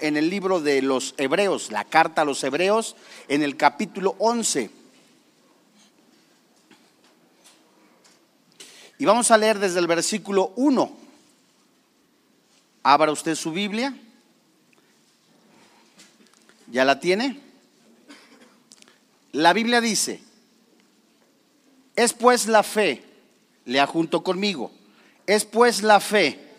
en 0.00 0.16
el 0.16 0.28
libro 0.28 0.60
de 0.60 0.82
los 0.82 1.14
Hebreos, 1.16 1.70
la 1.70 1.84
carta 1.84 2.22
a 2.22 2.24
los 2.24 2.42
Hebreos, 2.44 2.96
en 3.28 3.42
el 3.42 3.56
capítulo 3.56 4.14
11. 4.18 4.70
Y 8.98 9.04
vamos 9.04 9.30
a 9.30 9.38
leer 9.38 9.58
desde 9.58 9.78
el 9.78 9.86
versículo 9.86 10.52
1. 10.56 10.92
Abra 12.82 13.10
usted 13.10 13.34
su 13.34 13.52
Biblia. 13.52 13.96
¿Ya 16.70 16.84
la 16.84 17.00
tiene? 17.00 17.40
La 19.32 19.54
Biblia 19.54 19.80
dice, 19.80 20.20
es 21.96 22.12
pues 22.12 22.46
la 22.46 22.62
fe, 22.62 23.02
lea 23.64 23.86
junto 23.86 24.22
conmigo, 24.22 24.70
es 25.26 25.46
pues 25.46 25.82
la 25.82 26.00
fe, 26.00 26.51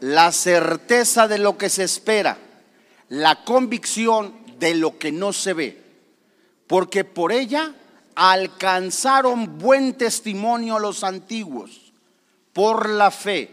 la 0.00 0.32
certeza 0.32 1.28
de 1.28 1.38
lo 1.38 1.56
que 1.56 1.68
se 1.68 1.84
espera, 1.84 2.38
la 3.08 3.44
convicción 3.44 4.34
de 4.58 4.74
lo 4.74 4.98
que 4.98 5.12
no 5.12 5.32
se 5.32 5.52
ve, 5.52 5.82
porque 6.66 7.04
por 7.04 7.32
ella 7.32 7.74
alcanzaron 8.14 9.58
buen 9.58 9.94
testimonio 9.94 10.78
los 10.78 11.04
antiguos, 11.04 11.92
por 12.52 12.88
la 12.88 13.10
fe. 13.10 13.50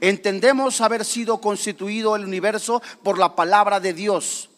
Entendemos 0.00 0.80
haber 0.80 1.04
sido 1.04 1.40
constituido 1.40 2.16
el 2.16 2.24
universo 2.24 2.82
por 3.02 3.18
la 3.18 3.34
palabra 3.34 3.80
de 3.80 3.94
Dios, 3.94 4.50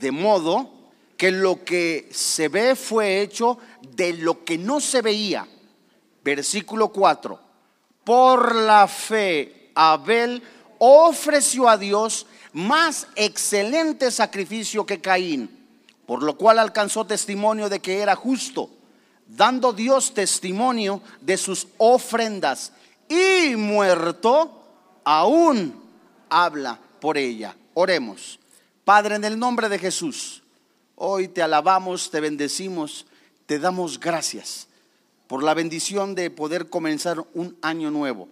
de 0.00 0.10
modo 0.10 0.70
que 1.16 1.30
lo 1.30 1.64
que 1.64 2.08
se 2.10 2.48
ve 2.48 2.74
fue 2.74 3.20
hecho 3.20 3.58
de 3.94 4.12
lo 4.14 4.44
que 4.44 4.58
no 4.58 4.80
se 4.80 5.02
veía. 5.02 5.46
Versículo 6.24 6.88
4. 6.88 7.38
Por 8.04 8.56
la 8.56 8.88
fe, 8.88 9.70
Abel 9.74 10.42
ofreció 10.84 11.68
a 11.68 11.78
Dios 11.78 12.26
más 12.52 13.06
excelente 13.14 14.10
sacrificio 14.10 14.84
que 14.84 15.00
Caín, 15.00 15.48
por 16.06 16.24
lo 16.24 16.36
cual 16.36 16.58
alcanzó 16.58 17.06
testimonio 17.06 17.68
de 17.68 17.78
que 17.78 18.00
era 18.00 18.16
justo, 18.16 18.68
dando 19.28 19.72
Dios 19.72 20.12
testimonio 20.12 21.00
de 21.20 21.36
sus 21.36 21.68
ofrendas, 21.78 22.72
y 23.08 23.54
muerto 23.54 24.60
aún 25.04 25.80
habla 26.28 26.80
por 26.98 27.16
ella. 27.16 27.54
Oremos. 27.74 28.40
Padre, 28.84 29.14
en 29.14 29.24
el 29.24 29.38
nombre 29.38 29.68
de 29.68 29.78
Jesús, 29.78 30.42
hoy 30.96 31.28
te 31.28 31.42
alabamos, 31.42 32.10
te 32.10 32.18
bendecimos, 32.18 33.06
te 33.46 33.60
damos 33.60 34.00
gracias 34.00 34.66
por 35.28 35.44
la 35.44 35.54
bendición 35.54 36.16
de 36.16 36.28
poder 36.30 36.68
comenzar 36.68 37.24
un 37.34 37.56
año 37.62 37.92
nuevo. 37.92 38.26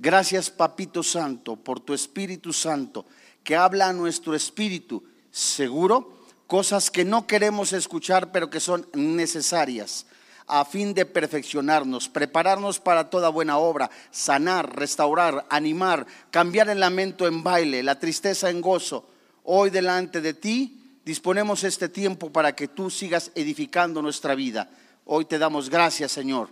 Gracias, 0.00 0.48
Papito 0.48 1.02
Santo, 1.02 1.56
por 1.56 1.80
tu 1.80 1.92
Espíritu 1.92 2.52
Santo, 2.52 3.04
que 3.42 3.56
habla 3.56 3.88
a 3.88 3.92
nuestro 3.92 4.36
espíritu 4.36 5.02
seguro 5.32 6.16
cosas 6.46 6.92
que 6.92 7.04
no 7.04 7.26
queremos 7.26 7.72
escuchar, 7.72 8.30
pero 8.30 8.48
que 8.48 8.60
son 8.60 8.88
necesarias 8.94 10.06
a 10.46 10.64
fin 10.64 10.94
de 10.94 11.04
perfeccionarnos, 11.04 12.08
prepararnos 12.08 12.78
para 12.78 13.10
toda 13.10 13.28
buena 13.28 13.58
obra, 13.58 13.90
sanar, 14.12 14.76
restaurar, 14.76 15.44
animar, 15.50 16.06
cambiar 16.30 16.70
el 16.70 16.78
lamento 16.78 17.26
en 17.26 17.42
baile, 17.42 17.82
la 17.82 17.98
tristeza 17.98 18.50
en 18.50 18.60
gozo. 18.60 19.04
Hoy 19.42 19.70
delante 19.70 20.20
de 20.20 20.32
ti 20.32 21.00
disponemos 21.04 21.64
este 21.64 21.88
tiempo 21.88 22.30
para 22.30 22.54
que 22.54 22.68
tú 22.68 22.88
sigas 22.88 23.32
edificando 23.34 24.00
nuestra 24.00 24.36
vida. 24.36 24.70
Hoy 25.04 25.24
te 25.24 25.38
damos 25.38 25.68
gracias, 25.68 26.12
Señor, 26.12 26.50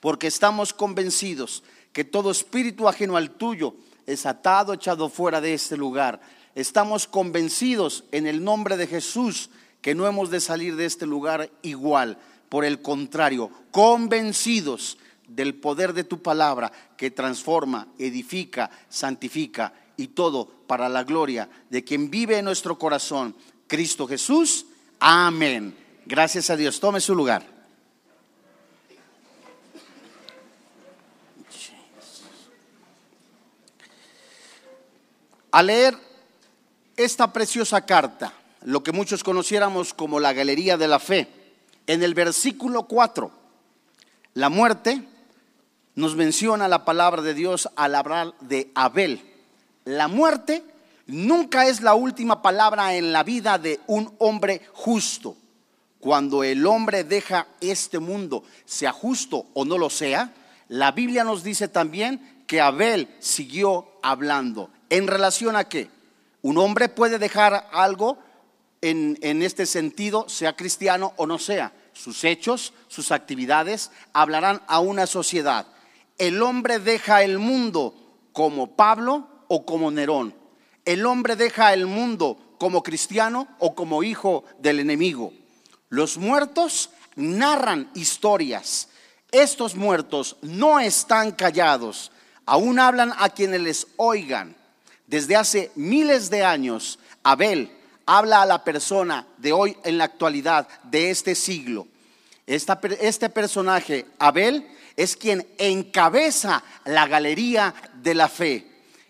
porque 0.00 0.26
estamos 0.26 0.72
convencidos 0.72 1.62
que 1.92 2.04
todo 2.04 2.30
espíritu 2.30 2.88
ajeno 2.88 3.16
al 3.16 3.30
tuyo 3.30 3.74
es 4.06 4.26
atado, 4.26 4.72
echado 4.72 5.08
fuera 5.08 5.40
de 5.40 5.54
este 5.54 5.76
lugar. 5.76 6.20
Estamos 6.54 7.06
convencidos 7.06 8.04
en 8.12 8.26
el 8.26 8.42
nombre 8.42 8.76
de 8.76 8.86
Jesús 8.86 9.50
que 9.80 9.94
no 9.94 10.06
hemos 10.06 10.30
de 10.30 10.40
salir 10.40 10.76
de 10.76 10.84
este 10.84 11.06
lugar 11.06 11.50
igual. 11.62 12.18
Por 12.48 12.64
el 12.64 12.82
contrario, 12.82 13.50
convencidos 13.70 14.98
del 15.28 15.54
poder 15.54 15.92
de 15.92 16.04
tu 16.04 16.20
palabra 16.20 16.72
que 16.96 17.10
transforma, 17.10 17.88
edifica, 17.98 18.70
santifica 18.88 19.72
y 19.96 20.08
todo 20.08 20.48
para 20.66 20.88
la 20.88 21.04
gloria 21.04 21.48
de 21.70 21.84
quien 21.84 22.10
vive 22.10 22.38
en 22.38 22.44
nuestro 22.44 22.78
corazón, 22.78 23.36
Cristo 23.66 24.06
Jesús. 24.08 24.66
Amén. 24.98 25.76
Gracias 26.04 26.50
a 26.50 26.56
Dios. 26.56 26.80
Tome 26.80 27.00
su 27.00 27.14
lugar. 27.14 27.59
Al 35.52 35.66
leer 35.66 35.96
esta 36.96 37.32
preciosa 37.32 37.84
carta, 37.84 38.32
lo 38.62 38.82
que 38.82 38.92
muchos 38.92 39.24
conociéramos 39.24 39.94
como 39.94 40.20
la 40.20 40.32
Galería 40.32 40.76
de 40.76 40.88
la 40.88 40.98
Fe, 40.98 41.28
en 41.86 42.02
el 42.02 42.14
versículo 42.14 42.84
4, 42.84 43.30
la 44.34 44.48
muerte 44.48 45.02
nos 45.96 46.14
menciona 46.14 46.68
la 46.68 46.84
palabra 46.84 47.22
de 47.22 47.34
Dios 47.34 47.68
al 47.74 47.94
hablar 47.96 48.34
de 48.40 48.70
Abel. 48.74 49.22
La 49.84 50.06
muerte 50.06 50.62
nunca 51.06 51.66
es 51.66 51.80
la 51.80 51.94
última 51.94 52.42
palabra 52.42 52.94
en 52.94 53.12
la 53.12 53.24
vida 53.24 53.58
de 53.58 53.80
un 53.86 54.14
hombre 54.18 54.62
justo. 54.72 55.36
Cuando 55.98 56.44
el 56.44 56.64
hombre 56.64 57.02
deja 57.02 57.48
este 57.60 57.98
mundo, 57.98 58.44
sea 58.64 58.92
justo 58.92 59.46
o 59.52 59.64
no 59.64 59.78
lo 59.78 59.90
sea, 59.90 60.32
la 60.68 60.92
Biblia 60.92 61.24
nos 61.24 61.42
dice 61.42 61.66
también 61.66 62.44
que 62.46 62.60
Abel 62.60 63.08
siguió 63.18 63.88
hablando. 64.02 64.70
¿En 64.90 65.06
relación 65.06 65.56
a 65.56 65.64
qué? 65.64 65.88
Un 66.42 66.58
hombre 66.58 66.88
puede 66.88 67.18
dejar 67.18 67.68
algo 67.72 68.18
en, 68.82 69.18
en, 69.22 69.42
este 69.42 69.66
sentido, 69.66 70.28
sea 70.28 70.56
cristiano 70.56 71.14
o 71.16 71.26
no 71.26 71.38
sea. 71.38 71.72
Sus 71.92 72.24
hechos, 72.24 72.72
sus 72.88 73.12
actividades 73.12 73.90
hablarán 74.12 74.62
a 74.66 74.80
una 74.80 75.06
sociedad. 75.06 75.66
El 76.18 76.42
hombre 76.42 76.78
deja 76.78 77.22
el 77.22 77.38
mundo 77.38 77.94
como 78.32 78.76
Pablo 78.76 79.26
o 79.48 79.64
como 79.64 79.90
Nerón. 79.90 80.34
El 80.84 81.06
hombre 81.06 81.36
deja 81.36 81.72
el 81.72 81.86
mundo 81.86 82.56
como 82.58 82.82
cristiano 82.82 83.48
o 83.58 83.74
como 83.74 84.02
hijo 84.02 84.44
del 84.58 84.80
enemigo. 84.80 85.32
Los 85.88 86.18
muertos 86.18 86.90
narran 87.16 87.90
historias. 87.94 88.88
Estos 89.32 89.76
muertos 89.76 90.36
no 90.42 90.80
están 90.80 91.32
callados, 91.32 92.10
aún 92.46 92.78
hablan 92.78 93.12
a 93.18 93.28
quienes 93.30 93.60
les 93.60 93.86
oigan. 93.96 94.59
Desde 95.10 95.34
hace 95.34 95.72
miles 95.74 96.30
de 96.30 96.44
años, 96.44 97.00
Abel 97.24 97.68
habla 98.06 98.42
a 98.42 98.46
la 98.46 98.62
persona 98.62 99.26
de 99.38 99.52
hoy 99.52 99.76
en 99.82 99.98
la 99.98 100.04
actualidad, 100.04 100.68
de 100.84 101.10
este 101.10 101.34
siglo. 101.34 101.88
este 102.46 103.28
personaje, 103.28 104.06
Abel, 104.20 104.68
es 104.96 105.16
quien 105.16 105.44
encabeza 105.58 106.62
la 106.84 107.08
galería 107.08 107.74
de 107.94 108.14
la 108.14 108.28
fe. 108.28 108.64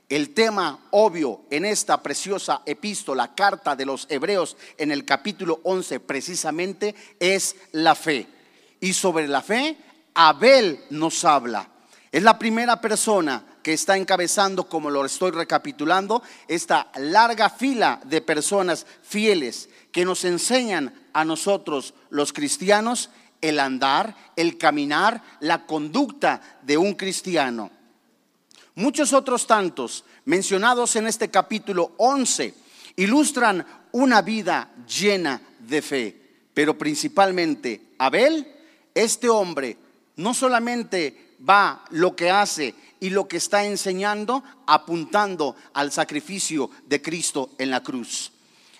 El 0.08 0.30
tema 0.30 0.86
obvio 0.90 1.42
en 1.50 1.66
esta 1.66 2.02
preciosa 2.02 2.62
epístola, 2.64 3.34
carta 3.34 3.76
de 3.76 3.84
los 3.84 4.06
Hebreos 4.08 4.56
en 4.78 4.92
el 4.92 5.04
capítulo 5.04 5.60
11 5.64 6.00
precisamente 6.00 6.94
es 7.18 7.56
la 7.72 7.94
fe. 7.94 8.26
Y 8.80 8.94
sobre 8.94 9.28
la 9.28 9.42
fe, 9.42 9.76
Abel 10.14 10.80
nos 10.88 11.26
habla. 11.26 11.68
Es 12.10 12.22
la 12.22 12.38
primera 12.38 12.80
persona 12.80 13.44
que 13.62 13.72
está 13.72 13.96
encabezando, 13.96 14.68
como 14.68 14.90
lo 14.90 15.04
estoy 15.04 15.30
recapitulando, 15.30 16.22
esta 16.48 16.90
larga 16.96 17.50
fila 17.50 18.00
de 18.04 18.20
personas 18.20 18.86
fieles 19.02 19.68
que 19.92 20.04
nos 20.04 20.24
enseñan 20.24 20.94
a 21.12 21.24
nosotros 21.24 21.94
los 22.10 22.32
cristianos 22.32 23.10
el 23.40 23.58
andar, 23.58 24.14
el 24.36 24.58
caminar, 24.58 25.22
la 25.40 25.66
conducta 25.66 26.58
de 26.62 26.76
un 26.76 26.94
cristiano. 26.94 27.70
Muchos 28.74 29.12
otros 29.12 29.46
tantos 29.46 30.04
mencionados 30.24 30.96
en 30.96 31.06
este 31.06 31.28
capítulo 31.28 31.92
11 31.96 32.54
ilustran 32.96 33.66
una 33.92 34.22
vida 34.22 34.70
llena 34.86 35.40
de 35.58 35.82
fe, 35.82 36.16
pero 36.54 36.76
principalmente 36.78 37.94
Abel, 37.98 38.46
este 38.94 39.28
hombre, 39.28 39.76
no 40.16 40.34
solamente 40.34 41.36
va 41.48 41.84
lo 41.90 42.14
que 42.14 42.30
hace 42.30 42.74
y 43.00 43.10
lo 43.10 43.26
que 43.26 43.38
está 43.38 43.64
enseñando 43.64 44.44
apuntando 44.66 45.56
al 45.72 45.90
sacrificio 45.90 46.70
de 46.86 47.02
Cristo 47.02 47.50
en 47.58 47.70
la 47.70 47.82
cruz. 47.82 48.30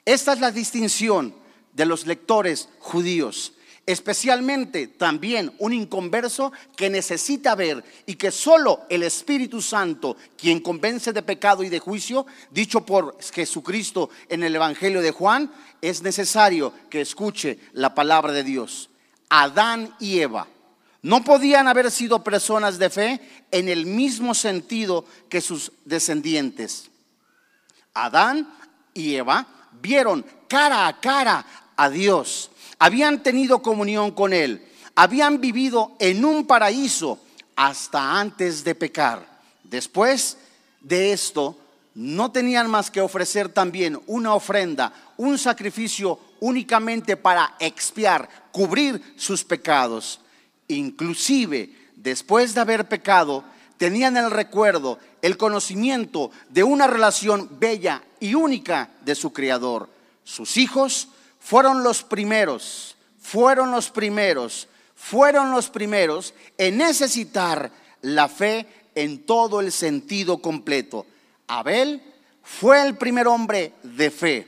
Esta 0.05 0.35
es 0.35 0.41
la 0.41 0.51
distinción 0.51 1.35
de 1.73 1.87
los 1.87 2.07
lectores 2.07 2.69
judíos, 2.79 3.55
especialmente 3.87 4.87
también 4.87 5.53
un 5.59 5.73
inconverso 5.73 6.53
que 6.77 6.91
necesita 6.91 7.55
ver 7.55 7.83
y 8.07 8.15
que 8.15 8.31
solo 8.31 8.83
el 8.89 9.03
Espíritu 9.03 9.63
Santo, 9.63 10.17
quien 10.37 10.61
convence 10.61 11.13
de 11.13 11.23
pecado 11.23 11.63
y 11.63 11.69
de 11.69 11.79
juicio, 11.79 12.27
dicho 12.51 12.85
por 12.85 13.17
Jesucristo 13.33 14.11
en 14.29 14.43
el 14.43 14.55
Evangelio 14.55 15.01
de 15.01 15.13
Juan, 15.13 15.51
es 15.81 16.03
necesario 16.03 16.73
que 16.91 17.01
escuche 17.01 17.59
la 17.73 17.95
palabra 17.95 18.33
de 18.33 18.45
Dios. 18.45 18.91
Adán 19.29 19.95
y 19.99 20.21
Eva 20.21 20.47
no 21.03 21.25
podían 21.25 21.69
haber 21.69 21.91
sido 21.91 22.23
personas 22.23 22.79
de 22.79 22.91
fe 22.91 23.21
en 23.51 23.69
el 23.69 23.87
mismo 23.87 24.35
sentido 24.35 25.05
que 25.29 25.41
sus 25.41 25.73
descendientes. 25.85 26.91
Adán 27.95 28.53
y 28.95 29.15
Eva 29.15 29.47
vieron 29.81 30.25
cara 30.49 30.87
a 30.87 31.01
cara 31.01 31.45
a 31.77 31.89
Dios, 31.89 32.51
habían 32.79 33.23
tenido 33.23 33.63
comunión 33.63 34.11
con 34.11 34.33
Él, 34.33 34.67
habían 34.95 35.41
vivido 35.41 35.97
en 35.99 36.25
un 36.25 36.47
paraíso 36.47 37.19
hasta 37.57 38.21
antes 38.21 38.63
de 38.65 38.75
pecar. 38.75 39.27
Después 39.65 40.37
de 40.81 41.13
esto, 41.13 41.57
no 41.95 42.31
tenían 42.31 42.71
más 42.71 42.91
que 42.91 43.01
ofrecer 43.01 43.49
también 43.49 44.01
una 44.07 44.35
ofrenda, 44.35 44.93
un 45.17 45.39
sacrificio 45.39 46.19
únicamente 46.41 47.17
para 47.17 47.57
expiar, 47.59 48.29
cubrir 48.53 49.15
sus 49.17 49.45
pecados. 49.45 50.21
Inclusive, 50.71 51.71
después 51.97 52.55
de 52.55 52.61
haber 52.61 52.89
pecado, 52.89 53.45
tenían 53.77 54.17
el 54.17 54.31
recuerdo, 54.31 54.99
el 55.23 55.37
conocimiento 55.37 56.31
de 56.49 56.63
una 56.63 56.87
relación 56.87 57.49
bella 57.59 58.03
y 58.21 58.35
única 58.35 58.91
de 59.03 59.15
su 59.15 59.33
Creador. 59.33 59.89
Sus 60.23 60.57
hijos 60.57 61.09
fueron 61.39 61.83
los 61.83 62.03
primeros, 62.03 62.97
fueron 63.21 63.71
los 63.71 63.91
primeros, 63.91 64.69
fueron 64.95 65.51
los 65.51 65.71
primeros 65.71 66.35
en 66.59 66.77
necesitar 66.77 67.73
la 68.03 68.29
fe 68.29 68.67
en 68.95 69.25
todo 69.25 69.61
el 69.61 69.73
sentido 69.73 70.39
completo. 70.39 71.07
Abel 71.49 72.03
fue 72.43 72.83
el 72.87 72.97
primer 72.97 73.27
hombre 73.27 73.73
de 73.83 74.11
fe. 74.11 74.47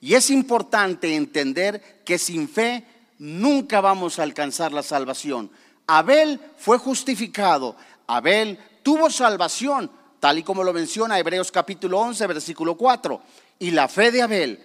Y 0.00 0.14
es 0.14 0.30
importante 0.30 1.16
entender 1.16 2.02
que 2.04 2.18
sin 2.18 2.48
fe 2.48 2.84
nunca 3.18 3.80
vamos 3.80 4.18
a 4.18 4.22
alcanzar 4.22 4.72
la 4.72 4.82
salvación. 4.82 5.50
Abel 5.86 6.40
fue 6.56 6.78
justificado, 6.78 7.76
Abel 8.06 8.58
tuvo 8.82 9.10
salvación, 9.10 9.90
tal 10.20 10.38
y 10.38 10.42
como 10.42 10.64
lo 10.64 10.72
menciona 10.72 11.18
Hebreos 11.18 11.50
capítulo 11.52 11.98
11, 12.00 12.26
versículo 12.26 12.76
4. 12.76 13.20
Y 13.58 13.70
la 13.70 13.88
fe 13.88 14.10
de 14.10 14.22
Abel 14.22 14.60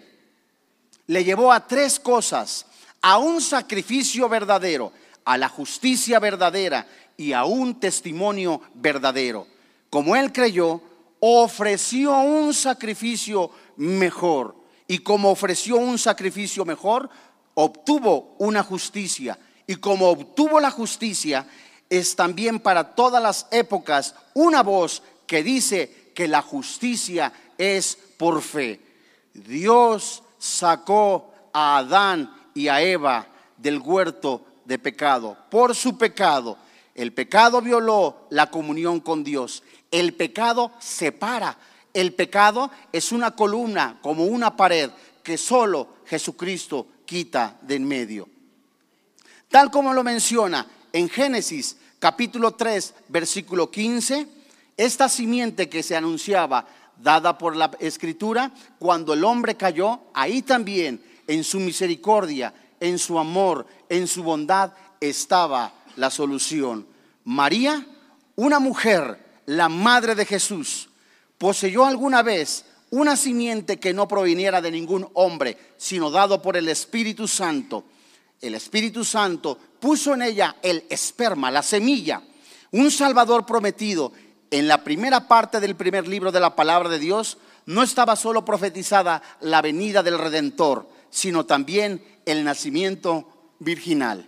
le 1.07 1.23
llevó 1.23 1.51
a 1.51 1.67
tres 1.67 1.99
cosas, 1.99 2.65
a 3.01 3.17
un 3.17 3.41
sacrificio 3.41 4.29
verdadero, 4.29 4.91
a 5.25 5.37
la 5.37 5.49
justicia 5.49 6.19
verdadera 6.19 6.87
y 7.17 7.33
a 7.33 7.45
un 7.45 7.79
testimonio 7.79 8.61
verdadero. 8.75 9.47
Como 9.89 10.15
él 10.15 10.31
creyó, 10.31 10.81
ofreció 11.19 12.17
un 12.19 12.53
sacrificio 12.53 13.51
mejor. 13.77 14.55
Y 14.87 14.99
como 14.99 15.29
ofreció 15.31 15.77
un 15.77 15.97
sacrificio 15.97 16.65
mejor, 16.65 17.09
obtuvo 17.53 18.35
una 18.39 18.63
justicia. 18.63 19.37
Y 19.69 19.75
como 19.75 20.09
obtuvo 20.09 20.59
la 20.59 20.71
justicia, 20.71 21.45
es 21.91 22.15
también 22.15 22.59
para 22.59 22.95
todas 22.95 23.21
las 23.21 23.45
épocas 23.51 24.15
una 24.33 24.63
voz 24.63 25.03
que 25.27 25.43
dice 25.43 26.09
que 26.15 26.27
la 26.27 26.41
justicia 26.41 27.31
es 27.55 27.95
por 28.17 28.41
fe. 28.41 28.81
Dios 29.31 30.23
sacó 30.39 31.31
a 31.53 31.77
Adán 31.77 32.35
y 32.55 32.67
a 32.67 32.81
Eva 32.81 33.27
del 33.57 33.77
huerto 33.77 34.43
de 34.65 34.79
pecado 34.79 35.37
por 35.51 35.75
su 35.75 35.99
pecado. 35.99 36.57
El 36.95 37.13
pecado 37.13 37.61
violó 37.61 38.25
la 38.31 38.49
comunión 38.49 38.99
con 38.99 39.23
Dios. 39.23 39.61
El 39.91 40.15
pecado 40.15 40.71
separa. 40.79 41.55
El 41.93 42.15
pecado 42.15 42.71
es 42.91 43.11
una 43.11 43.35
columna 43.35 43.99
como 44.01 44.23
una 44.23 44.57
pared 44.57 44.89
que 45.21 45.37
solo 45.37 45.89
Jesucristo 46.07 46.87
quita 47.05 47.55
de 47.61 47.75
en 47.75 47.87
medio. 47.87 48.38
Tal 49.49 49.71
como 49.71 49.93
lo 49.93 50.03
menciona 50.03 50.67
en 50.93 51.09
Génesis 51.09 51.75
capítulo 51.97 52.51
3, 52.51 52.93
versículo 53.07 53.71
15, 53.71 54.27
esta 54.77 55.09
simiente 55.09 55.67
que 55.67 55.81
se 55.81 55.95
anunciaba, 55.95 56.67
dada 57.01 57.37
por 57.37 57.55
la 57.55 57.71
escritura, 57.79 58.51
cuando 58.77 59.13
el 59.13 59.23
hombre 59.23 59.55
cayó, 59.55 60.01
ahí 60.13 60.43
también, 60.43 61.03
en 61.25 61.43
su 61.43 61.59
misericordia, 61.59 62.53
en 62.79 62.99
su 62.99 63.17
amor, 63.17 63.65
en 63.89 64.07
su 64.07 64.21
bondad, 64.21 64.71
estaba 65.01 65.73
la 65.95 66.11
solución. 66.11 66.85
María, 67.23 67.85
una 68.35 68.59
mujer, 68.59 69.41
la 69.47 69.67
madre 69.67 70.13
de 70.13 70.25
Jesús, 70.25 70.89
poseyó 71.39 71.85
alguna 71.85 72.21
vez 72.21 72.65
una 72.91 73.17
simiente 73.17 73.79
que 73.79 73.93
no 73.93 74.07
proviniera 74.07 74.61
de 74.61 74.71
ningún 74.71 75.09
hombre, 75.13 75.57
sino 75.77 76.11
dado 76.11 76.41
por 76.41 76.55
el 76.55 76.69
Espíritu 76.69 77.27
Santo. 77.27 77.85
El 78.41 78.55
Espíritu 78.55 79.03
Santo 79.03 79.57
puso 79.79 80.13
en 80.13 80.21
ella 80.21 80.55
el 80.61 80.85
esperma, 80.89 81.51
la 81.51 81.63
semilla, 81.63 82.21
un 82.71 82.91
Salvador 82.91 83.45
prometido. 83.45 84.13
En 84.51 84.67
la 84.67 84.83
primera 84.83 85.27
parte 85.27 85.59
del 85.59 85.75
primer 85.75 86.07
libro 86.07 86.31
de 86.31 86.39
la 86.39 86.55
palabra 86.55 86.89
de 86.89 86.99
Dios 86.99 87.37
no 87.65 87.83
estaba 87.83 88.15
solo 88.15 88.45
profetizada 88.45 89.21
la 89.41 89.61
venida 89.61 90.01
del 90.03 90.17
Redentor, 90.17 90.89
sino 91.09 91.45
también 91.45 92.03
el 92.25 92.43
nacimiento 92.43 93.27
virginal. 93.59 94.27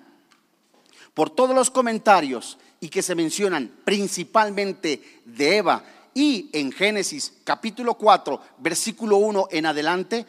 Por 1.14 1.30
todos 1.30 1.56
los 1.56 1.72
comentarios 1.72 2.58
y 2.80 2.90
que 2.90 3.02
se 3.02 3.16
mencionan 3.16 3.72
principalmente 3.84 5.22
de 5.26 5.58
Eva 5.58 5.84
y 6.14 6.50
en 6.54 6.72
Génesis 6.72 7.34
capítulo 7.44 7.94
4, 7.96 8.42
versículo 8.58 9.18
1 9.18 9.48
en 9.52 9.66
adelante, 9.66 10.26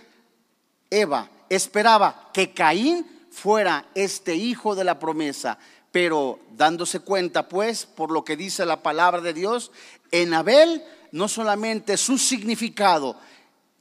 Eva 0.90 1.28
esperaba 1.48 2.30
que 2.32 2.52
Caín 2.52 3.06
fuera 3.32 3.86
este 3.94 4.36
hijo 4.36 4.74
de 4.74 4.84
la 4.84 4.98
promesa, 4.98 5.58
pero 5.90 6.38
dándose 6.52 7.00
cuenta 7.00 7.48
pues 7.48 7.86
por 7.86 8.10
lo 8.10 8.24
que 8.24 8.36
dice 8.36 8.64
la 8.64 8.82
palabra 8.82 9.20
de 9.20 9.32
Dios, 9.32 9.72
en 10.10 10.34
Abel 10.34 10.84
no 11.10 11.28
solamente 11.28 11.96
su 11.96 12.18
significado, 12.18 13.16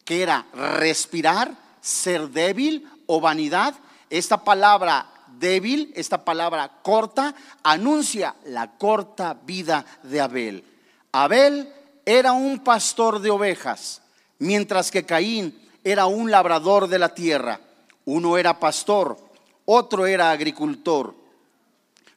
que 0.05 0.23
era 0.23 0.45
respirar, 0.53 1.55
ser 1.81 2.29
débil 2.29 2.89
o 3.05 3.21
vanidad, 3.21 3.75
esta 4.09 4.43
palabra 4.43 5.07
débil, 5.39 5.91
esta 5.95 6.23
palabra 6.23 6.79
corta, 6.81 7.35
anuncia 7.63 8.35
la 8.45 8.77
corta 8.77 9.37
vida 9.45 9.85
de 10.03 10.21
Abel. 10.21 10.63
Abel 11.11 11.71
era 12.05 12.31
un 12.31 12.59
pastor 12.59 13.19
de 13.19 13.31
ovejas, 13.31 14.01
mientras 14.39 14.91
que 14.91 15.05
Caín 15.05 15.57
era 15.83 16.05
un 16.05 16.31
labrador 16.31 16.87
de 16.87 16.99
la 16.99 17.13
tierra. 17.13 17.59
Uno 18.05 18.37
era 18.37 18.59
pastor, 18.59 19.17
otro 19.65 20.05
era 20.05 20.31
agricultor. 20.31 21.15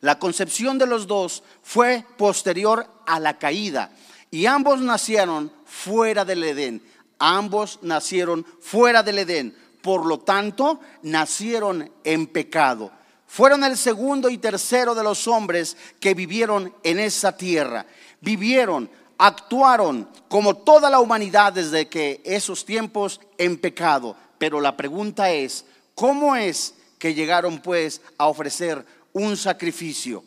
La 0.00 0.18
concepción 0.18 0.78
de 0.78 0.86
los 0.86 1.06
dos 1.06 1.42
fue 1.62 2.04
posterior 2.18 2.86
a 3.06 3.18
la 3.18 3.38
caída 3.38 3.90
y 4.30 4.46
ambos 4.46 4.80
nacieron 4.80 5.50
fuera 5.64 6.24
del 6.24 6.44
Edén. 6.44 6.82
Ambos 7.18 7.78
nacieron 7.82 8.44
fuera 8.60 9.02
del 9.02 9.20
Edén. 9.20 9.56
Por 9.80 10.04
lo 10.06 10.18
tanto, 10.18 10.80
nacieron 11.02 11.90
en 12.04 12.26
pecado. 12.26 12.90
Fueron 13.26 13.64
el 13.64 13.76
segundo 13.76 14.28
y 14.28 14.38
tercero 14.38 14.94
de 14.94 15.02
los 15.02 15.26
hombres 15.26 15.76
que 16.00 16.14
vivieron 16.14 16.74
en 16.82 16.98
esa 16.98 17.36
tierra. 17.36 17.86
Vivieron, 18.20 18.90
actuaron 19.18 20.08
como 20.28 20.56
toda 20.56 20.90
la 20.90 21.00
humanidad 21.00 21.52
desde 21.52 21.88
que 21.88 22.20
esos 22.24 22.64
tiempos 22.64 23.20
en 23.38 23.56
pecado. 23.58 24.16
Pero 24.38 24.60
la 24.60 24.76
pregunta 24.76 25.30
es, 25.30 25.64
¿cómo 25.94 26.36
es 26.36 26.74
que 27.04 27.12
llegaron 27.12 27.58
pues 27.58 28.00
a 28.16 28.28
ofrecer 28.28 28.82
un 29.12 29.36
sacrificio. 29.36 30.24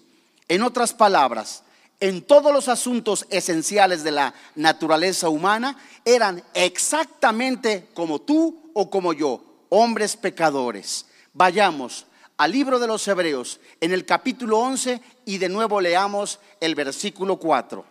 En 0.47 0.61
otras 0.61 0.93
palabras, 0.93 1.63
en 1.99 2.21
todos 2.21 2.53
los 2.53 2.67
asuntos 2.67 3.25
esenciales 3.31 4.03
de 4.03 4.11
la 4.11 4.35
naturaleza 4.53 5.27
humana 5.27 5.75
eran 6.05 6.43
exactamente 6.53 7.87
como 7.95 8.21
tú 8.21 8.69
o 8.75 8.91
como 8.91 9.11
yo, 9.11 9.41
hombres 9.69 10.15
pecadores. 10.15 11.07
Vayamos 11.33 12.05
al 12.37 12.51
libro 12.51 12.77
de 12.77 12.85
los 12.85 13.07
Hebreos 13.07 13.59
en 13.81 13.91
el 13.91 14.05
capítulo 14.05 14.59
11 14.59 15.01
y 15.25 15.39
de 15.39 15.49
nuevo 15.49 15.81
leamos 15.81 16.39
el 16.59 16.75
versículo 16.75 17.37
4. 17.37 17.83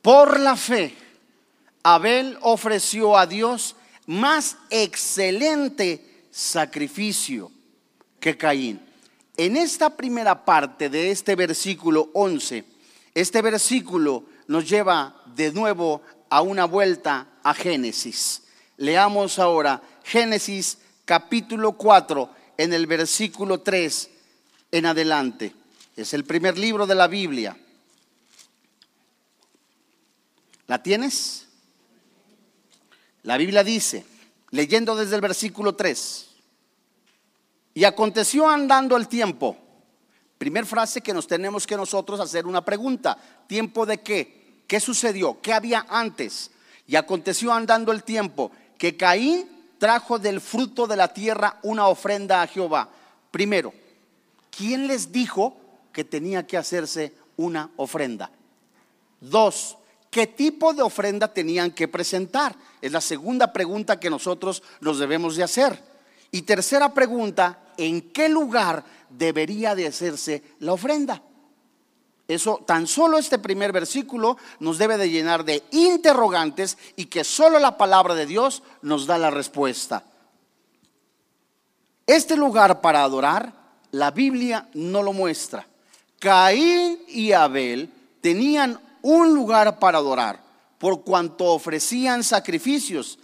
Por 0.00 0.38
la 0.38 0.54
fe, 0.54 0.96
Abel 1.82 2.38
ofreció 2.42 3.18
a 3.18 3.26
Dios 3.26 3.74
más 4.06 4.56
excelente 4.70 6.24
sacrificio 6.30 7.50
que 8.18 8.36
Caín. 8.36 8.80
En 9.36 9.56
esta 9.56 9.96
primera 9.96 10.44
parte 10.44 10.88
de 10.88 11.10
este 11.10 11.36
versículo 11.36 12.10
11, 12.14 12.64
este 13.14 13.42
versículo 13.42 14.24
nos 14.46 14.68
lleva 14.68 15.22
de 15.34 15.52
nuevo 15.52 16.02
a 16.28 16.42
una 16.42 16.64
vuelta 16.64 17.28
a 17.42 17.54
Génesis. 17.54 18.42
Leamos 18.76 19.38
ahora 19.38 19.82
Génesis 20.04 20.78
capítulo 21.04 21.72
4 21.72 22.30
en 22.56 22.72
el 22.72 22.86
versículo 22.86 23.60
3 23.60 24.10
en 24.70 24.86
adelante. 24.86 25.54
Es 25.96 26.14
el 26.14 26.24
primer 26.24 26.56
libro 26.56 26.86
de 26.86 26.94
la 26.94 27.06
Biblia. 27.06 27.56
¿La 30.66 30.82
tienes? 30.82 31.48
La 33.22 33.36
Biblia 33.36 33.62
dice, 33.62 34.04
leyendo 34.50 34.96
desde 34.96 35.14
el 35.14 35.20
versículo 35.20 35.74
3, 35.74 36.28
y 37.74 37.84
aconteció 37.84 38.48
andando 38.48 38.96
el 38.96 39.08
tiempo. 39.08 39.56
Primer 40.38 40.66
frase 40.66 41.00
que 41.00 41.14
nos 41.14 41.26
tenemos 41.26 41.66
que 41.66 41.76
nosotros 41.76 42.20
hacer 42.20 42.46
una 42.46 42.64
pregunta. 42.64 43.16
¿Tiempo 43.46 43.86
de 43.86 44.00
qué? 44.00 44.64
¿Qué 44.66 44.80
sucedió? 44.80 45.40
¿Qué 45.40 45.52
había 45.52 45.86
antes? 45.88 46.50
Y 46.86 46.96
aconteció 46.96 47.52
andando 47.52 47.92
el 47.92 48.02
tiempo 48.02 48.50
que 48.76 48.96
Caín 48.96 49.48
trajo 49.78 50.18
del 50.18 50.40
fruto 50.40 50.86
de 50.86 50.96
la 50.96 51.08
tierra 51.08 51.58
una 51.62 51.86
ofrenda 51.86 52.42
a 52.42 52.46
Jehová. 52.46 52.88
Primero, 53.30 53.72
¿quién 54.50 54.86
les 54.86 55.12
dijo 55.12 55.56
que 55.92 56.04
tenía 56.04 56.46
que 56.46 56.56
hacerse 56.56 57.12
una 57.36 57.70
ofrenda? 57.76 58.30
Dos, 59.20 59.76
¿qué 60.12 60.26
tipo 60.26 60.74
de 60.74 60.82
ofrenda 60.82 61.32
tenían 61.32 61.70
que 61.70 61.88
presentar? 61.88 62.54
Es 62.82 62.92
la 62.92 63.00
segunda 63.00 63.50
pregunta 63.50 63.98
que 63.98 64.10
nosotros 64.10 64.62
nos 64.80 64.98
debemos 64.98 65.36
de 65.36 65.42
hacer. 65.42 65.82
Y 66.30 66.42
tercera 66.42 66.92
pregunta, 66.92 67.72
¿en 67.78 68.12
qué 68.12 68.28
lugar 68.28 68.84
debería 69.08 69.74
de 69.74 69.86
hacerse 69.86 70.42
la 70.60 70.74
ofrenda? 70.74 71.22
Eso, 72.28 72.62
tan 72.66 72.86
solo 72.86 73.16
este 73.16 73.38
primer 73.38 73.72
versículo 73.72 74.36
nos 74.60 74.76
debe 74.76 74.98
de 74.98 75.08
llenar 75.08 75.44
de 75.44 75.62
interrogantes 75.70 76.76
y 76.94 77.06
que 77.06 77.24
solo 77.24 77.58
la 77.58 77.78
palabra 77.78 78.14
de 78.14 78.26
Dios 78.26 78.62
nos 78.82 79.06
da 79.06 79.16
la 79.16 79.30
respuesta. 79.30 80.04
Este 82.06 82.36
lugar 82.36 82.82
para 82.82 83.02
adorar, 83.02 83.52
la 83.92 84.10
Biblia 84.10 84.68
no 84.74 85.02
lo 85.02 85.14
muestra. 85.14 85.66
Caín 86.18 87.00
y 87.08 87.32
Abel 87.32 87.90
tenían 88.20 88.78
un 89.02 89.34
lugar 89.34 89.78
para 89.78 89.98
adorar, 89.98 90.40
por 90.78 91.04
cuanto 91.04 91.46
ofrecían 91.46 92.24
sacrificios 92.24 93.18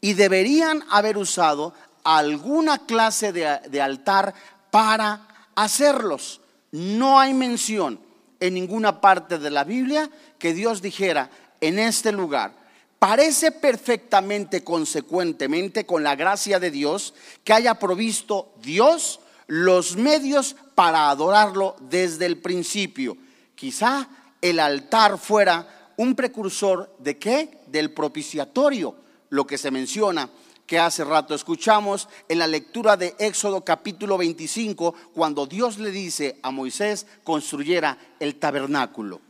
y 0.00 0.14
deberían 0.14 0.84
haber 0.90 1.18
usado 1.18 1.74
alguna 2.04 2.78
clase 2.78 3.32
de, 3.32 3.80
altar 3.80 4.34
para 4.70 5.26
hacerlos. 5.54 6.40
No 6.72 7.18
hay 7.18 7.34
mención 7.34 8.00
en 8.40 8.54
ninguna 8.54 9.00
parte 9.00 9.38
de 9.38 9.50
la 9.50 9.64
Biblia 9.64 10.10
que 10.38 10.52
Dios 10.52 10.82
dijera 10.82 11.30
en 11.60 11.78
este 11.78 12.12
lugar. 12.12 12.52
Parece 12.98 13.52
perfectamente 13.52 14.62
consecuentemente 14.62 15.86
con 15.86 16.02
la 16.02 16.16
gracia 16.16 16.58
de 16.58 16.70
Dios 16.70 17.14
que 17.42 17.52
haya 17.52 17.74
provisto 17.74 18.52
Dios 18.62 19.20
los 19.46 19.96
medios 19.96 20.56
para 20.74 21.10
adorarlo 21.10 21.76
desde 21.80 22.26
el 22.26 22.38
principio. 22.38 23.16
Quizá 23.54 24.08
el 24.44 24.60
altar 24.60 25.16
fuera 25.16 25.92
un 25.96 26.14
precursor 26.14 26.94
de 26.98 27.16
qué? 27.16 27.60
Del 27.66 27.92
propiciatorio, 27.92 28.94
lo 29.30 29.46
que 29.46 29.56
se 29.56 29.70
menciona 29.70 30.28
que 30.66 30.78
hace 30.78 31.02
rato 31.02 31.34
escuchamos 31.34 32.08
en 32.28 32.38
la 32.38 32.46
lectura 32.46 32.98
de 32.98 33.14
Éxodo 33.18 33.64
capítulo 33.64 34.18
25, 34.18 34.94
cuando 35.14 35.46
Dios 35.46 35.78
le 35.78 35.90
dice 35.90 36.38
a 36.42 36.50
Moisés 36.50 37.06
construyera 37.22 37.96
el 38.20 38.36
tabernáculo. 38.36 39.22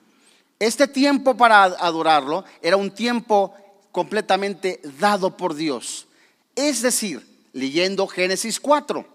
Este 0.58 0.88
tiempo 0.88 1.36
para 1.36 1.62
adorarlo 1.62 2.44
era 2.60 2.76
un 2.76 2.90
tiempo 2.90 3.54
completamente 3.92 4.80
dado 4.98 5.36
por 5.36 5.54
Dios. 5.54 6.08
Es 6.56 6.82
decir, 6.82 7.24
leyendo 7.52 8.08
Génesis 8.08 8.58
4, 8.58 9.06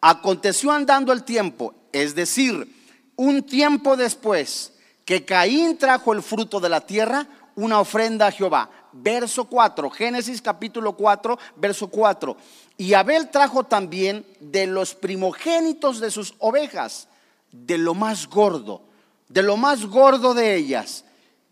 aconteció 0.00 0.70
andando 0.70 1.12
el 1.12 1.24
tiempo, 1.24 1.74
es 1.92 2.14
decir, 2.14 2.72
un 3.16 3.42
tiempo 3.42 3.96
después 3.96 4.71
que 5.04 5.24
Caín 5.24 5.78
trajo 5.78 6.12
el 6.12 6.22
fruto 6.22 6.60
de 6.60 6.68
la 6.68 6.80
tierra, 6.80 7.26
una 7.54 7.80
ofrenda 7.80 8.28
a 8.28 8.32
Jehová 8.32 8.70
verso 8.92 9.44
4, 9.46 9.90
Génesis 9.90 10.42
capítulo 10.42 10.92
4, 10.94 11.38
verso 11.56 11.88
4. 11.88 12.36
Y 12.76 12.94
Abel 12.94 13.30
trajo 13.30 13.64
también 13.64 14.26
de 14.40 14.66
los 14.66 14.94
primogénitos 14.94 16.00
de 16.00 16.10
sus 16.10 16.34
ovejas, 16.38 17.08
de 17.50 17.78
lo 17.78 17.94
más 17.94 18.28
gordo, 18.28 18.82
de 19.28 19.42
lo 19.42 19.56
más 19.56 19.86
gordo 19.86 20.34
de 20.34 20.54
ellas. 20.54 21.04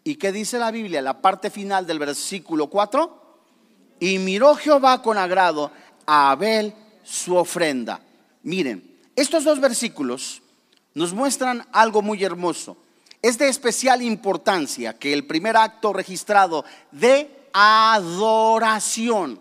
¿Y 0.04 0.16
qué 0.16 0.32
dice 0.32 0.58
la 0.58 0.70
Biblia? 0.70 1.02
La 1.02 1.20
parte 1.20 1.50
final 1.50 1.86
del 1.86 1.98
versículo 1.98 2.68
4. 2.68 3.18
Y 4.00 4.18
miró 4.18 4.54
Jehová 4.54 5.02
con 5.02 5.18
agrado 5.18 5.70
a 6.06 6.30
Abel 6.30 6.74
su 7.04 7.36
ofrenda. 7.36 8.00
Miren, 8.42 8.98
estos 9.14 9.44
dos 9.44 9.60
versículos 9.60 10.42
nos 10.94 11.12
muestran 11.12 11.66
algo 11.72 12.00
muy 12.00 12.24
hermoso. 12.24 12.78
Es 13.22 13.36
de 13.38 13.48
especial 13.48 14.02
importancia 14.02 14.98
que 14.98 15.12
el 15.12 15.26
primer 15.26 15.56
acto 15.56 15.92
registrado 15.92 16.64
de 16.90 17.48
adoración. 17.52 19.38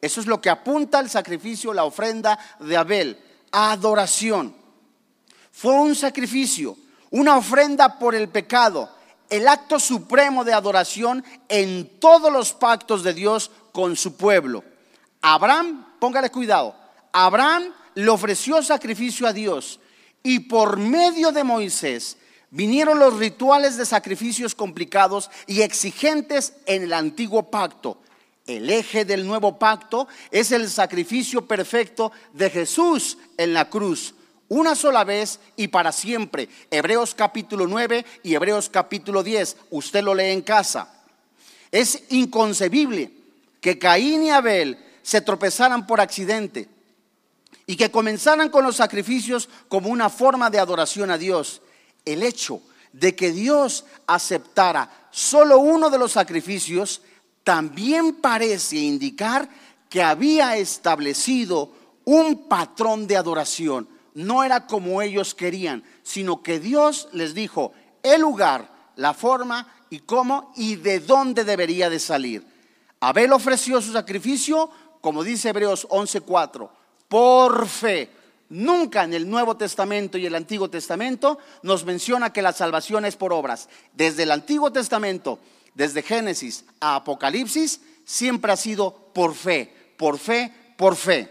Eso 0.00 0.20
es 0.20 0.26
lo 0.26 0.40
que 0.40 0.50
apunta 0.50 1.00
el 1.00 1.08
sacrificio, 1.08 1.72
la 1.72 1.84
ofrenda 1.84 2.38
de 2.60 2.76
Abel. 2.76 3.18
Adoración. 3.50 4.54
Fue 5.50 5.72
un 5.72 5.94
sacrificio, 5.94 6.76
una 7.10 7.38
ofrenda 7.38 7.98
por 7.98 8.14
el 8.14 8.28
pecado, 8.28 8.90
el 9.30 9.48
acto 9.48 9.80
supremo 9.80 10.44
de 10.44 10.52
adoración 10.52 11.24
en 11.48 11.98
todos 11.98 12.30
los 12.30 12.52
pactos 12.52 13.02
de 13.02 13.14
Dios 13.14 13.50
con 13.72 13.96
su 13.96 14.16
pueblo. 14.16 14.62
Abraham, 15.22 15.86
póngale 15.98 16.30
cuidado, 16.30 16.76
Abraham 17.12 17.72
le 17.94 18.10
ofreció 18.10 18.62
sacrificio 18.62 19.26
a 19.26 19.32
Dios 19.32 19.80
y 20.22 20.40
por 20.40 20.76
medio 20.76 21.32
de 21.32 21.42
Moisés 21.42 22.18
Vinieron 22.50 22.98
los 22.98 23.18
rituales 23.18 23.76
de 23.76 23.84
sacrificios 23.84 24.54
complicados 24.54 25.30
y 25.46 25.62
exigentes 25.62 26.54
en 26.66 26.84
el 26.84 26.92
antiguo 26.92 27.50
pacto. 27.50 27.98
El 28.46 28.70
eje 28.70 29.04
del 29.04 29.26
nuevo 29.26 29.58
pacto 29.58 30.06
es 30.30 30.52
el 30.52 30.70
sacrificio 30.70 31.46
perfecto 31.46 32.12
de 32.32 32.48
Jesús 32.48 33.18
en 33.36 33.52
la 33.52 33.68
cruz, 33.68 34.14
una 34.48 34.76
sola 34.76 35.02
vez 35.02 35.40
y 35.56 35.66
para 35.66 35.90
siempre. 35.90 36.48
Hebreos 36.70 37.14
capítulo 37.16 37.66
9 37.66 38.06
y 38.22 38.34
Hebreos 38.34 38.68
capítulo 38.68 39.24
10. 39.24 39.56
Usted 39.70 40.04
lo 40.04 40.14
lee 40.14 40.30
en 40.30 40.42
casa. 40.42 40.88
Es 41.72 42.04
inconcebible 42.10 43.10
que 43.60 43.80
Caín 43.80 44.22
y 44.22 44.30
Abel 44.30 44.78
se 45.02 45.20
tropezaran 45.20 45.84
por 45.84 46.00
accidente 46.00 46.68
y 47.66 47.74
que 47.74 47.90
comenzaran 47.90 48.48
con 48.48 48.64
los 48.64 48.76
sacrificios 48.76 49.48
como 49.66 49.88
una 49.88 50.08
forma 50.08 50.50
de 50.50 50.60
adoración 50.60 51.10
a 51.10 51.18
Dios 51.18 51.62
el 52.06 52.22
hecho 52.22 52.62
de 52.92 53.14
que 53.14 53.32
Dios 53.32 53.84
aceptara 54.06 55.08
solo 55.10 55.58
uno 55.58 55.90
de 55.90 55.98
los 55.98 56.12
sacrificios 56.12 57.02
también 57.44 58.14
parece 58.14 58.76
indicar 58.76 59.48
que 59.90 60.02
había 60.02 60.56
establecido 60.56 61.72
un 62.04 62.48
patrón 62.48 63.06
de 63.06 63.16
adoración. 63.16 63.88
No 64.14 64.42
era 64.42 64.66
como 64.66 65.02
ellos 65.02 65.34
querían, 65.34 65.84
sino 66.02 66.42
que 66.42 66.58
Dios 66.58 67.08
les 67.12 67.34
dijo 67.34 67.72
el 68.02 68.22
lugar, 68.22 68.70
la 68.96 69.12
forma 69.12 69.72
y 69.90 70.00
cómo 70.00 70.52
y 70.56 70.76
de 70.76 71.00
dónde 71.00 71.44
debería 71.44 71.90
de 71.90 71.98
salir. 71.98 72.46
Abel 73.00 73.32
ofreció 73.32 73.80
su 73.82 73.92
sacrificio, 73.92 74.70
como 75.00 75.22
dice 75.22 75.50
Hebreos 75.50 75.86
11:4, 75.90 76.70
por 77.08 77.68
fe 77.68 78.10
Nunca 78.48 79.02
en 79.02 79.12
el 79.12 79.28
Nuevo 79.28 79.56
Testamento 79.56 80.18
y 80.18 80.26
el 80.26 80.34
Antiguo 80.34 80.70
Testamento 80.70 81.38
nos 81.62 81.84
menciona 81.84 82.32
que 82.32 82.42
la 82.42 82.52
salvación 82.52 83.04
es 83.04 83.16
por 83.16 83.32
obras. 83.32 83.68
Desde 83.92 84.22
el 84.22 84.30
Antiguo 84.30 84.70
Testamento, 84.72 85.40
desde 85.74 86.02
Génesis 86.02 86.64
a 86.80 86.96
Apocalipsis, 86.96 87.80
siempre 88.04 88.52
ha 88.52 88.56
sido 88.56 89.10
por 89.12 89.34
fe, 89.34 89.72
por 89.96 90.18
fe, 90.18 90.52
por 90.76 90.94
fe. 90.94 91.28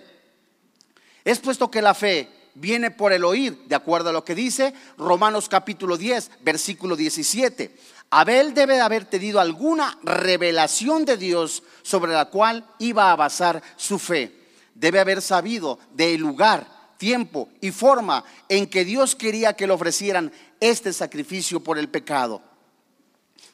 Es 1.23 1.39
puesto 1.39 1.71
que 1.71 1.81
la 1.81 1.93
fe 1.93 2.29
viene 2.53 2.91
por 2.91 3.13
el 3.13 3.23
oír, 3.23 3.63
de 3.65 3.75
acuerdo 3.75 4.09
a 4.09 4.13
lo 4.13 4.25
que 4.25 4.35
dice 4.35 4.73
Romanos 4.97 5.47
capítulo 5.47 5.97
10, 5.97 6.31
versículo 6.41 6.97
17. 6.97 7.75
Abel 8.09 8.53
debe 8.53 8.75
de 8.75 8.81
haber 8.81 9.05
tenido 9.05 9.39
alguna 9.39 9.97
revelación 10.03 11.05
de 11.05 11.17
Dios 11.17 11.63
sobre 11.81 12.11
la 12.11 12.25
cual 12.25 12.65
iba 12.79 13.11
a 13.11 13.15
basar 13.15 13.63
su 13.77 13.99
fe. 13.99 14.31
Debe 14.73 14.99
haber 14.99 15.21
sabido 15.21 15.79
del 15.93 16.19
lugar 16.19 16.74
tiempo 16.97 17.49
y 17.61 17.71
forma 17.71 18.23
en 18.49 18.67
que 18.67 18.85
Dios 18.85 19.15
quería 19.15 19.53
que 19.53 19.67
le 19.67 19.73
ofrecieran 19.73 20.31
este 20.59 20.93
sacrificio 20.93 21.61
por 21.61 21.77
el 21.77 21.89
pecado. 21.89 22.41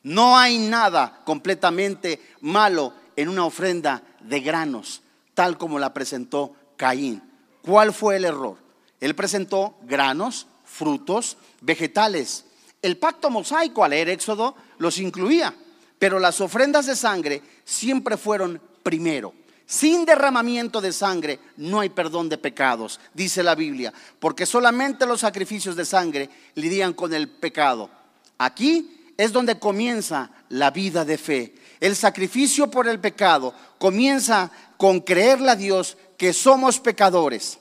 No 0.04 0.38
hay 0.38 0.58
nada 0.58 1.22
completamente 1.26 2.20
malo 2.42 2.94
en 3.16 3.30
una 3.30 3.46
ofrenda 3.46 4.04
de 4.20 4.40
granos, 4.40 5.02
tal 5.34 5.58
como 5.58 5.80
la 5.80 5.94
presentó 5.94 6.56
Caín. 6.78 7.22
¿Cuál 7.62 7.94
fue 7.94 8.16
el 8.16 8.26
error? 8.26 8.58
Él 9.00 9.16
presentó 9.16 9.78
granos, 9.84 10.48
frutos, 10.64 11.38
vegetales. 11.62 12.46
El 12.82 12.98
pacto 12.98 13.30
mosaico 13.30 13.84
al 13.84 13.92
leer 13.92 14.10
Éxodo 14.10 14.56
los 14.80 14.98
incluía, 14.98 15.54
pero 16.00 16.20
las 16.20 16.42
ofrendas 16.42 16.88
de 16.88 16.96
sangre 16.96 17.42
siempre 17.64 18.18
fueron 18.18 18.60
primero. 18.82 19.34
Sin 19.72 20.04
derramamiento 20.04 20.82
de 20.82 20.92
sangre 20.92 21.40
no 21.56 21.80
hay 21.80 21.88
perdón 21.88 22.28
de 22.28 22.38
pecados, 22.38 23.00
dice 23.14 23.42
la 23.42 23.56
Biblia, 23.56 23.94
porque 24.20 24.46
solamente 24.46 25.06
los 25.06 25.22
sacrificios 25.22 25.78
de 25.78 25.86
sangre 25.86 26.30
lidian 26.56 26.92
con 26.92 27.14
el 27.14 27.30
pecado. 27.30 27.90
Aquí 28.38 29.14
es 29.16 29.32
donde 29.32 29.60
comienza 29.60 30.30
la 30.50 30.72
vida 30.72 31.06
de 31.06 31.18
fe. 31.18 31.56
El 31.80 31.96
sacrificio 31.96 32.70
por 32.70 32.86
el 32.90 33.00
pecado 33.00 33.54
comienza 33.78 34.52
con 34.76 35.00
creerle 35.00 35.52
a 35.52 35.56
Dios 35.56 35.96
que 36.18 36.34
somos 36.34 36.82
pecadores, 36.82 37.58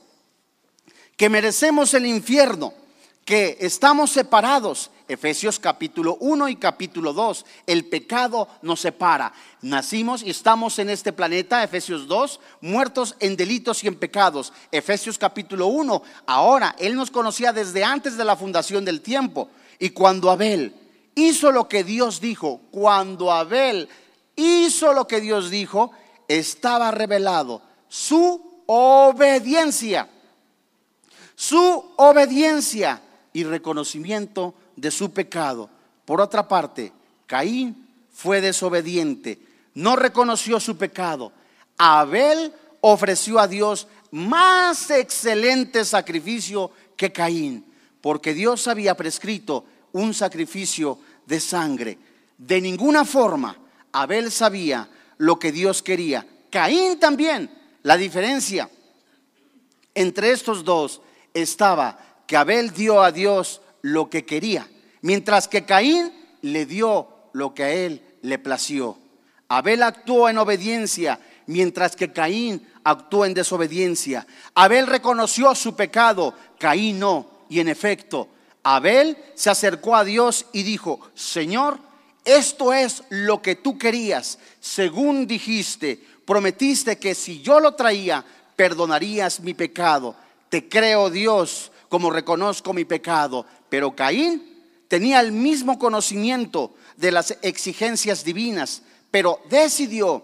que 1.15 1.29
merecemos 1.29 1.93
el 1.93 2.05
infierno, 2.05 2.73
que 3.23 3.55
estamos 3.61 4.11
separados 4.11 4.91
Efesios 5.11 5.59
capítulo 5.59 6.15
1 6.21 6.47
y 6.47 6.55
capítulo 6.55 7.11
2. 7.11 7.45
El 7.67 7.83
pecado 7.83 8.47
nos 8.61 8.79
separa. 8.79 9.33
Nacimos 9.61 10.23
y 10.23 10.29
estamos 10.29 10.79
en 10.79 10.89
este 10.89 11.11
planeta, 11.11 11.61
Efesios 11.65 12.07
2, 12.07 12.39
muertos 12.61 13.17
en 13.19 13.35
delitos 13.35 13.83
y 13.83 13.89
en 13.89 13.95
pecados. 13.95 14.53
Efesios 14.71 15.17
capítulo 15.17 15.67
1. 15.67 16.01
Ahora, 16.27 16.77
Él 16.79 16.95
nos 16.95 17.11
conocía 17.11 17.51
desde 17.51 17.83
antes 17.83 18.15
de 18.15 18.23
la 18.23 18.37
fundación 18.37 18.85
del 18.85 19.01
tiempo. 19.01 19.49
Y 19.79 19.89
cuando 19.89 20.31
Abel 20.31 20.73
hizo 21.13 21.51
lo 21.51 21.67
que 21.67 21.83
Dios 21.83 22.21
dijo, 22.21 22.61
cuando 22.71 23.33
Abel 23.33 23.89
hizo 24.37 24.93
lo 24.93 25.07
que 25.07 25.19
Dios 25.19 25.49
dijo, 25.49 25.91
estaba 26.29 26.89
revelado 26.89 27.61
su 27.89 28.63
obediencia. 28.65 30.07
Su 31.35 31.91
obediencia 31.97 33.01
y 33.33 33.43
reconocimiento 33.43 34.53
de 34.75 34.91
su 34.91 35.11
pecado. 35.11 35.69
Por 36.05 36.21
otra 36.21 36.47
parte, 36.47 36.91
Caín 37.27 37.87
fue 38.11 38.41
desobediente, 38.41 39.39
no 39.73 39.95
reconoció 39.95 40.59
su 40.59 40.77
pecado. 40.77 41.31
Abel 41.77 42.53
ofreció 42.81 43.39
a 43.39 43.47
Dios 43.47 43.87
más 44.11 44.89
excelente 44.91 45.85
sacrificio 45.85 46.71
que 46.97 47.11
Caín, 47.11 47.65
porque 48.01 48.33
Dios 48.33 48.67
había 48.67 48.95
prescrito 48.95 49.65
un 49.93 50.13
sacrificio 50.13 50.99
de 51.25 51.39
sangre. 51.39 51.97
De 52.37 52.59
ninguna 52.59 53.05
forma 53.05 53.55
Abel 53.91 54.31
sabía 54.31 54.89
lo 55.17 55.39
que 55.39 55.51
Dios 55.51 55.81
quería. 55.81 56.25
Caín 56.49 56.99
también. 56.99 57.49
La 57.83 57.97
diferencia 57.97 58.69
entre 59.95 60.31
estos 60.31 60.63
dos 60.63 61.01
estaba 61.33 61.97
que 62.27 62.37
Abel 62.37 62.71
dio 62.71 63.01
a 63.01 63.11
Dios 63.11 63.61
lo 63.81 64.09
que 64.09 64.25
quería, 64.25 64.67
mientras 65.01 65.47
que 65.47 65.65
Caín 65.65 66.11
le 66.41 66.65
dio 66.65 67.07
lo 67.33 67.53
que 67.53 67.63
a 67.63 67.71
él 67.71 68.01
le 68.21 68.39
plació. 68.39 68.97
Abel 69.47 69.83
actuó 69.83 70.29
en 70.29 70.37
obediencia, 70.37 71.19
mientras 71.47 71.95
que 71.95 72.11
Caín 72.11 72.65
actuó 72.83 73.25
en 73.25 73.33
desobediencia. 73.33 74.25
Abel 74.55 74.87
reconoció 74.87 75.53
su 75.55 75.75
pecado, 75.75 76.33
Caín 76.57 76.99
no. 76.99 77.29
Y 77.49 77.59
en 77.59 77.67
efecto, 77.67 78.29
Abel 78.63 79.17
se 79.35 79.49
acercó 79.49 79.95
a 79.95 80.05
Dios 80.05 80.45
y 80.53 80.63
dijo, 80.63 81.01
Señor, 81.13 81.79
esto 82.23 82.71
es 82.71 83.03
lo 83.09 83.41
que 83.41 83.55
tú 83.55 83.77
querías, 83.77 84.37
según 84.59 85.25
dijiste, 85.25 86.01
prometiste 86.25 86.97
que 86.97 87.15
si 87.15 87.41
yo 87.41 87.59
lo 87.59 87.73
traía, 87.73 88.23
perdonarías 88.55 89.39
mi 89.39 89.53
pecado. 89.53 90.15
Te 90.49 90.69
creo 90.69 91.09
Dios, 91.09 91.71
como 91.91 92.09
reconozco 92.09 92.71
mi 92.71 92.85
pecado. 92.85 93.45
Pero 93.67 93.93
Caín 93.93 94.41
tenía 94.87 95.19
el 95.19 95.33
mismo 95.33 95.77
conocimiento 95.77 96.73
de 96.95 97.11
las 97.11 97.37
exigencias 97.41 98.23
divinas, 98.23 98.83
pero 99.11 99.41
decidió 99.49 100.23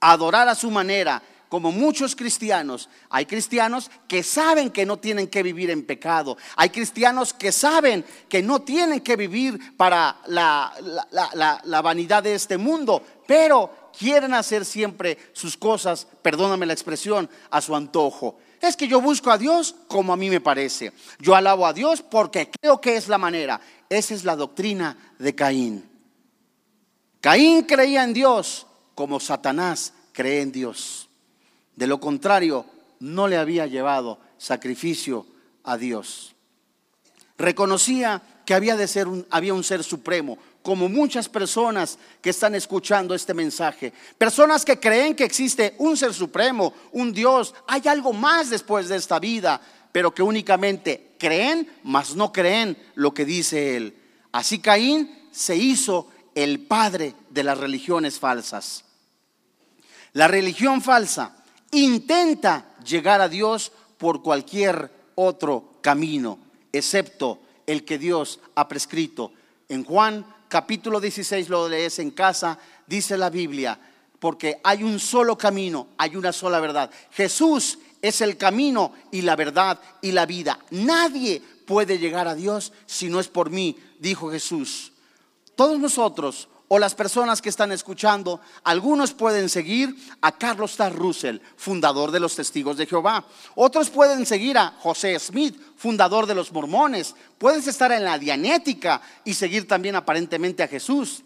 adorar 0.00 0.48
a 0.48 0.56
su 0.56 0.68
manera, 0.72 1.22
como 1.48 1.70
muchos 1.70 2.16
cristianos. 2.16 2.88
Hay 3.08 3.24
cristianos 3.26 3.88
que 4.08 4.24
saben 4.24 4.70
que 4.70 4.84
no 4.84 4.98
tienen 4.98 5.28
que 5.28 5.44
vivir 5.44 5.70
en 5.70 5.86
pecado. 5.86 6.36
Hay 6.56 6.70
cristianos 6.70 7.32
que 7.32 7.52
saben 7.52 8.04
que 8.28 8.42
no 8.42 8.60
tienen 8.62 9.00
que 9.00 9.14
vivir 9.14 9.76
para 9.76 10.20
la, 10.26 10.74
la 11.62 11.82
vanidad 11.82 12.24
de 12.24 12.34
este 12.34 12.58
mundo, 12.58 13.00
pero 13.28 13.90
quieren 13.96 14.34
hacer 14.34 14.64
siempre 14.64 15.18
sus 15.32 15.56
cosas, 15.56 16.08
perdóname 16.20 16.66
la 16.66 16.72
expresión, 16.72 17.30
a 17.48 17.60
su 17.60 17.76
antojo. 17.76 18.38
Es 18.60 18.76
que 18.76 18.88
yo 18.88 19.00
busco 19.00 19.30
a 19.30 19.38
Dios 19.38 19.74
como 19.86 20.12
a 20.12 20.16
mí 20.16 20.30
me 20.30 20.40
parece. 20.40 20.92
Yo 21.18 21.34
alabo 21.34 21.66
a 21.66 21.72
Dios 21.72 22.02
porque 22.02 22.50
creo 22.50 22.80
que 22.80 22.96
es 22.96 23.08
la 23.08 23.18
manera. 23.18 23.60
Esa 23.88 24.14
es 24.14 24.24
la 24.24 24.36
doctrina 24.36 24.96
de 25.18 25.34
Caín. 25.34 25.88
Caín 27.20 27.62
creía 27.62 28.04
en 28.04 28.14
Dios 28.14 28.66
como 28.94 29.20
Satanás 29.20 29.92
cree 30.12 30.40
en 30.40 30.50
Dios. 30.50 31.08
De 31.76 31.86
lo 31.86 32.00
contrario, 32.00 32.66
no 33.00 33.28
le 33.28 33.36
había 33.36 33.66
llevado 33.66 34.18
sacrificio 34.36 35.26
a 35.62 35.76
Dios. 35.76 36.34
Reconocía 37.36 38.20
que 38.44 38.54
había 38.54 38.76
de 38.76 38.88
ser 38.88 39.06
un, 39.06 39.26
había 39.30 39.54
un 39.54 39.62
ser 39.62 39.84
supremo, 39.84 40.38
como 40.62 40.88
muchas 40.88 41.28
personas 41.28 41.98
que 42.20 42.30
están 42.30 42.54
escuchando 42.54 43.14
este 43.14 43.34
mensaje. 43.34 43.92
Personas 44.16 44.64
que 44.64 44.78
creen 44.78 45.14
que 45.14 45.24
existe 45.24 45.74
un 45.78 45.96
ser 45.96 46.12
supremo, 46.12 46.74
un 46.92 47.12
Dios, 47.12 47.54
hay 47.66 47.82
algo 47.86 48.12
más 48.12 48.50
después 48.50 48.88
de 48.88 48.96
esta 48.96 49.18
vida, 49.18 49.60
pero 49.92 50.14
que 50.14 50.22
únicamente 50.22 51.14
creen, 51.18 51.70
mas 51.84 52.14
no 52.14 52.32
creen 52.32 52.76
lo 52.94 53.14
que 53.14 53.24
dice 53.24 53.76
él. 53.76 53.96
Así 54.32 54.58
Caín 54.58 55.28
se 55.30 55.56
hizo 55.56 56.08
el 56.34 56.60
padre 56.60 57.14
de 57.30 57.42
las 57.42 57.58
religiones 57.58 58.18
falsas. 58.18 58.84
La 60.12 60.28
religión 60.28 60.82
falsa 60.82 61.36
intenta 61.72 62.76
llegar 62.84 63.20
a 63.20 63.28
Dios 63.28 63.72
por 63.98 64.22
cualquier 64.22 64.92
otro 65.14 65.78
camino, 65.80 66.38
excepto 66.72 67.40
el 67.66 67.84
que 67.84 67.98
Dios 67.98 68.40
ha 68.54 68.68
prescrito. 68.68 69.32
En 69.68 69.84
Juan 69.84 70.24
capítulo 70.48 71.00
16 71.00 71.48
lo 71.48 71.68
lees 71.68 71.98
en 71.98 72.10
casa, 72.10 72.58
dice 72.86 73.16
la 73.16 73.30
Biblia, 73.30 73.78
porque 74.18 74.60
hay 74.64 74.82
un 74.82 74.98
solo 74.98 75.36
camino, 75.38 75.88
hay 75.98 76.16
una 76.16 76.32
sola 76.32 76.60
verdad. 76.60 76.90
Jesús 77.12 77.78
es 78.02 78.20
el 78.20 78.36
camino 78.36 78.92
y 79.10 79.22
la 79.22 79.36
verdad 79.36 79.78
y 80.00 80.12
la 80.12 80.26
vida. 80.26 80.58
Nadie 80.70 81.42
puede 81.66 81.98
llegar 81.98 82.28
a 82.28 82.34
Dios 82.34 82.72
si 82.86 83.08
no 83.08 83.20
es 83.20 83.28
por 83.28 83.50
mí, 83.50 83.76
dijo 83.98 84.30
Jesús. 84.30 84.92
Todos 85.54 85.78
nosotros 85.78 86.48
o 86.68 86.78
las 86.78 86.94
personas 86.94 87.40
que 87.40 87.48
están 87.48 87.72
escuchando, 87.72 88.40
algunos 88.62 89.12
pueden 89.12 89.48
seguir 89.48 89.94
a 90.20 90.32
Carlos 90.32 90.72
Star 90.72 90.94
Russell, 90.94 91.38
fundador 91.56 92.10
de 92.10 92.20
los 92.20 92.36
Testigos 92.36 92.76
de 92.76 92.86
Jehová. 92.86 93.24
Otros 93.54 93.88
pueden 93.90 94.26
seguir 94.26 94.58
a 94.58 94.74
José 94.78 95.18
Smith, 95.18 95.58
fundador 95.76 96.26
de 96.26 96.34
los 96.34 96.52
Mormones. 96.52 97.14
Puedes 97.38 97.66
estar 97.66 97.90
en 97.92 98.04
la 98.04 98.18
Dianética 98.18 99.00
y 99.24 99.34
seguir 99.34 99.66
también 99.66 99.96
aparentemente 99.96 100.62
a 100.62 100.68
Jesús. 100.68 101.24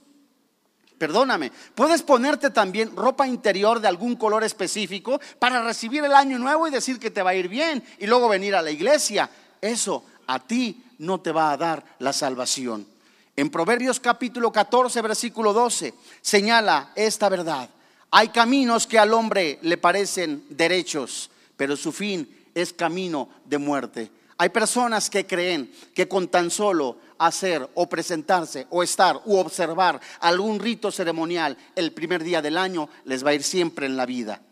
Perdóname, 0.97 1.51
puedes 1.75 2.01
ponerte 2.01 2.51
también 2.51 2.95
ropa 2.95 3.27
interior 3.27 3.81
de 3.81 3.89
algún 3.89 4.15
color 4.15 4.45
específico 4.45 5.21
para 5.41 5.61
recibir 5.65 6.05
el 6.05 6.13
año 6.13 6.39
nuevo 6.39 6.69
y 6.69 6.71
decir 6.71 7.01
que 7.01 7.11
te 7.11 7.23
va 7.23 7.31
a 7.31 7.35
ir 7.35 7.49
bien 7.49 7.83
y 7.99 8.07
luego 8.07 8.29
venir 8.29 8.55
a 8.55 8.63
la 8.63 8.71
iglesia. 8.71 9.29
Eso 9.61 10.05
a 10.29 10.39
ti 10.39 10.85
no 10.99 11.21
te 11.21 11.33
va 11.33 11.51
a 11.51 11.57
dar 11.57 11.85
la 11.99 12.13
salvación. 12.13 12.92
En 13.35 13.49
Proverbios 13.49 13.99
capítulo 13.99 14.53
14, 14.53 15.01
versículo 15.01 15.55
12, 15.55 15.95
señala 16.21 16.93
esta 16.95 17.31
verdad. 17.31 17.71
Hay 18.11 18.29
caminos 18.29 18.87
que 18.87 18.99
al 18.99 19.15
hombre 19.15 19.59
le 19.63 19.79
parecen 19.79 20.45
derechos, 20.51 21.31
pero 21.57 21.75
su 21.75 21.93
fin 21.93 22.29
es 22.55 22.75
camino 22.75 23.31
de 23.47 23.57
muerte. 23.57 24.11
Hay 24.37 24.51
personas 24.51 25.09
que 25.09 25.27
creen 25.27 25.73
que 25.95 26.09
con 26.09 26.29
tan 26.29 26.51
solo 26.51 26.99
hacer 27.17 27.67
o 27.75 27.89
presentarse 27.89 28.67
o 28.69 28.83
estar 28.83 29.23
u 29.25 29.39
observar 29.39 29.99
algún 30.21 30.61
rito 30.61 30.91
ceremonial 30.91 31.57
el 31.75 31.93
primer 31.93 32.23
día 32.23 32.43
del 32.43 32.59
año 32.59 32.91
les 33.07 33.25
va 33.25 33.31
a 33.31 33.35
ir 33.35 33.43
siempre 33.43 33.87
en 33.87 33.97
la 33.97 34.05
vida. 34.05 34.43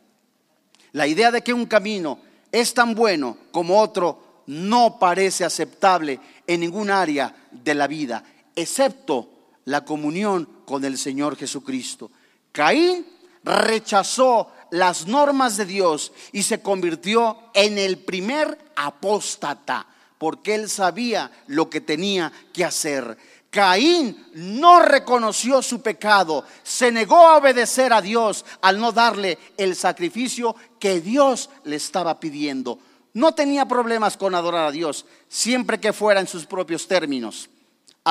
La 0.93 1.07
idea 1.07 1.31
de 1.31 1.43
que 1.43 1.53
un 1.53 1.67
camino 1.67 2.19
es 2.51 2.73
tan 2.73 2.95
bueno 2.95 3.37
como 3.53 3.79
otro 3.79 4.43
no 4.47 4.99
parece 4.99 5.45
aceptable 5.45 6.19
en 6.47 6.61
ningún 6.61 6.89
área 6.91 7.35
de 7.51 7.75
la 7.75 7.87
vida 7.87 8.25
excepto 8.61 9.41
la 9.65 9.85
comunión 9.85 10.49
con 10.65 10.85
el 10.85 10.99
Señor 10.99 11.37
Jesucristo. 11.37 12.11
Caín 12.53 13.07
rechazó 13.45 14.51
las 14.71 15.07
normas 15.07 15.57
de 15.57 15.65
Dios 15.65 16.13
y 16.33 16.43
se 16.43 16.61
convirtió 16.61 17.39
en 17.55 17.79
el 17.79 17.99
primer 17.99 18.59
apóstata, 18.77 19.87
porque 20.19 20.55
él 20.55 20.69
sabía 20.69 21.31
lo 21.47 21.71
que 21.71 21.81
tenía 21.81 22.33
que 22.53 22.65
hacer. 22.65 23.17
Caín 23.51 24.27
no 24.35 24.81
reconoció 24.81 25.61
su 25.61 25.83
pecado, 25.83 26.45
se 26.63 26.93
negó 26.93 27.17
a 27.17 27.37
obedecer 27.39 27.93
a 27.93 28.01
Dios 28.01 28.45
al 28.61 28.79
no 28.79 28.93
darle 28.93 29.39
el 29.57 29.75
sacrificio 29.75 30.55
que 30.79 31.01
Dios 31.01 31.51
le 31.65 31.77
estaba 31.77 32.21
pidiendo. 32.21 32.79
No 33.13 33.35
tenía 33.35 33.67
problemas 33.67 34.17
con 34.17 34.37
adorar 34.37 34.67
a 34.67 34.71
Dios, 34.71 35.05
siempre 35.29 35.81
que 35.81 35.93
fuera 35.93 36.21
en 36.21 36.29
sus 36.29 36.47
propios 36.47 36.87
términos 36.87 37.51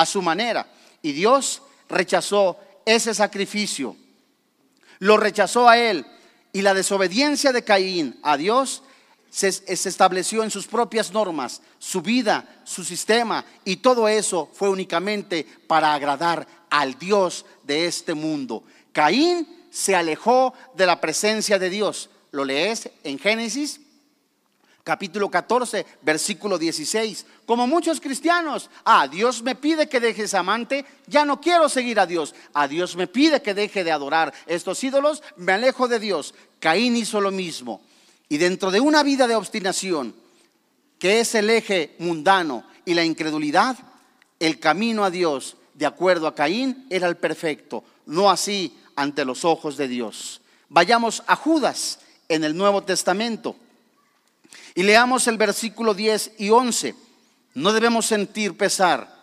a 0.00 0.06
su 0.06 0.22
manera. 0.22 0.66
Y 1.02 1.12
Dios 1.12 1.62
rechazó 1.88 2.58
ese 2.86 3.12
sacrificio. 3.14 3.96
Lo 4.98 5.16
rechazó 5.16 5.68
a 5.68 5.78
él. 5.78 6.06
Y 6.52 6.62
la 6.62 6.74
desobediencia 6.74 7.52
de 7.52 7.62
Caín 7.62 8.18
a 8.22 8.36
Dios 8.36 8.82
se, 9.30 9.48
estableció 9.48 10.42
en 10.42 10.50
sus 10.50 10.66
propias 10.66 11.12
normas, 11.12 11.60
su 11.78 12.00
vida, 12.00 12.62
su 12.64 12.82
sistema. 12.82 13.44
Y 13.64 13.76
todo 13.76 14.08
eso 14.08 14.48
fue 14.52 14.70
únicamente 14.70 15.46
para 15.66 15.94
agradar 15.94 16.46
al 16.70 16.98
Dios 16.98 17.44
de 17.62 17.86
este 17.86 18.14
mundo. 18.14 18.64
Caín 18.92 19.46
se 19.70 19.94
alejó 19.94 20.54
de 20.74 20.86
la 20.86 21.00
presencia 21.00 21.58
de 21.58 21.70
Dios. 21.70 22.08
¿Lo 22.32 22.44
lees 22.44 22.90
en 23.04 23.18
Génesis? 23.18 23.80
capítulo 24.90 25.30
14, 25.30 25.86
versículo 26.02 26.58
16. 26.58 27.24
Como 27.50 27.66
muchos 27.66 28.00
cristianos, 28.00 28.70
ah, 28.84 29.08
Dios 29.08 29.42
me 29.42 29.56
pide 29.56 29.88
que 29.88 29.98
deje 29.98 30.22
ese 30.22 30.36
amante, 30.36 30.84
ya 31.08 31.24
no 31.24 31.40
quiero 31.40 31.68
seguir 31.68 31.98
a 31.98 32.06
Dios. 32.06 32.32
A 32.54 32.68
Dios 32.68 32.94
me 32.94 33.08
pide 33.08 33.42
que 33.42 33.54
deje 33.54 33.82
de 33.82 33.90
adorar 33.90 34.32
estos 34.46 34.84
ídolos, 34.84 35.20
me 35.34 35.54
alejo 35.54 35.88
de 35.88 35.98
Dios. 35.98 36.32
Caín 36.60 36.94
hizo 36.94 37.20
lo 37.20 37.32
mismo. 37.32 37.80
Y 38.28 38.36
dentro 38.36 38.70
de 38.70 38.78
una 38.78 39.02
vida 39.02 39.26
de 39.26 39.34
obstinación, 39.34 40.14
que 41.00 41.18
es 41.18 41.34
el 41.34 41.50
eje 41.50 41.96
mundano 41.98 42.62
y 42.84 42.94
la 42.94 43.02
incredulidad, 43.02 43.76
el 44.38 44.60
camino 44.60 45.02
a 45.02 45.10
Dios, 45.10 45.56
de 45.74 45.86
acuerdo 45.86 46.28
a 46.28 46.36
Caín, 46.36 46.86
era 46.88 47.08
el 47.08 47.16
perfecto, 47.16 47.82
no 48.06 48.30
así 48.30 48.78
ante 48.94 49.24
los 49.24 49.44
ojos 49.44 49.76
de 49.76 49.88
Dios. 49.88 50.40
Vayamos 50.68 51.24
a 51.26 51.34
Judas 51.34 51.98
en 52.28 52.44
el 52.44 52.56
Nuevo 52.56 52.84
Testamento. 52.84 53.56
Y 54.76 54.84
leamos 54.84 55.26
el 55.26 55.36
versículo 55.36 55.94
10 55.94 56.34
y 56.38 56.50
11. 56.50 57.09
No 57.54 57.72
debemos 57.72 58.06
sentir 58.06 58.56
pesar 58.56 59.20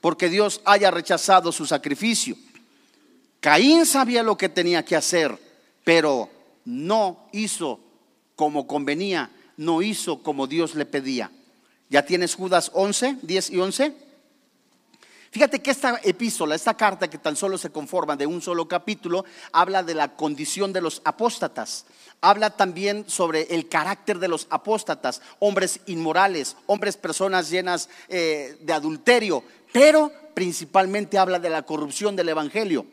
porque 0.00 0.28
Dios 0.28 0.60
haya 0.64 0.90
rechazado 0.90 1.50
su 1.50 1.66
sacrificio. 1.66 2.36
Caín 3.40 3.86
sabía 3.86 4.22
lo 4.22 4.36
que 4.36 4.48
tenía 4.48 4.84
que 4.84 4.96
hacer, 4.96 5.36
pero 5.84 6.30
no 6.64 7.28
hizo 7.32 7.80
como 8.34 8.66
convenía, 8.66 9.30
no 9.56 9.82
hizo 9.82 10.22
como 10.22 10.46
Dios 10.46 10.74
le 10.74 10.86
pedía. 10.86 11.30
¿Ya 11.88 12.04
tienes 12.04 12.34
Judas 12.34 12.70
11, 12.74 13.18
10 13.22 13.50
y 13.50 13.58
11? 13.58 14.05
Fíjate 15.30 15.60
que 15.60 15.70
esta 15.70 16.00
epístola, 16.02 16.54
esta 16.54 16.74
carta 16.74 17.08
que 17.08 17.18
tan 17.18 17.36
solo 17.36 17.58
se 17.58 17.70
conforma 17.70 18.16
de 18.16 18.26
un 18.26 18.40
solo 18.40 18.68
capítulo, 18.68 19.24
habla 19.52 19.82
de 19.82 19.94
la 19.94 20.16
condición 20.16 20.72
de 20.72 20.80
los 20.80 21.02
apóstatas. 21.04 21.86
Habla 22.20 22.50
también 22.50 23.04
sobre 23.08 23.42
el 23.54 23.68
carácter 23.68 24.18
de 24.18 24.28
los 24.28 24.46
apóstatas, 24.50 25.20
hombres 25.38 25.80
inmorales, 25.86 26.56
hombres, 26.66 26.96
personas 26.96 27.50
llenas 27.50 27.88
eh, 28.08 28.56
de 28.60 28.72
adulterio, 28.72 29.42
pero 29.72 30.10
principalmente 30.34 31.18
habla 31.18 31.38
de 31.38 31.50
la 31.50 31.62
corrupción 31.62 32.16
del 32.16 32.30
Evangelio. 32.30 32.86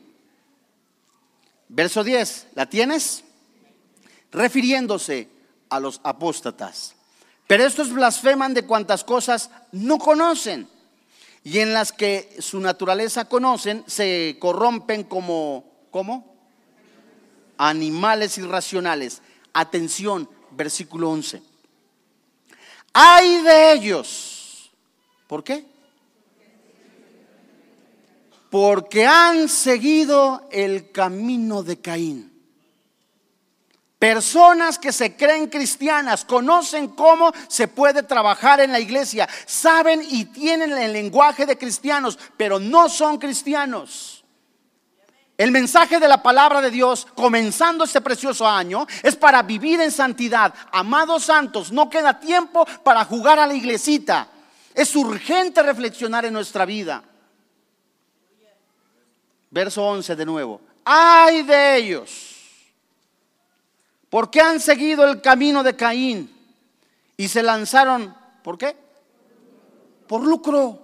Verso 1.69 2.04
10, 2.04 2.48
¿la 2.56 2.65
tienes? 2.65 3.24
Refiriéndose 4.32 5.30
a 5.69 5.80
los 5.80 6.02
apóstatas. 6.04 6.96
Pero 7.48 7.65
estos 7.65 7.91
blasfeman 7.91 8.54
de 8.54 8.65
cuantas 8.65 9.04
cosas 9.04 9.50
no 9.72 9.98
conocen 9.98 10.67
y 11.43 11.60
en 11.60 11.73
las 11.73 11.91
que 11.91 12.36
su 12.39 12.60
naturaleza 12.60 13.25
conocen 13.25 13.84
se 13.86 14.38
corrompen 14.39 15.03
como, 15.03 15.65
¿cómo? 15.91 16.36
Animales 17.58 18.38
irracionales. 18.38 19.21
Atención, 19.53 20.29
versículo 20.51 21.10
11. 21.10 21.41
Hay 22.93 23.41
de 23.41 23.73
ellos. 23.73 24.71
¿Por 25.27 25.43
qué? 25.43 25.65
Porque 28.49 29.06
han 29.06 29.49
seguido 29.49 30.47
el 30.51 30.91
camino 30.91 31.63
de 31.63 31.82
Caín. 31.82 32.33
Personas 34.04 34.78
que 34.78 34.92
se 34.92 35.16
creen 35.16 35.48
cristianas, 35.48 36.26
conocen 36.26 36.89
cómo 36.89 37.32
se 37.48 37.70
puede 37.70 38.04
trabajar 38.04 38.60
en 38.60 38.74
la 38.74 38.82
iglesia, 38.82 39.30
saben 39.46 40.02
y 40.06 40.26
tienen 40.26 40.74
el 40.74 40.92
lenguaje 40.92 41.46
de 41.46 41.58
cristianos, 41.58 42.20
pero 42.36 42.60
no 42.60 42.89
son 42.89 43.18
cristianos. 43.18 44.26
El 45.38 45.52
mensaje 45.52 46.02
de 46.02 46.10
la 46.10 46.22
palabra 46.22 46.60
de 46.60 46.70
Dios, 46.70 47.08
comenzando 47.16 47.86
este 47.86 48.02
precioso 48.02 48.46
año, 48.46 48.86
es 49.04 49.16
para 49.16 49.42
vivir 49.42 49.80
en 49.80 49.89
santidad. 49.89 50.54
Amados 50.74 51.24
santos, 51.24 51.72
no 51.72 51.89
queda 51.89 52.20
tiempo 52.20 52.66
para 52.84 53.06
jugar 53.06 53.39
a 53.39 53.48
la 53.48 53.54
iglesita. 53.54 54.28
Es 54.76 54.98
urgente 54.98 55.63
reflexionar 55.63 56.26
en 56.26 56.34
nuestra 56.34 56.66
vida. 56.66 57.02
Verso 59.50 59.82
11 59.82 60.13
de 60.13 60.26
nuevo. 60.26 60.60
Ay 60.84 61.44
de 61.44 61.78
ellos 61.78 62.33
porque 64.13 64.41
han 64.41 64.60
seguido 64.60 65.06
el 65.06 65.21
camino 65.21 65.63
de 65.63 65.76
Caín 65.76 66.30
y 67.17 67.28
se 67.30 67.41
lanzaron, 67.41 68.15
¿por 68.43 68.60
qué? 68.60 68.76
Por 70.06 70.21
lucro, 70.21 70.80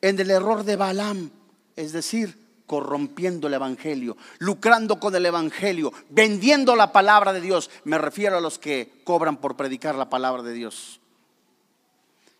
en 0.00 0.18
el 0.18 0.30
error 0.30 0.64
de 0.64 0.76
Balaam, 0.76 1.30
es 1.76 1.92
decir, 1.92 2.62
corrompiendo 2.64 3.46
el 3.46 3.52
Evangelio, 3.52 4.16
lucrando 4.38 4.98
con 4.98 5.14
el 5.14 5.26
Evangelio, 5.26 5.92
vendiendo 6.08 6.76
la 6.76 6.92
palabra 6.92 7.34
de 7.34 7.42
Dios. 7.42 7.68
Me 7.84 7.98
refiero 7.98 8.38
a 8.38 8.40
los 8.40 8.58
que 8.58 9.02
cobran 9.04 9.36
por 9.36 9.58
predicar 9.58 9.94
la 9.94 10.08
palabra 10.08 10.42
de 10.42 10.54
Dios. 10.54 10.98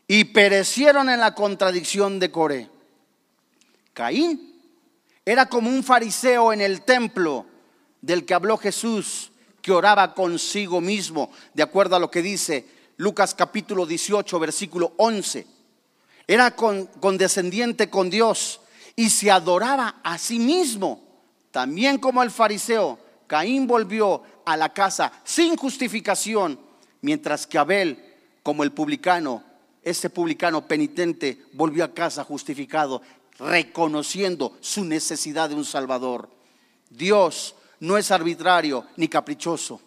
Y 0.08 0.24
perecieron 0.24 1.10
en 1.10 1.20
la 1.20 1.34
contradicción 1.34 2.18
de 2.18 2.30
Coré. 2.30 2.70
Caín 3.92 4.62
era 5.26 5.44
como 5.44 5.68
un 5.68 5.84
fariseo 5.84 6.54
en 6.54 6.62
el 6.62 6.80
templo 6.86 7.44
del 8.00 8.24
que 8.24 8.32
habló 8.32 8.56
Jesús 8.56 9.28
que 9.62 9.72
oraba 9.72 10.12
consigo 10.12 10.80
mismo, 10.80 11.30
de 11.54 11.62
acuerdo 11.62 11.96
a 11.96 12.00
lo 12.00 12.10
que 12.10 12.20
dice 12.20 12.66
Lucas 12.96 13.34
capítulo 13.34 13.86
18, 13.86 14.38
versículo 14.38 14.92
11. 14.96 15.46
Era 16.26 16.54
condescendiente 16.54 17.88
con 17.88 18.10
Dios 18.10 18.60
y 18.96 19.08
se 19.08 19.30
adoraba 19.30 20.00
a 20.02 20.18
sí 20.18 20.38
mismo. 20.38 21.02
También 21.50 21.98
como 21.98 22.22
el 22.22 22.30
fariseo, 22.30 22.98
Caín 23.26 23.66
volvió 23.66 24.22
a 24.44 24.56
la 24.56 24.72
casa 24.72 25.12
sin 25.24 25.56
justificación, 25.56 26.58
mientras 27.00 27.46
que 27.46 27.58
Abel, 27.58 28.04
como 28.42 28.64
el 28.64 28.72
publicano, 28.72 29.42
ese 29.82 30.10
publicano 30.10 30.66
penitente, 30.66 31.44
volvió 31.52 31.84
a 31.84 31.94
casa 31.94 32.24
justificado, 32.24 33.02
reconociendo 33.38 34.56
su 34.60 34.84
necesidad 34.84 35.48
de 35.48 35.54
un 35.54 35.64
Salvador. 35.64 36.28
Dios 36.90 37.54
no 37.82 37.98
es 37.98 38.12
arbitrario 38.12 38.86
ni 38.96 39.08
caprichoso. 39.08 39.80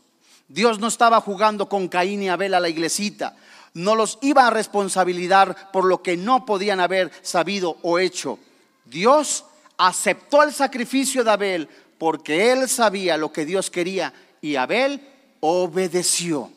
Dios 0.49 0.79
no 0.79 0.87
estaba 0.87 1.21
jugando 1.21 1.69
con 1.69 1.87
Caín 1.87 2.23
y 2.23 2.27
Abel 2.27 2.53
a 2.53 2.59
la 2.59 2.67
iglesita. 2.67 3.37
No 3.73 3.95
los 3.95 4.19
iba 4.21 4.45
a 4.45 4.49
responsabilizar 4.49 5.71
por 5.71 5.85
lo 5.85 6.03
que 6.03 6.17
no 6.17 6.45
podían 6.45 6.81
haber 6.81 7.09
sabido 7.21 7.77
o 7.83 7.97
hecho. 7.97 8.37
Dios 8.83 9.45
aceptó 9.77 10.43
el 10.43 10.53
sacrificio 10.53 11.23
de 11.23 11.31
Abel 11.31 11.69
porque 11.97 12.51
él 12.51 12.67
sabía 12.67 13.15
lo 13.15 13.31
que 13.31 13.45
Dios 13.45 13.71
quería 13.71 14.13
y 14.41 14.57
Abel 14.57 15.01
obedeció. 15.39 16.51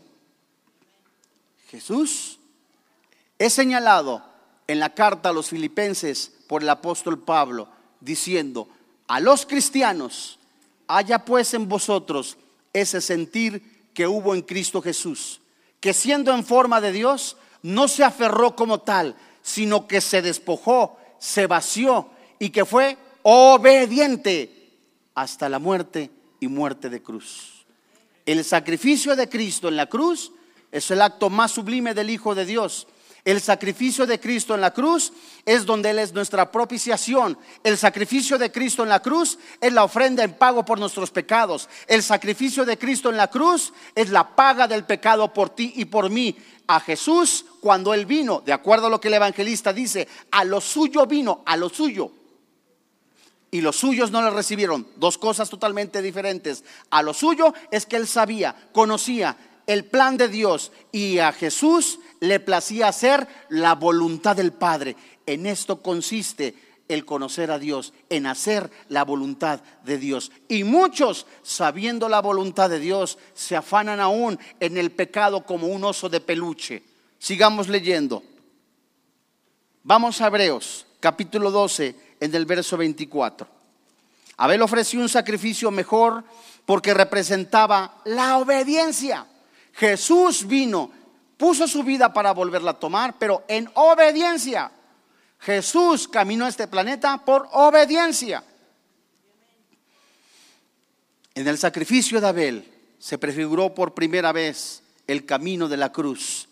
Jesús 1.70 2.40
es 3.38 3.52
señalado 3.52 4.24
en 4.66 4.80
la 4.80 4.92
carta 4.92 5.28
a 5.28 5.32
los 5.32 5.50
filipenses 5.50 6.32
por 6.48 6.64
el 6.64 6.68
apóstol 6.68 7.20
Pablo 7.20 7.68
diciendo, 8.00 8.68
a 9.06 9.20
los 9.20 9.46
cristianos 9.46 10.37
haya 10.88 11.24
pues 11.24 11.54
en 11.54 11.68
vosotros 11.68 12.36
ese 12.72 13.00
sentir 13.00 13.90
que 13.94 14.06
hubo 14.06 14.34
en 14.34 14.42
Cristo 14.42 14.82
Jesús, 14.82 15.40
que 15.80 15.92
siendo 15.92 16.34
en 16.34 16.44
forma 16.44 16.80
de 16.80 16.92
Dios, 16.92 17.36
no 17.62 17.88
se 17.88 18.04
aferró 18.04 18.56
como 18.56 18.80
tal, 18.80 19.14
sino 19.42 19.86
que 19.86 20.00
se 20.00 20.22
despojó, 20.22 20.98
se 21.18 21.46
vació 21.46 22.08
y 22.38 22.50
que 22.50 22.64
fue 22.64 22.96
obediente 23.22 24.72
hasta 25.14 25.48
la 25.48 25.58
muerte 25.58 26.10
y 26.40 26.48
muerte 26.48 26.88
de 26.88 27.02
cruz. 27.02 27.66
El 28.24 28.44
sacrificio 28.44 29.16
de 29.16 29.28
Cristo 29.28 29.68
en 29.68 29.76
la 29.76 29.86
cruz 29.86 30.32
es 30.70 30.90
el 30.90 31.02
acto 31.02 31.30
más 31.30 31.52
sublime 31.52 31.94
del 31.94 32.10
Hijo 32.10 32.34
de 32.34 32.44
Dios 32.44 32.86
el 33.30 33.42
sacrificio 33.42 34.06
de 34.06 34.18
Cristo 34.18 34.54
en 34.54 34.62
la 34.62 34.72
cruz 34.72 35.12
es 35.44 35.66
donde 35.66 35.90
Él 35.90 35.98
es 35.98 36.14
nuestra 36.14 36.50
propiciación. 36.50 37.36
El 37.62 37.76
sacrificio 37.76 38.38
de 38.38 38.50
Cristo 38.50 38.84
en 38.84 38.88
la 38.88 39.02
cruz 39.02 39.38
es 39.60 39.70
la 39.70 39.84
ofrenda 39.84 40.24
en 40.24 40.32
pago 40.32 40.64
por 40.64 40.78
nuestros 40.78 41.10
pecados. 41.10 41.68
El 41.86 42.02
sacrificio 42.02 42.64
de 42.64 42.78
Cristo 42.78 43.10
en 43.10 43.18
la 43.18 43.28
cruz 43.28 43.74
es 43.94 44.08
la 44.08 44.34
paga 44.34 44.66
del 44.66 44.86
pecado 44.86 45.30
por 45.34 45.50
ti 45.50 45.74
y 45.76 45.84
por 45.84 46.08
mí. 46.08 46.38
A 46.68 46.80
Jesús, 46.80 47.44
cuando 47.60 47.92
Él 47.92 48.06
vino, 48.06 48.40
de 48.40 48.54
acuerdo 48.54 48.86
a 48.86 48.90
lo 48.90 48.98
que 48.98 49.08
el 49.08 49.14
evangelista 49.14 49.74
dice, 49.74 50.08
a 50.30 50.42
lo 50.44 50.62
suyo 50.62 51.04
vino, 51.04 51.42
a 51.44 51.58
lo 51.58 51.68
suyo. 51.68 52.10
Y 53.50 53.60
los 53.60 53.76
suyos 53.76 54.10
no 54.10 54.22
le 54.22 54.30
recibieron. 54.30 54.86
Dos 54.96 55.18
cosas 55.18 55.50
totalmente 55.50 56.00
diferentes. 56.00 56.64
A 56.88 57.02
lo 57.02 57.12
suyo 57.12 57.52
es 57.70 57.84
que 57.84 57.96
Él 57.96 58.06
sabía, 58.06 58.56
conocía 58.72 59.36
el 59.68 59.84
plan 59.84 60.16
de 60.16 60.28
Dios 60.28 60.72
y 60.92 61.18
a 61.18 61.30
Jesús 61.30 62.00
le 62.20 62.40
placía 62.40 62.88
hacer 62.88 63.26
la 63.48 63.74
voluntad 63.74 64.36
del 64.36 64.52
Padre. 64.52 64.96
En 65.26 65.46
esto 65.46 65.82
consiste 65.82 66.54
el 66.88 67.04
conocer 67.04 67.50
a 67.50 67.58
Dios, 67.58 67.92
en 68.08 68.26
hacer 68.26 68.70
la 68.88 69.04
voluntad 69.04 69.60
de 69.84 69.98
Dios. 69.98 70.32
Y 70.48 70.64
muchos, 70.64 71.26
sabiendo 71.42 72.08
la 72.08 72.20
voluntad 72.20 72.70
de 72.70 72.80
Dios, 72.80 73.18
se 73.34 73.56
afanan 73.56 74.00
aún 74.00 74.38
en 74.58 74.76
el 74.76 74.90
pecado 74.90 75.44
como 75.44 75.68
un 75.68 75.84
oso 75.84 76.08
de 76.08 76.20
peluche. 76.20 76.82
Sigamos 77.18 77.68
leyendo. 77.68 78.22
Vamos 79.82 80.20
a 80.20 80.26
Hebreos, 80.26 80.86
capítulo 81.00 81.50
12, 81.50 81.94
en 82.20 82.34
el 82.34 82.46
verso 82.46 82.76
24. 82.76 83.46
Abel 84.38 84.62
ofreció 84.62 85.00
un 85.00 85.08
sacrificio 85.08 85.70
mejor 85.70 86.24
porque 86.64 86.94
representaba 86.94 88.00
la 88.04 88.38
obediencia. 88.38 89.26
Jesús 89.72 90.46
vino, 90.46 90.90
puso 91.38 91.66
su 91.66 91.82
vida 91.82 92.12
para 92.12 92.32
volverla 92.32 92.72
a 92.72 92.78
tomar, 92.78 93.14
pero 93.18 93.44
en 93.48 93.70
obediencia. 93.74 94.70
Jesús 95.38 96.08
caminó 96.08 96.44
a 96.44 96.48
este 96.48 96.66
planeta 96.66 97.24
por 97.24 97.48
obediencia. 97.52 98.44
En 101.34 101.46
el 101.46 101.56
sacrificio 101.56 102.20
de 102.20 102.26
Abel 102.26 102.72
se 102.98 103.16
prefiguró 103.16 103.72
por 103.72 103.94
primera 103.94 104.32
vez 104.32 104.82
el 105.06 105.24
camino 105.24 105.68
de 105.68 105.76
la 105.76 105.92
cruz. 105.92 106.48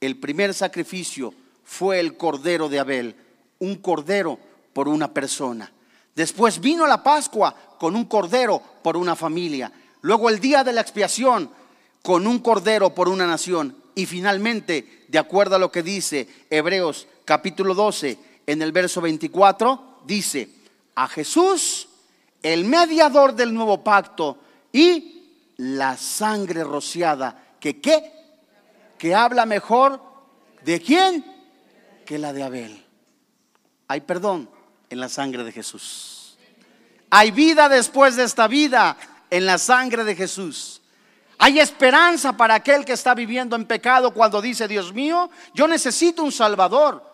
El 0.00 0.16
primer 0.16 0.54
sacrificio 0.54 1.34
fue 1.64 1.98
el 1.98 2.16
cordero 2.16 2.68
de 2.68 2.78
Abel, 2.78 3.16
un 3.58 3.74
cordero 3.76 4.38
por 4.72 4.86
una 4.86 5.12
persona. 5.12 5.70
Después 6.14 6.60
vino 6.60 6.86
la 6.86 7.02
Pascua 7.02 7.54
con 7.78 7.96
un 7.96 8.04
cordero 8.04 8.62
por 8.82 8.96
una 8.96 9.16
familia. 9.16 9.72
Luego 10.02 10.28
el 10.28 10.38
día 10.38 10.62
de 10.62 10.72
la 10.72 10.80
expiación 10.80 11.50
con 12.02 12.26
un 12.26 12.38
cordero 12.38 12.94
por 12.94 13.08
una 13.08 13.26
nación. 13.26 13.76
Y 13.98 14.06
finalmente, 14.06 15.06
de 15.08 15.18
acuerdo 15.18 15.56
a 15.56 15.58
lo 15.58 15.72
que 15.72 15.82
dice 15.82 16.28
Hebreos 16.48 17.08
capítulo 17.24 17.74
12, 17.74 18.16
en 18.46 18.62
el 18.62 18.70
verso 18.70 19.00
24, 19.00 20.02
dice, 20.04 20.48
a 20.94 21.08
Jesús, 21.08 21.88
el 22.40 22.64
mediador 22.64 23.34
del 23.34 23.52
nuevo 23.52 23.82
pacto, 23.82 24.38
y 24.72 25.50
la 25.56 25.96
sangre 25.96 26.62
rociada, 26.62 27.56
que 27.58 27.80
qué? 27.80 28.12
Que 28.98 29.16
habla 29.16 29.46
mejor 29.46 30.00
de 30.64 30.80
quién 30.80 31.24
que 32.06 32.18
la 32.18 32.32
de 32.32 32.44
Abel. 32.44 32.84
Hay 33.88 34.02
perdón 34.02 34.48
en 34.90 35.00
la 35.00 35.08
sangre 35.08 35.42
de 35.42 35.50
Jesús. 35.50 36.38
Hay 37.10 37.32
vida 37.32 37.68
después 37.68 38.14
de 38.14 38.22
esta 38.22 38.46
vida 38.46 38.96
en 39.28 39.44
la 39.44 39.58
sangre 39.58 40.04
de 40.04 40.14
Jesús. 40.14 40.77
Hay 41.38 41.60
esperanza 41.60 42.36
para 42.36 42.56
aquel 42.56 42.84
que 42.84 42.92
está 42.92 43.14
viviendo 43.14 43.54
en 43.54 43.64
pecado 43.64 44.12
cuando 44.12 44.42
dice, 44.42 44.66
Dios 44.66 44.92
mío, 44.92 45.30
yo 45.54 45.68
necesito 45.68 46.24
un 46.24 46.32
Salvador. 46.32 47.08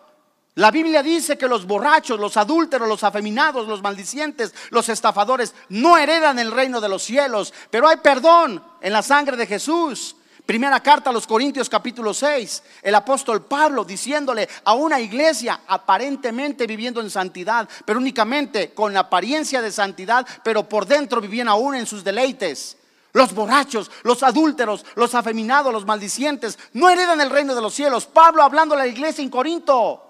La 0.55 0.71
Biblia 0.71 1.03
dice 1.03 1.37
que 1.37 1.47
los 1.47 1.67
borrachos, 1.67 2.19
los 2.19 2.37
adúlteros, 2.37 2.87
los 2.87 3.03
afeminados, 3.03 3.67
los 3.67 3.81
maldicientes, 3.81 4.53
los 4.71 4.89
estafadores 4.89 5.53
no 5.69 5.97
heredan 5.97 6.39
el 6.39 6.51
reino 6.51 6.79
de 6.81 6.89
los 6.89 7.03
cielos, 7.03 7.53
pero 7.69 7.87
hay 7.87 7.97
perdón 7.97 8.63
en 8.81 8.93
la 8.93 9.03
sangre 9.03 9.35
de 9.37 9.45
Jesús. 9.45 10.15
Primera 10.45 10.79
carta 10.79 11.09
a 11.09 11.13
los 11.13 11.27
Corintios 11.27 11.69
capítulo 11.69 12.13
6, 12.13 12.63
el 12.83 12.95
apóstol 12.95 13.43
Pablo 13.45 13.83
diciéndole 13.83 14.47
a 14.63 14.73
una 14.73 14.99
iglesia 14.99 15.61
aparentemente 15.67 16.67
viviendo 16.67 17.01
en 17.01 17.09
santidad, 17.09 17.67
pero 17.83 17.99
únicamente 17.99 18.71
con 18.71 18.95
apariencia 18.95 19.61
de 19.61 19.71
santidad, 19.71 20.25
pero 20.43 20.69
por 20.69 20.85
dentro 20.85 21.19
vivían 21.19 21.47
aún 21.47 21.75
en 21.75 21.85
sus 21.85 22.03
deleites. 22.03 22.77
Los 23.15 23.33
borrachos, 23.33 23.89
los 24.03 24.23
adúlteros, 24.23 24.85
los 24.97 25.15
afeminados, 25.15 25.71
los 25.71 25.85
maldicientes, 25.85 26.59
no 26.73 26.89
heredan 26.89 27.21
el 27.21 27.29
reino 27.29 27.55
de 27.55 27.61
los 27.61 27.73
cielos. 27.73 28.07
Pablo 28.07 28.43
hablando 28.43 28.75
a 28.75 28.77
la 28.77 28.87
iglesia 28.87 29.23
en 29.23 29.29
Corinto. 29.29 30.03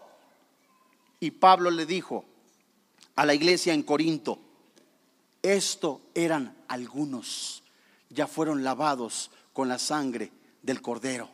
Y 1.19 1.29
Pablo 1.29 1.69
le 1.69 1.85
dijo 1.85 2.25
a 3.15 3.23
la 3.23 3.35
iglesia 3.35 3.75
en 3.75 3.83
Corinto, 3.83 4.39
esto 5.43 6.01
eran 6.15 6.57
algunos, 6.67 7.61
ya 8.09 8.25
fueron 8.25 8.63
lavados 8.63 9.29
con 9.53 9.69
la 9.69 9.77
sangre 9.77 10.31
del 10.63 10.81
cordero. 10.81 11.29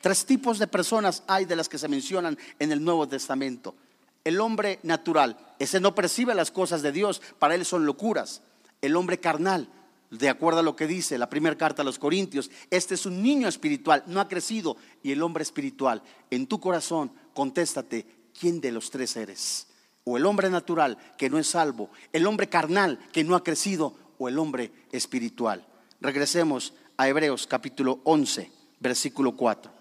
Tres 0.00 0.24
tipos 0.24 0.60
de 0.60 0.68
personas 0.68 1.24
hay 1.26 1.44
de 1.44 1.56
las 1.56 1.68
que 1.68 1.78
se 1.78 1.88
mencionan 1.88 2.38
en 2.60 2.70
el 2.70 2.84
Nuevo 2.84 3.08
Testamento. 3.08 3.74
El 4.22 4.40
hombre 4.40 4.78
natural, 4.84 5.36
ese 5.58 5.80
no 5.80 5.92
percibe 5.92 6.36
las 6.36 6.52
cosas 6.52 6.82
de 6.82 6.92
Dios, 6.92 7.20
para 7.40 7.56
él 7.56 7.64
son 7.64 7.84
locuras. 7.84 8.42
El 8.80 8.94
hombre 8.94 9.18
carnal, 9.18 9.68
de 10.10 10.28
acuerdo 10.28 10.60
a 10.60 10.64
lo 10.64 10.74
que 10.74 10.86
dice 10.86 11.18
la 11.18 11.30
primera 11.30 11.56
carta 11.56 11.82
a 11.82 11.84
los 11.84 11.98
Corintios, 11.98 12.50
este 12.70 12.94
es 12.94 13.06
un 13.06 13.22
niño 13.22 13.48
espiritual, 13.48 14.02
no 14.06 14.20
ha 14.20 14.28
crecido. 14.28 14.76
Y 15.02 15.12
el 15.12 15.22
hombre 15.22 15.42
espiritual, 15.42 16.02
en 16.30 16.46
tu 16.46 16.60
corazón, 16.60 17.12
contéstate, 17.32 18.06
¿quién 18.38 18.60
de 18.60 18.72
los 18.72 18.90
tres 18.90 19.16
eres? 19.16 19.68
O 20.04 20.16
el 20.16 20.26
hombre 20.26 20.50
natural 20.50 20.98
que 21.16 21.30
no 21.30 21.38
es 21.38 21.46
salvo, 21.46 21.90
el 22.12 22.26
hombre 22.26 22.48
carnal 22.48 22.98
que 23.12 23.22
no 23.22 23.36
ha 23.36 23.44
crecido, 23.44 23.94
o 24.18 24.28
el 24.28 24.38
hombre 24.38 24.70
espiritual. 24.92 25.66
Regresemos 26.00 26.74
a 26.96 27.08
Hebreos 27.08 27.46
capítulo 27.46 28.00
11, 28.04 28.50
versículo 28.80 29.36
4. 29.36 29.72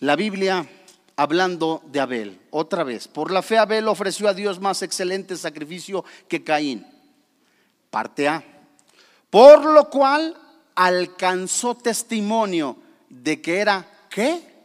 La 0.00 0.16
Biblia 0.16 0.68
hablando 1.16 1.82
de 1.86 2.00
Abel, 2.00 2.40
otra 2.50 2.84
vez, 2.84 3.08
por 3.08 3.30
la 3.30 3.42
fe 3.42 3.58
Abel 3.58 3.88
ofreció 3.88 4.28
a 4.28 4.34
Dios 4.34 4.60
más 4.60 4.82
excelente 4.82 5.36
sacrificio 5.36 6.04
que 6.28 6.44
Caín. 6.44 6.86
Parte 7.90 8.28
A. 8.28 8.44
Por 9.30 9.64
lo 9.64 9.88
cual 9.88 10.36
alcanzó 10.74 11.74
testimonio 11.74 12.76
de 13.08 13.40
que 13.40 13.58
era, 13.58 14.06
¿qué? 14.10 14.56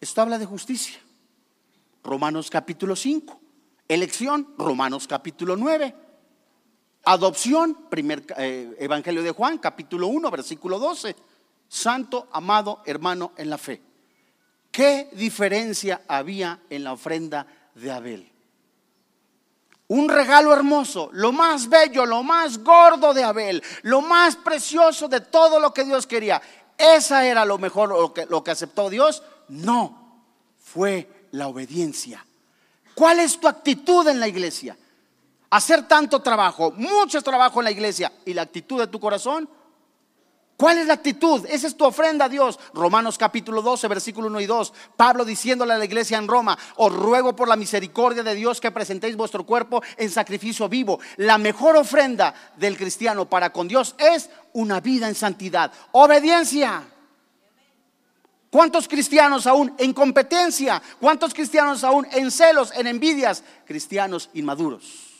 Esto 0.00 0.20
habla 0.20 0.38
de 0.38 0.46
justicia. 0.46 0.98
Romanos 2.02 2.50
capítulo 2.50 2.96
5. 2.96 3.40
Elección, 3.88 4.54
Romanos 4.58 5.06
capítulo 5.06 5.56
9. 5.56 5.94
Adopción, 7.04 7.86
primer 7.88 8.26
eh, 8.36 8.76
Evangelio 8.80 9.22
de 9.22 9.30
Juan, 9.30 9.58
capítulo 9.58 10.08
1, 10.08 10.28
versículo 10.30 10.80
12. 10.80 11.14
Santo, 11.68 12.28
amado 12.32 12.82
hermano 12.84 13.32
en 13.36 13.48
la 13.48 13.58
fe. 13.58 13.80
¿Qué 14.76 15.08
diferencia 15.12 16.02
había 16.06 16.60
en 16.68 16.84
la 16.84 16.92
ofrenda 16.92 17.46
de 17.76 17.90
Abel? 17.90 18.30
Un 19.88 20.06
regalo 20.06 20.52
hermoso, 20.52 21.08
lo 21.14 21.32
más 21.32 21.66
bello, 21.66 22.04
lo 22.04 22.22
más 22.22 22.58
gordo 22.58 23.14
de 23.14 23.24
Abel, 23.24 23.62
lo 23.84 24.02
más 24.02 24.36
precioso 24.36 25.08
de 25.08 25.22
todo 25.22 25.58
lo 25.60 25.72
que 25.72 25.84
Dios 25.84 26.06
quería. 26.06 26.42
¿Esa 26.76 27.24
era 27.24 27.46
lo 27.46 27.56
mejor, 27.56 27.88
lo 27.88 28.12
que, 28.12 28.26
lo 28.26 28.44
que 28.44 28.50
aceptó 28.50 28.90
Dios? 28.90 29.22
No, 29.48 30.20
fue 30.62 31.08
la 31.30 31.48
obediencia. 31.48 32.22
¿Cuál 32.94 33.20
es 33.20 33.40
tu 33.40 33.48
actitud 33.48 34.06
en 34.08 34.20
la 34.20 34.28
iglesia? 34.28 34.76
Hacer 35.48 35.88
tanto 35.88 36.20
trabajo, 36.20 36.70
mucho 36.72 37.22
trabajo 37.22 37.60
en 37.60 37.64
la 37.64 37.70
iglesia 37.70 38.12
y 38.26 38.34
la 38.34 38.42
actitud 38.42 38.78
de 38.78 38.88
tu 38.88 39.00
corazón 39.00 39.48
¿Cuál 40.56 40.78
es 40.78 40.86
la 40.86 40.94
actitud? 40.94 41.44
Esa 41.50 41.66
es 41.66 41.76
tu 41.76 41.84
ofrenda 41.84 42.24
a 42.24 42.28
Dios. 42.30 42.58
Romanos 42.72 43.18
capítulo 43.18 43.60
12, 43.60 43.88
versículo 43.88 44.28
1 44.28 44.40
y 44.40 44.46
2. 44.46 44.72
Pablo 44.96 45.24
diciéndole 45.26 45.74
a 45.74 45.78
la 45.78 45.84
iglesia 45.84 46.16
en 46.16 46.26
Roma, 46.26 46.56
os 46.76 46.94
ruego 46.94 47.36
por 47.36 47.46
la 47.46 47.56
misericordia 47.56 48.22
de 48.22 48.34
Dios 48.34 48.58
que 48.58 48.70
presentéis 48.70 49.16
vuestro 49.16 49.44
cuerpo 49.44 49.82
en 49.98 50.08
sacrificio 50.08 50.66
vivo. 50.66 50.98
La 51.18 51.36
mejor 51.36 51.76
ofrenda 51.76 52.34
del 52.56 52.78
cristiano 52.78 53.28
para 53.28 53.52
con 53.52 53.68
Dios 53.68 53.94
es 53.98 54.30
una 54.54 54.80
vida 54.80 55.08
en 55.08 55.14
santidad. 55.14 55.70
Obediencia. 55.92 56.84
¿Cuántos 58.48 58.88
cristianos 58.88 59.46
aún 59.46 59.74
en 59.76 59.92
competencia? 59.92 60.82
¿Cuántos 60.98 61.34
cristianos 61.34 61.84
aún 61.84 62.06
en 62.12 62.30
celos, 62.30 62.72
en 62.74 62.86
envidias? 62.86 63.44
Cristianos 63.66 64.30
inmaduros. 64.32 65.10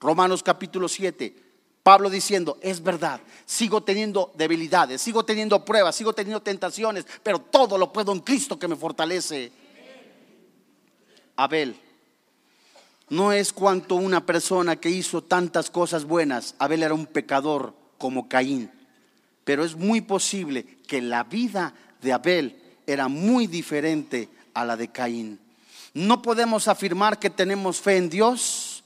Romanos 0.00 0.42
capítulo 0.42 0.88
7 0.88 1.47
Pablo 1.88 2.10
diciendo, 2.10 2.58
es 2.60 2.82
verdad, 2.82 3.18
sigo 3.46 3.82
teniendo 3.82 4.30
debilidades, 4.36 5.00
sigo 5.00 5.24
teniendo 5.24 5.64
pruebas, 5.64 5.96
sigo 5.96 6.12
teniendo 6.12 6.42
tentaciones, 6.42 7.06
pero 7.22 7.38
todo 7.38 7.78
lo 7.78 7.90
puedo 7.94 8.12
en 8.12 8.20
Cristo 8.20 8.58
que 8.58 8.68
me 8.68 8.76
fortalece. 8.76 9.50
Abel, 11.36 11.80
no 13.08 13.32
es 13.32 13.54
cuanto 13.54 13.94
una 13.94 14.26
persona 14.26 14.76
que 14.76 14.90
hizo 14.90 15.22
tantas 15.22 15.70
cosas 15.70 16.04
buenas, 16.04 16.56
Abel 16.58 16.82
era 16.82 16.92
un 16.92 17.06
pecador 17.06 17.72
como 17.96 18.28
Caín, 18.28 18.70
pero 19.44 19.64
es 19.64 19.74
muy 19.74 20.02
posible 20.02 20.66
que 20.86 21.00
la 21.00 21.24
vida 21.24 21.72
de 22.02 22.12
Abel 22.12 22.62
era 22.86 23.08
muy 23.08 23.46
diferente 23.46 24.28
a 24.52 24.66
la 24.66 24.76
de 24.76 24.88
Caín. 24.88 25.40
No 25.94 26.20
podemos 26.20 26.68
afirmar 26.68 27.18
que 27.18 27.30
tenemos 27.30 27.80
fe 27.80 27.96
en 27.96 28.10
Dios 28.10 28.84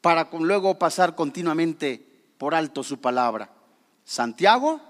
para 0.00 0.28
luego 0.32 0.80
pasar 0.80 1.14
continuamente 1.14 2.07
por 2.38 2.54
alto 2.54 2.82
su 2.82 3.00
palabra. 3.00 3.50
Santiago, 4.04 4.80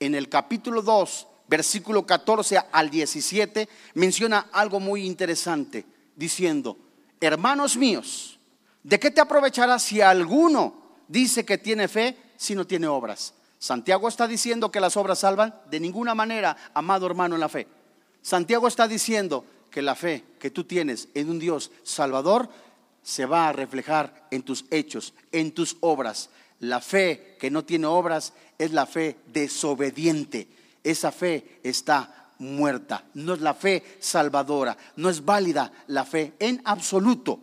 en 0.00 0.14
el 0.14 0.28
capítulo 0.28 0.82
2, 0.82 1.26
versículo 1.46 2.06
14 2.06 2.58
al 2.72 2.90
17, 2.90 3.68
menciona 3.94 4.48
algo 4.52 4.80
muy 4.80 5.04
interesante, 5.04 5.86
diciendo, 6.16 6.76
hermanos 7.20 7.76
míos, 7.76 8.38
¿de 8.82 8.98
qué 8.98 9.10
te 9.10 9.20
aprovechará 9.20 9.78
si 9.78 10.00
alguno 10.00 10.74
dice 11.06 11.44
que 11.44 11.58
tiene 11.58 11.86
fe 11.88 12.16
si 12.36 12.54
no 12.54 12.66
tiene 12.66 12.88
obras? 12.88 13.34
Santiago 13.58 14.08
está 14.08 14.28
diciendo 14.28 14.70
que 14.70 14.80
las 14.80 14.96
obras 14.96 15.20
salvan 15.20 15.54
de 15.70 15.80
ninguna 15.80 16.14
manera, 16.14 16.56
amado 16.74 17.06
hermano 17.06 17.34
en 17.34 17.40
la 17.40 17.48
fe. 17.48 17.66
Santiago 18.22 18.68
está 18.68 18.86
diciendo 18.86 19.44
que 19.70 19.82
la 19.82 19.94
fe 19.94 20.24
que 20.38 20.50
tú 20.50 20.64
tienes 20.64 21.08
en 21.14 21.28
un 21.28 21.38
Dios 21.38 21.70
salvador 21.82 22.48
se 23.02 23.26
va 23.26 23.48
a 23.48 23.52
reflejar 23.52 24.28
en 24.30 24.42
tus 24.42 24.64
hechos, 24.70 25.14
en 25.32 25.52
tus 25.52 25.76
obras. 25.80 26.30
La 26.60 26.80
fe 26.80 27.36
que 27.38 27.50
no 27.50 27.64
tiene 27.64 27.86
obras 27.86 28.32
es 28.58 28.72
la 28.72 28.86
fe 28.86 29.18
desobediente. 29.26 30.48
Esa 30.82 31.12
fe 31.12 31.60
está 31.62 32.30
muerta. 32.38 33.04
No 33.14 33.34
es 33.34 33.40
la 33.40 33.54
fe 33.54 33.96
salvadora. 34.00 34.76
No 34.96 35.08
es 35.08 35.24
válida 35.24 35.72
la 35.86 36.04
fe 36.04 36.34
en 36.38 36.60
absoluto. 36.64 37.40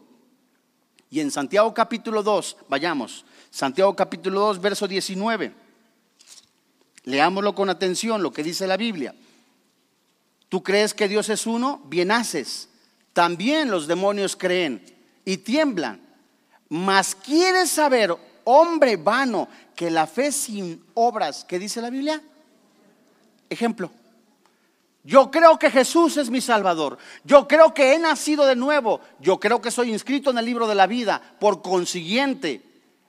Y 1.10 1.20
en 1.20 1.32
Santiago 1.32 1.74
capítulo 1.74 2.24
2, 2.24 2.58
vayamos, 2.68 3.26
Santiago 3.50 3.96
capítulo 3.96 4.42
2, 4.42 4.60
verso 4.60 4.88
19. 4.88 5.54
Leámoslo 7.06 7.56
con 7.56 7.70
atención, 7.70 8.22
lo 8.22 8.34
que 8.34 8.44
dice 8.44 8.68
la 8.68 8.76
Biblia. 8.76 9.16
Tú 10.50 10.64
crees 10.64 10.94
que 10.94 11.08
Dios 11.08 11.30
es 11.30 11.46
uno, 11.46 11.82
bien 11.86 12.12
haces. 12.12 12.70
También 13.14 13.72
los 13.72 13.88
demonios 13.88 14.36
creen 14.36 14.84
y 15.24 15.38
tiemblan. 15.38 16.02
Mas 16.68 17.16
quieres 17.16 17.70
saber, 17.70 18.16
hombre 18.46 18.98
vano, 18.98 19.48
que 19.76 19.92
la 19.92 20.08
fe 20.08 20.32
sin 20.32 20.84
obras, 20.94 21.46
¿qué 21.46 21.60
dice 21.60 21.82
la 21.82 21.90
Biblia? 21.90 22.22
Ejemplo. 23.50 23.92
Yo 25.04 25.30
creo 25.30 25.60
que 25.60 25.70
Jesús 25.70 26.18
es 26.18 26.32
mi 26.32 26.42
Salvador. 26.42 26.98
Yo 27.24 27.48
creo 27.48 27.76
que 27.76 27.94
he 27.94 28.00
nacido 28.00 28.46
de 28.48 28.56
nuevo. 28.56 29.02
Yo 29.20 29.40
creo 29.40 29.62
que 29.62 29.70
soy 29.70 29.92
inscrito 29.92 30.32
en 30.32 30.40
el 30.40 30.46
libro 30.46 30.66
de 30.66 30.74
la 30.74 30.88
vida. 30.88 31.22
Por 31.40 31.62
consiguiente, 31.62 32.64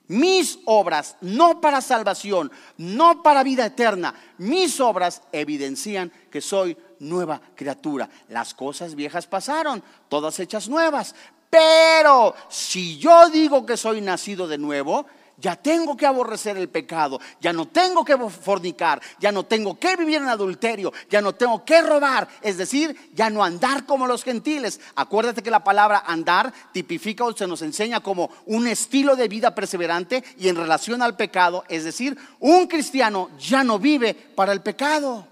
mis 0.08 0.58
obras, 0.66 1.16
no 1.20 1.60
para 1.60 1.80
salvación, 1.80 2.52
no 2.76 3.22
para 3.22 3.42
vida 3.42 3.66
eterna, 3.66 4.14
mis 4.38 4.78
obras 4.78 5.22
evidencian 5.32 6.12
que 6.30 6.40
soy 6.40 6.76
nueva 7.00 7.40
criatura. 7.54 8.08
Las 8.28 8.54
cosas 8.54 8.94
viejas 8.94 9.26
pasaron, 9.26 9.82
todas 10.08 10.38
hechas 10.38 10.68
nuevas. 10.68 11.14
Pero 11.50 12.34
si 12.48 12.98
yo 12.98 13.30
digo 13.30 13.66
que 13.66 13.76
soy 13.76 14.00
nacido 14.00 14.46
de 14.46 14.58
nuevo, 14.58 15.06
ya 15.38 15.56
tengo 15.56 15.96
que 15.96 16.06
aborrecer 16.06 16.56
el 16.56 16.68
pecado, 16.68 17.20
ya 17.40 17.52
no 17.52 17.66
tengo 17.68 18.04
que 18.04 18.16
fornicar, 18.16 19.00
ya 19.18 19.32
no 19.32 19.44
tengo 19.44 19.78
que 19.78 19.96
vivir 19.96 20.16
en 20.16 20.28
adulterio, 20.28 20.92
ya 21.10 21.20
no 21.20 21.34
tengo 21.34 21.64
que 21.64 21.82
robar, 21.82 22.28
es 22.40 22.56
decir, 22.56 23.10
ya 23.14 23.28
no 23.30 23.44
andar 23.44 23.84
como 23.86 24.06
los 24.06 24.24
gentiles. 24.24 24.80
Acuérdate 24.94 25.42
que 25.42 25.50
la 25.50 25.64
palabra 25.64 26.04
andar 26.06 26.52
tipifica 26.72 27.24
o 27.24 27.36
se 27.36 27.46
nos 27.46 27.62
enseña 27.62 28.00
como 28.00 28.30
un 28.46 28.66
estilo 28.66 29.16
de 29.16 29.28
vida 29.28 29.54
perseverante 29.54 30.24
y 30.38 30.48
en 30.48 30.56
relación 30.56 31.02
al 31.02 31.16
pecado, 31.16 31.64
es 31.68 31.84
decir, 31.84 32.16
un 32.40 32.66
cristiano 32.66 33.30
ya 33.38 33.62
no 33.62 33.78
vive 33.78 34.14
para 34.14 34.52
el 34.52 34.62
pecado. 34.62 35.26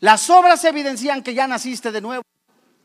Las 0.00 0.30
obras 0.30 0.64
evidencian 0.64 1.22
que 1.22 1.34
ya 1.34 1.46
naciste 1.48 1.90
de 1.90 2.00
nuevo. 2.00 2.22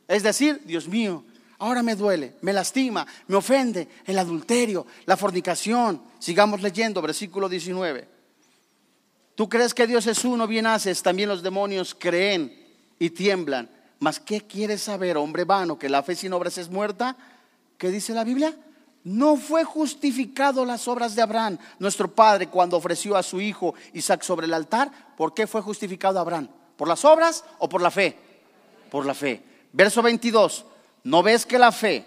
Es 0.08 0.24
decir, 0.24 0.62
Dios 0.66 0.88
mío, 0.88 1.24
Ahora 1.60 1.84
me 1.84 1.96
duele, 1.96 2.36
me 2.42 2.54
lastima, 2.54 3.06
me 3.28 3.36
ofende 3.36 3.88
el 4.06 4.20
adulterio, 4.20 4.86
la 5.06 5.16
fornicación. 5.16 6.02
Sigamos 6.20 6.62
leyendo, 6.62 7.02
versículo 7.02 7.48
19. 7.48 8.08
Tú 9.36 9.50
crees 9.50 9.74
que 9.74 9.88
Dios 9.88 10.06
es 10.08 10.26
uno, 10.26 10.48
bien 10.48 10.68
haces, 10.68 11.02
también 11.02 11.30
los 11.30 11.42
demonios 11.42 11.96
creen 11.98 12.54
y 13.00 13.10
tiemblan. 13.10 13.70
Mas 14.00 14.20
¿qué 14.20 14.42
quieres 14.42 14.82
saber, 14.82 15.18
hombre 15.18 15.44
vano, 15.44 15.80
que 15.80 15.90
la 15.90 16.04
fe 16.04 16.16
sin 16.16 16.34
obras 16.34 16.58
es 16.58 16.70
muerta? 16.70 17.16
¿Qué 17.78 17.90
dice 17.90 18.14
la 18.14 18.24
Biblia? 18.24 18.56
No 19.04 19.36
fue 19.36 19.64
justificado 19.64 20.66
las 20.66 20.88
obras 20.88 21.16
de 21.16 21.22
Abraham, 21.22 21.58
nuestro 21.80 22.14
padre, 22.14 22.48
cuando 22.48 22.78
ofreció 22.78 23.18
a 23.18 23.24
su 23.24 23.42
hijo 23.42 23.74
Isaac 23.94 24.24
sobre 24.24 24.46
el 24.46 24.54
altar. 24.54 24.92
¿Por 25.18 25.34
qué 25.34 25.48
fue 25.48 25.62
justificado 25.62 26.20
Abraham? 26.20 26.48
¿Por 26.78 26.88
las 26.88 27.04
obras 27.04 27.44
o 27.60 27.68
por 27.68 27.82
la 27.82 27.92
fe? 27.92 28.18
Por 28.90 29.06
la 29.06 29.14
fe. 29.14 29.44
Verso 29.74 30.02
22. 30.02 30.66
¿No 31.04 31.22
ves 31.22 31.46
que 31.46 31.60
la 31.60 31.72
fe 31.72 32.06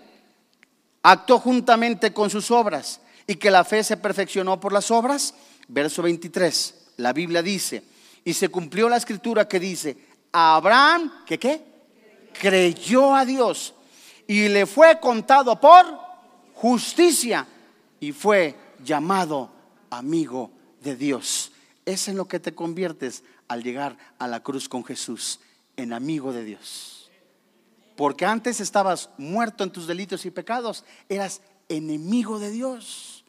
actuó 1.02 1.38
juntamente 1.38 2.12
con 2.12 2.30
sus 2.30 2.50
obras 2.50 3.00
y 3.26 3.36
que 3.36 3.50
la 3.50 3.64
fe 3.64 3.84
se 3.84 3.96
perfeccionó 3.96 4.58
por 4.58 4.72
las 4.72 4.90
obras? 4.90 5.34
Verso 5.68 6.02
23, 6.02 6.74
la 6.96 7.12
Biblia 7.12 7.42
dice, 7.42 7.82
y 8.24 8.32
se 8.32 8.48
cumplió 8.48 8.88
la 8.88 8.96
escritura 8.96 9.46
que 9.46 9.60
dice, 9.60 9.96
Abraham, 10.32 11.24
¿qué? 11.26 11.62
Creyó 12.32 13.14
a 13.14 13.24
Dios 13.24 13.74
y 14.26 14.48
le 14.48 14.66
fue 14.66 14.98
contado 15.00 15.60
por 15.60 15.84
justicia 16.54 17.46
y 18.00 18.12
fue 18.12 18.54
llamado 18.84 19.50
amigo 19.90 20.50
de 20.82 20.96
Dios. 20.96 21.52
Es 21.84 22.08
en 22.08 22.16
lo 22.16 22.26
que 22.26 22.40
te 22.40 22.54
conviertes 22.54 23.22
al 23.48 23.62
llegar 23.62 23.96
a 24.18 24.26
la 24.26 24.42
cruz 24.42 24.68
con 24.68 24.84
Jesús, 24.84 25.40
en 25.76 25.92
amigo 25.92 26.32
de 26.32 26.44
Dios. 26.44 26.95
Porque 27.96 28.26
antes 28.26 28.60
estabas 28.60 29.10
muerto 29.16 29.64
en 29.64 29.70
tus 29.70 29.86
delitos 29.86 30.26
y 30.26 30.30
pecados, 30.30 30.84
eras 31.08 31.40
enemigo 31.68 32.38
de 32.38 32.50
Dios. 32.50 33.24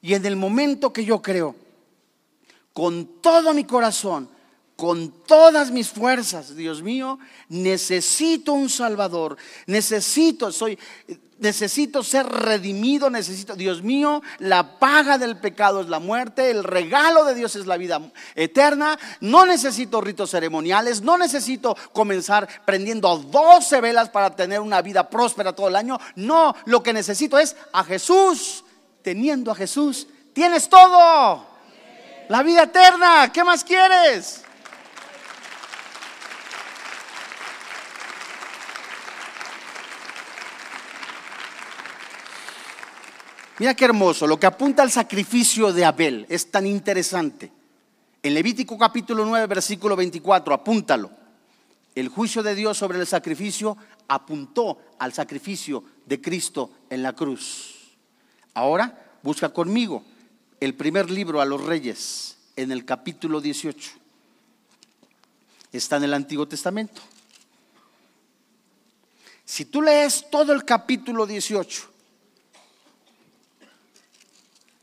Y 0.00 0.14
en 0.14 0.26
el 0.26 0.36
momento 0.36 0.92
que 0.92 1.04
yo 1.04 1.22
creo, 1.22 1.54
con 2.72 3.06
todo 3.20 3.54
mi 3.54 3.64
corazón, 3.64 4.28
con 4.78 5.10
todas 5.10 5.72
mis 5.72 5.88
fuerzas, 5.88 6.54
Dios 6.54 6.82
mío, 6.82 7.18
necesito 7.48 8.52
un 8.52 8.70
Salvador, 8.70 9.36
necesito, 9.66 10.52
soy, 10.52 10.78
necesito 11.40 12.04
ser 12.04 12.24
redimido, 12.26 13.10
necesito, 13.10 13.56
Dios 13.56 13.82
mío, 13.82 14.22
la 14.38 14.78
paga 14.78 15.18
del 15.18 15.36
pecado 15.36 15.80
es 15.80 15.88
la 15.88 15.98
muerte, 15.98 16.52
el 16.52 16.62
regalo 16.62 17.24
de 17.24 17.34
Dios 17.34 17.56
es 17.56 17.66
la 17.66 17.76
vida 17.76 18.00
eterna, 18.36 18.96
no 19.20 19.46
necesito 19.46 20.00
ritos 20.00 20.30
ceremoniales, 20.30 21.02
no 21.02 21.18
necesito 21.18 21.76
comenzar 21.92 22.48
prendiendo 22.64 23.16
12 23.16 23.80
velas 23.80 24.10
para 24.10 24.36
tener 24.36 24.60
una 24.60 24.80
vida 24.80 25.10
próspera 25.10 25.56
todo 25.56 25.66
el 25.66 25.74
año, 25.74 25.98
no, 26.14 26.54
lo 26.66 26.84
que 26.84 26.92
necesito 26.92 27.36
es 27.36 27.56
a 27.72 27.82
Jesús, 27.82 28.62
teniendo 29.02 29.50
a 29.50 29.56
Jesús, 29.56 30.06
tienes 30.32 30.68
todo, 30.68 31.44
la 32.28 32.44
vida 32.44 32.62
eterna, 32.62 33.32
¿qué 33.32 33.42
más 33.42 33.64
quieres? 33.64 34.44
Mira 43.58 43.74
qué 43.74 43.86
hermoso, 43.86 44.26
lo 44.26 44.38
que 44.38 44.46
apunta 44.46 44.82
al 44.82 44.90
sacrificio 44.90 45.72
de 45.72 45.84
Abel 45.84 46.26
es 46.28 46.48
tan 46.50 46.64
interesante. 46.64 47.50
En 48.22 48.34
Levítico 48.34 48.78
capítulo 48.78 49.24
9, 49.24 49.46
versículo 49.46 49.96
24, 49.96 50.54
apúntalo. 50.54 51.10
El 51.94 52.08
juicio 52.08 52.44
de 52.44 52.54
Dios 52.54 52.78
sobre 52.78 53.00
el 53.00 53.06
sacrificio 53.06 53.76
apuntó 54.06 54.78
al 55.00 55.12
sacrificio 55.12 55.82
de 56.06 56.20
Cristo 56.20 56.70
en 56.88 57.02
la 57.02 57.14
cruz. 57.14 57.96
Ahora 58.54 59.16
busca 59.24 59.48
conmigo 59.48 60.04
el 60.60 60.74
primer 60.74 61.10
libro 61.10 61.40
a 61.40 61.44
los 61.44 61.64
reyes 61.64 62.38
en 62.54 62.70
el 62.70 62.84
capítulo 62.84 63.40
18. 63.40 63.90
Está 65.72 65.96
en 65.96 66.04
el 66.04 66.14
Antiguo 66.14 66.46
Testamento. 66.46 67.02
Si 69.44 69.64
tú 69.64 69.82
lees 69.82 70.26
todo 70.30 70.52
el 70.52 70.64
capítulo 70.64 71.26
18, 71.26 71.97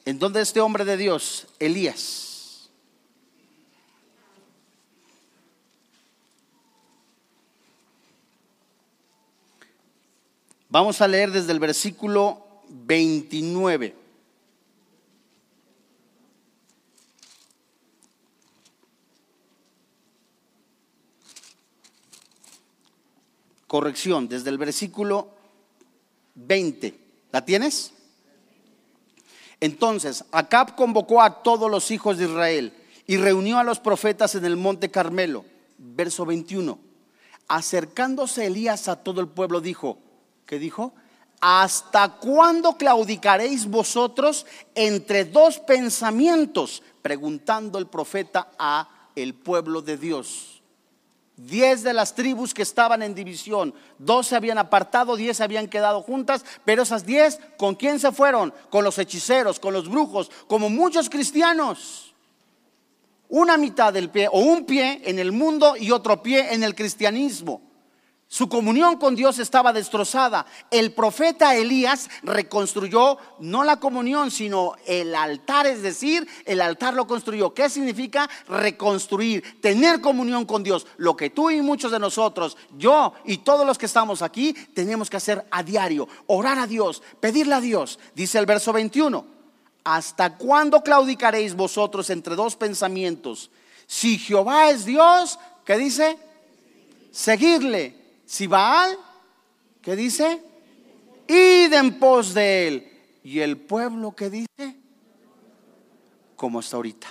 en 0.05 0.19
donde 0.19 0.41
este 0.41 0.61
hombre 0.61 0.85
de 0.85 0.97
Dios, 0.97 1.47
Elías, 1.57 2.69
vamos 10.69 11.01
a 11.01 11.07
leer 11.07 11.31
desde 11.31 11.51
el 11.51 11.59
versículo 11.59 12.45
29. 12.69 13.95
Corrección, 23.65 24.29
desde 24.29 24.51
el 24.51 24.59
versículo 24.59 25.31
20. 26.35 26.93
¿La 27.31 27.43
tienes? 27.43 27.94
Entonces, 29.59 30.25
Acab 30.31 30.75
convocó 30.75 31.21
a 31.21 31.43
todos 31.43 31.69
los 31.69 31.91
hijos 31.91 32.17
de 32.17 32.25
Israel 32.25 32.73
y 33.07 33.17
reunió 33.17 33.57
a 33.57 33.63
los 33.63 33.79
profetas 33.79 34.35
en 34.35 34.45
el 34.45 34.57
monte 34.57 34.89
Carmelo. 34.89 35.45
Verso 35.77 36.25
21. 36.25 36.77
Acercándose 37.47 38.45
Elías 38.45 38.87
a 38.87 39.03
todo 39.03 39.21
el 39.21 39.27
pueblo, 39.27 39.61
dijo, 39.61 39.97
¿qué 40.45 40.59
dijo? 40.59 40.93
¿Hasta 41.41 42.17
cuándo 42.17 42.77
claudicaréis 42.77 43.67
vosotros 43.69 44.45
entre 44.73 45.25
dos 45.25 45.59
pensamientos? 45.59 46.81
Preguntando 47.01 47.77
el 47.77 47.87
profeta 47.87 48.49
a 48.57 48.89
el 49.15 49.33
pueblo 49.35 49.81
de 49.81 49.97
Dios. 49.97 50.54
Diez 51.37 51.83
de 51.83 51.93
las 51.93 52.15
tribus 52.15 52.53
que 52.53 52.61
estaban 52.61 53.01
en 53.01 53.13
división, 53.13 53.73
dos 53.99 54.27
se 54.27 54.37
habían 54.37 54.57
apartado, 54.57 55.17
diez 55.17 55.37
se 55.37 55.43
habían 55.43 55.67
quedado 55.67 56.01
juntas, 56.01 56.45
pero 56.63 56.83
esas 56.83 57.05
diez, 57.05 57.39
¿con 57.57 57.75
quién 57.75 57.99
se 57.99 58.13
fueron? 58.13 58.53
Con 58.69 58.85
los 58.85 58.97
hechiceros, 58.97 59.59
con 59.59 59.73
los 59.73 59.89
brujos, 59.89 60.31
como 60.47 60.69
muchos 60.69 61.09
cristianos. 61.09 62.13
Una 63.27 63.57
mitad 63.57 63.91
del 63.91 64.09
pie 64.09 64.29
o 64.31 64.39
un 64.39 64.65
pie 64.65 65.01
en 65.03 65.19
el 65.19 65.33
mundo 65.33 65.75
y 65.77 65.91
otro 65.91 66.23
pie 66.23 66.53
en 66.53 66.63
el 66.63 66.73
cristianismo. 66.73 67.61
Su 68.27 68.49
comunión 68.49 68.97
con 68.97 69.15
Dios 69.15 69.37
estaba 69.37 69.71
destrozada. 69.71 70.47
El 70.71 70.93
profeta 70.93 71.55
Elías 71.55 72.09
reconstruyó 72.23 73.17
no 73.39 73.63
la 73.63 73.79
comunión, 73.79 74.31
sino 74.31 74.73
el 74.87 75.13
altar, 75.13 75.67
es 75.67 75.83
decir, 75.83 76.27
el 76.45 76.59
altar 76.59 76.95
lo 76.95 77.05
construyó. 77.05 77.53
¿Qué 77.53 77.69
significa 77.69 78.27
reconstruir? 78.47 79.61
Tener 79.61 80.01
comunión 80.01 80.45
con 80.45 80.63
Dios. 80.63 80.87
Lo 80.97 81.15
que 81.15 81.29
tú 81.29 81.51
y 81.51 81.61
muchos 81.61 81.91
de 81.91 81.99
nosotros, 81.99 82.57
yo 82.77 83.13
y 83.25 83.37
todos 83.37 83.65
los 83.65 83.77
que 83.77 83.85
estamos 83.85 84.23
aquí, 84.23 84.53
tenemos 84.73 85.09
que 85.09 85.17
hacer 85.17 85.45
a 85.51 85.61
diario. 85.61 86.07
Orar 86.25 86.57
a 86.57 86.67
Dios, 86.67 87.03
pedirle 87.19 87.53
a 87.53 87.61
Dios. 87.61 87.99
Dice 88.15 88.39
el 88.39 88.47
verso 88.47 88.73
21. 88.73 89.23
¿Hasta 89.83 90.35
cuándo 90.35 90.81
claudicaréis 90.81 91.55
vosotros 91.55 92.09
entre 92.09 92.35
dos 92.35 92.55
pensamientos? 92.55 93.51
Si 93.85 94.17
Jehová 94.17 94.71
es 94.71 94.83
Dios, 94.83 95.37
¿qué 95.63 95.77
dice? 95.77 96.17
Seguirle 97.11 98.04
si 98.25 98.47
Baal, 98.47 98.97
¿qué 99.81 99.95
dice? 99.95 100.43
Id 101.27 101.73
en 101.73 101.99
pos 101.99 102.33
de 102.33 102.67
él. 102.67 102.91
¿Y 103.23 103.39
el 103.39 103.57
pueblo 103.57 104.15
qué 104.15 104.29
dice? 104.29 104.75
Como 106.35 106.59
está 106.59 106.77
ahorita. 106.77 107.07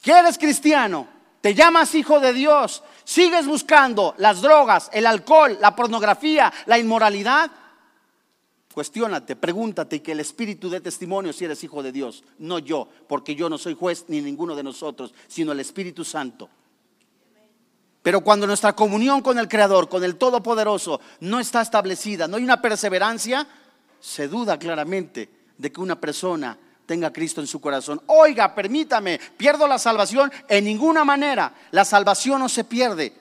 ¿Quieres 0.00 0.38
cristiano? 0.38 1.08
Te 1.40 1.54
llamas 1.54 1.94
hijo 1.94 2.20
de 2.20 2.32
Dios. 2.32 2.82
Sigues 3.04 3.46
buscando 3.46 4.14
las 4.18 4.40
drogas, 4.40 4.88
el 4.92 5.06
alcohol, 5.06 5.58
la 5.60 5.76
pornografía, 5.76 6.52
la 6.66 6.78
inmoralidad. 6.78 7.50
Cuestiónate, 8.72 9.36
pregúntate 9.36 10.02
que 10.02 10.12
el 10.12 10.20
Espíritu 10.20 10.68
dé 10.68 10.80
testimonio 10.80 11.32
si 11.32 11.44
eres 11.44 11.62
hijo 11.62 11.82
de 11.82 11.92
Dios. 11.92 12.24
No 12.38 12.58
yo, 12.58 12.88
porque 13.06 13.34
yo 13.34 13.48
no 13.48 13.58
soy 13.58 13.74
juez 13.74 14.06
ni 14.08 14.20
ninguno 14.20 14.56
de 14.56 14.62
nosotros, 14.62 15.14
sino 15.28 15.52
el 15.52 15.60
Espíritu 15.60 16.04
Santo. 16.04 16.48
Pero 18.04 18.20
cuando 18.20 18.46
nuestra 18.46 18.74
comunión 18.74 19.22
con 19.22 19.38
el 19.38 19.48
Creador, 19.48 19.88
con 19.88 20.04
el 20.04 20.16
Todopoderoso, 20.16 21.00
no 21.20 21.40
está 21.40 21.62
establecida, 21.62 22.28
no 22.28 22.36
hay 22.36 22.44
una 22.44 22.60
perseverancia, 22.60 23.46
se 23.98 24.28
duda 24.28 24.58
claramente 24.58 25.30
de 25.56 25.72
que 25.72 25.80
una 25.80 25.98
persona 25.98 26.58
tenga 26.84 27.10
Cristo 27.10 27.40
en 27.40 27.46
su 27.46 27.62
corazón. 27.62 28.02
Oiga, 28.08 28.54
permítame, 28.54 29.18
pierdo 29.38 29.66
la 29.66 29.78
salvación 29.78 30.30
en 30.50 30.66
ninguna 30.66 31.02
manera. 31.02 31.54
La 31.70 31.86
salvación 31.86 32.40
no 32.40 32.50
se 32.50 32.64
pierde. 32.64 33.14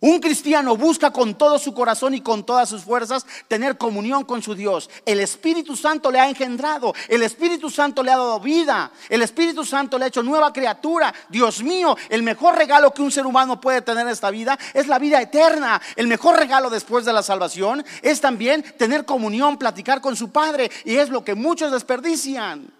Un 0.00 0.20
cristiano 0.20 0.76
busca 0.76 1.10
con 1.10 1.34
todo 1.34 1.58
su 1.58 1.74
corazón 1.74 2.14
y 2.14 2.20
con 2.20 2.44
todas 2.44 2.68
sus 2.68 2.84
fuerzas 2.84 3.26
tener 3.48 3.76
comunión 3.76 4.24
con 4.24 4.42
su 4.42 4.54
Dios. 4.54 4.88
El 5.04 5.18
Espíritu 5.18 5.74
Santo 5.74 6.12
le 6.12 6.20
ha 6.20 6.28
engendrado, 6.28 6.94
el 7.08 7.24
Espíritu 7.24 7.68
Santo 7.68 8.04
le 8.04 8.12
ha 8.12 8.16
dado 8.16 8.38
vida, 8.38 8.92
el 9.08 9.22
Espíritu 9.22 9.64
Santo 9.64 9.98
le 9.98 10.04
ha 10.04 10.08
hecho 10.08 10.22
nueva 10.22 10.52
criatura. 10.52 11.12
Dios 11.28 11.64
mío, 11.64 11.96
el 12.10 12.22
mejor 12.22 12.56
regalo 12.56 12.92
que 12.92 13.02
un 13.02 13.10
ser 13.10 13.26
humano 13.26 13.60
puede 13.60 13.82
tener 13.82 14.06
en 14.06 14.12
esta 14.12 14.30
vida 14.30 14.56
es 14.72 14.86
la 14.86 15.00
vida 15.00 15.20
eterna. 15.20 15.82
El 15.96 16.06
mejor 16.06 16.38
regalo 16.38 16.70
después 16.70 17.04
de 17.04 17.12
la 17.12 17.24
salvación 17.24 17.84
es 18.02 18.20
también 18.20 18.62
tener 18.78 19.04
comunión, 19.04 19.58
platicar 19.58 20.00
con 20.00 20.14
su 20.14 20.30
Padre. 20.30 20.70
Y 20.84 20.94
es 20.94 21.08
lo 21.08 21.24
que 21.24 21.34
muchos 21.34 21.72
desperdician. 21.72 22.72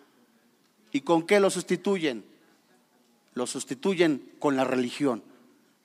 ¿Y 0.92 1.00
con 1.00 1.26
qué 1.26 1.40
lo 1.40 1.50
sustituyen? 1.50 2.24
Lo 3.34 3.44
sustituyen 3.48 4.34
con 4.38 4.54
la 4.54 4.62
religión. 4.62 5.22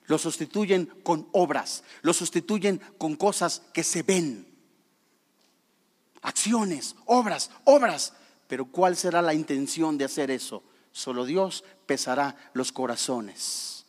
Lo 0.06 0.18
sustituyen 0.18 0.86
con 1.04 1.28
obras, 1.32 1.84
lo 2.02 2.14
sustituyen 2.14 2.82
con 2.98 3.16
cosas 3.16 3.62
que 3.74 3.84
se 3.84 4.04
ven. 4.04 4.48
Acciones, 6.22 6.96
obras, 7.06 7.52
obras. 7.64 8.14
Pero 8.48 8.66
¿cuál 8.66 8.96
será 8.96 9.22
la 9.22 9.34
intención 9.34 9.98
de 9.98 10.06
hacer 10.06 10.30
eso? 10.30 10.64
Solo 10.92 11.26
Dios 11.26 11.64
pesará 11.86 12.36
los 12.54 12.72
corazones. 12.72 13.86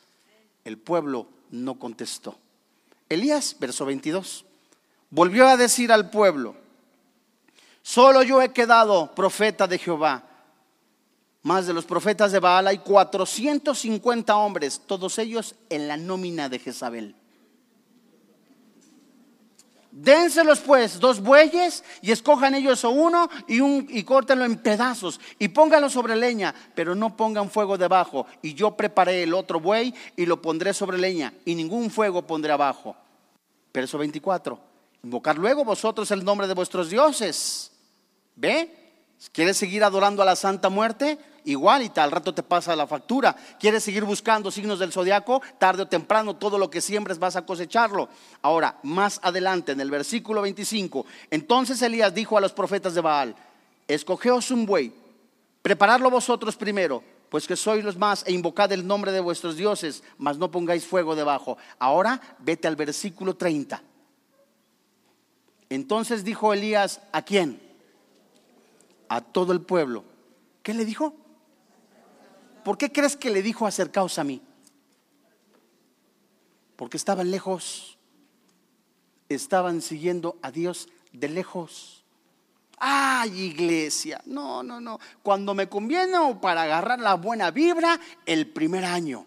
El 0.64 0.78
pueblo 0.78 1.28
no 1.50 1.78
contestó. 1.78 2.38
Elías, 3.08 3.56
verso 3.58 3.84
22, 3.84 4.44
volvió 5.10 5.46
a 5.46 5.56
decir 5.56 5.92
al 5.92 6.10
pueblo, 6.10 6.56
solo 7.82 8.22
yo 8.22 8.40
he 8.40 8.52
quedado 8.52 9.14
profeta 9.14 9.66
de 9.66 9.78
Jehová 9.78 10.33
más 11.44 11.66
de 11.66 11.74
los 11.74 11.84
profetas 11.84 12.32
de 12.32 12.40
Baal 12.40 12.66
hay 12.66 12.78
450 12.78 14.34
hombres, 14.34 14.80
todos 14.86 15.18
ellos 15.18 15.54
en 15.68 15.86
la 15.86 15.98
nómina 15.98 16.48
de 16.48 16.58
Jezabel. 16.58 17.14
Dénselos 19.92 20.60
pues 20.60 20.98
dos 20.98 21.20
bueyes 21.20 21.84
y 22.00 22.12
escojan 22.12 22.54
ellos 22.54 22.82
uno 22.82 23.28
y, 23.46 23.60
un, 23.60 23.86
y 23.90 24.02
córtenlo 24.02 24.46
en 24.46 24.56
pedazos 24.56 25.20
y 25.38 25.48
pónganlo 25.48 25.90
sobre 25.90 26.16
leña, 26.16 26.52
pero 26.74 26.94
no 26.94 27.14
pongan 27.14 27.50
fuego 27.50 27.76
debajo. 27.76 28.26
Y 28.40 28.54
yo 28.54 28.74
preparé 28.74 29.22
el 29.22 29.34
otro 29.34 29.60
buey 29.60 29.94
y 30.16 30.24
lo 30.26 30.40
pondré 30.40 30.72
sobre 30.72 30.98
leña 30.98 31.34
y 31.44 31.54
ningún 31.54 31.90
fuego 31.90 32.22
pondré 32.22 32.52
abajo. 32.52 32.96
Verso 33.72 33.98
24. 33.98 34.58
Invocar 35.04 35.36
luego 35.36 35.62
vosotros 35.62 36.10
el 36.10 36.24
nombre 36.24 36.48
de 36.48 36.54
vuestros 36.54 36.88
dioses. 36.88 37.70
¿Ve? 38.34 38.74
¿Quieres 39.30 39.58
seguir 39.58 39.84
adorando 39.84 40.22
a 40.22 40.26
la 40.26 40.36
Santa 40.36 40.70
Muerte? 40.70 41.18
Igual 41.44 41.82
y 41.82 41.88
tal 41.88 42.10
rato 42.10 42.34
te 42.34 42.42
pasa 42.42 42.76
la 42.76 42.86
factura. 42.86 43.34
¿Quieres 43.58 43.84
seguir 43.84 44.04
buscando 44.04 44.50
signos 44.50 44.78
del 44.78 44.92
zodiaco? 44.92 45.42
Tarde 45.58 45.82
o 45.82 45.88
temprano 45.88 46.36
todo 46.36 46.58
lo 46.58 46.70
que 46.70 46.80
siembres 46.80 47.18
vas 47.18 47.36
a 47.36 47.46
cosecharlo. 47.46 48.08
Ahora, 48.42 48.78
más 48.82 49.20
adelante 49.22 49.72
en 49.72 49.80
el 49.80 49.90
versículo 49.90 50.42
25, 50.42 51.06
entonces 51.30 51.80
Elías 51.82 52.14
dijo 52.14 52.36
a 52.36 52.40
los 52.40 52.52
profetas 52.52 52.94
de 52.94 53.00
Baal, 53.00 53.34
escogeos 53.88 54.50
un 54.50 54.66
buey, 54.66 54.92
preparadlo 55.62 56.10
vosotros 56.10 56.56
primero, 56.56 57.02
pues 57.28 57.46
que 57.46 57.56
sois 57.56 57.84
los 57.84 57.96
más, 57.96 58.24
e 58.26 58.32
invocad 58.32 58.70
el 58.72 58.86
nombre 58.86 59.12
de 59.12 59.20
vuestros 59.20 59.56
dioses, 59.56 60.02
mas 60.18 60.38
no 60.38 60.50
pongáis 60.50 60.86
fuego 60.86 61.16
debajo. 61.16 61.58
Ahora 61.78 62.20
vete 62.38 62.68
al 62.68 62.76
versículo 62.76 63.34
30. 63.34 63.82
Entonces 65.68 66.24
dijo 66.24 66.52
Elías, 66.52 67.00
¿a 67.10 67.22
quién? 67.22 67.60
A 69.08 69.20
todo 69.20 69.52
el 69.52 69.60
pueblo. 69.62 70.04
¿Qué 70.62 70.74
le 70.74 70.84
dijo? 70.84 71.23
¿Por 72.64 72.78
qué 72.78 72.90
crees 72.90 73.16
que 73.16 73.30
le 73.30 73.42
dijo 73.42 73.66
acercaos 73.66 74.18
a 74.18 74.24
mí? 74.24 74.40
Porque 76.76 76.96
estaban 76.96 77.30
lejos, 77.30 77.98
estaban 79.28 79.82
siguiendo 79.82 80.38
a 80.42 80.50
Dios 80.50 80.88
de 81.12 81.28
lejos. 81.28 82.04
Ay, 82.78 83.42
iglesia, 83.42 84.20
no, 84.26 84.62
no, 84.62 84.80
no. 84.80 84.98
Cuando 85.22 85.54
me 85.54 85.68
conviene 85.68 86.18
o 86.18 86.40
para 86.40 86.62
agarrar 86.62 86.98
la 87.00 87.14
buena 87.14 87.50
vibra, 87.50 88.00
el 88.26 88.48
primer 88.48 88.84
año. 88.84 89.26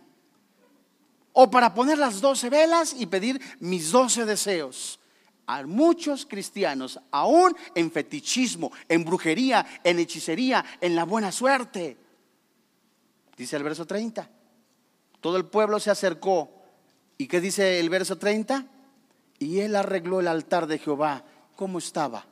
O 1.33 1.49
para 1.49 1.73
poner 1.73 1.97
las 1.97 2.19
doce 2.19 2.49
velas 2.49 2.95
y 2.97 3.05
pedir 3.05 3.39
mis 3.59 3.91
doce 3.91 4.25
deseos. 4.25 4.99
A 5.45 5.63
muchos 5.63 6.25
cristianos, 6.25 6.99
aún 7.11 7.55
en 7.73 7.91
fetichismo, 7.91 8.71
en 8.89 9.05
brujería, 9.05 9.65
en 9.83 9.99
hechicería, 9.99 10.65
en 10.81 10.95
la 10.95 11.05
buena 11.05 11.31
suerte. 11.31 11.97
Dice 13.37 13.55
el 13.55 13.63
verso 13.63 13.85
30. 13.85 14.27
Todo 15.21 15.37
el 15.37 15.45
pueblo 15.45 15.79
se 15.79 15.91
acercó. 15.91 16.49
¿Y 17.17 17.27
qué 17.27 17.39
dice 17.39 17.79
el 17.79 17.89
verso 17.89 18.17
30? 18.17 18.65
Y 19.39 19.59
él 19.59 19.75
arregló 19.75 20.19
el 20.19 20.27
altar 20.27 20.65
de 20.67 20.79
Jehová. 20.79 21.23
¿Cómo 21.55 21.77
estaba? 21.77 22.25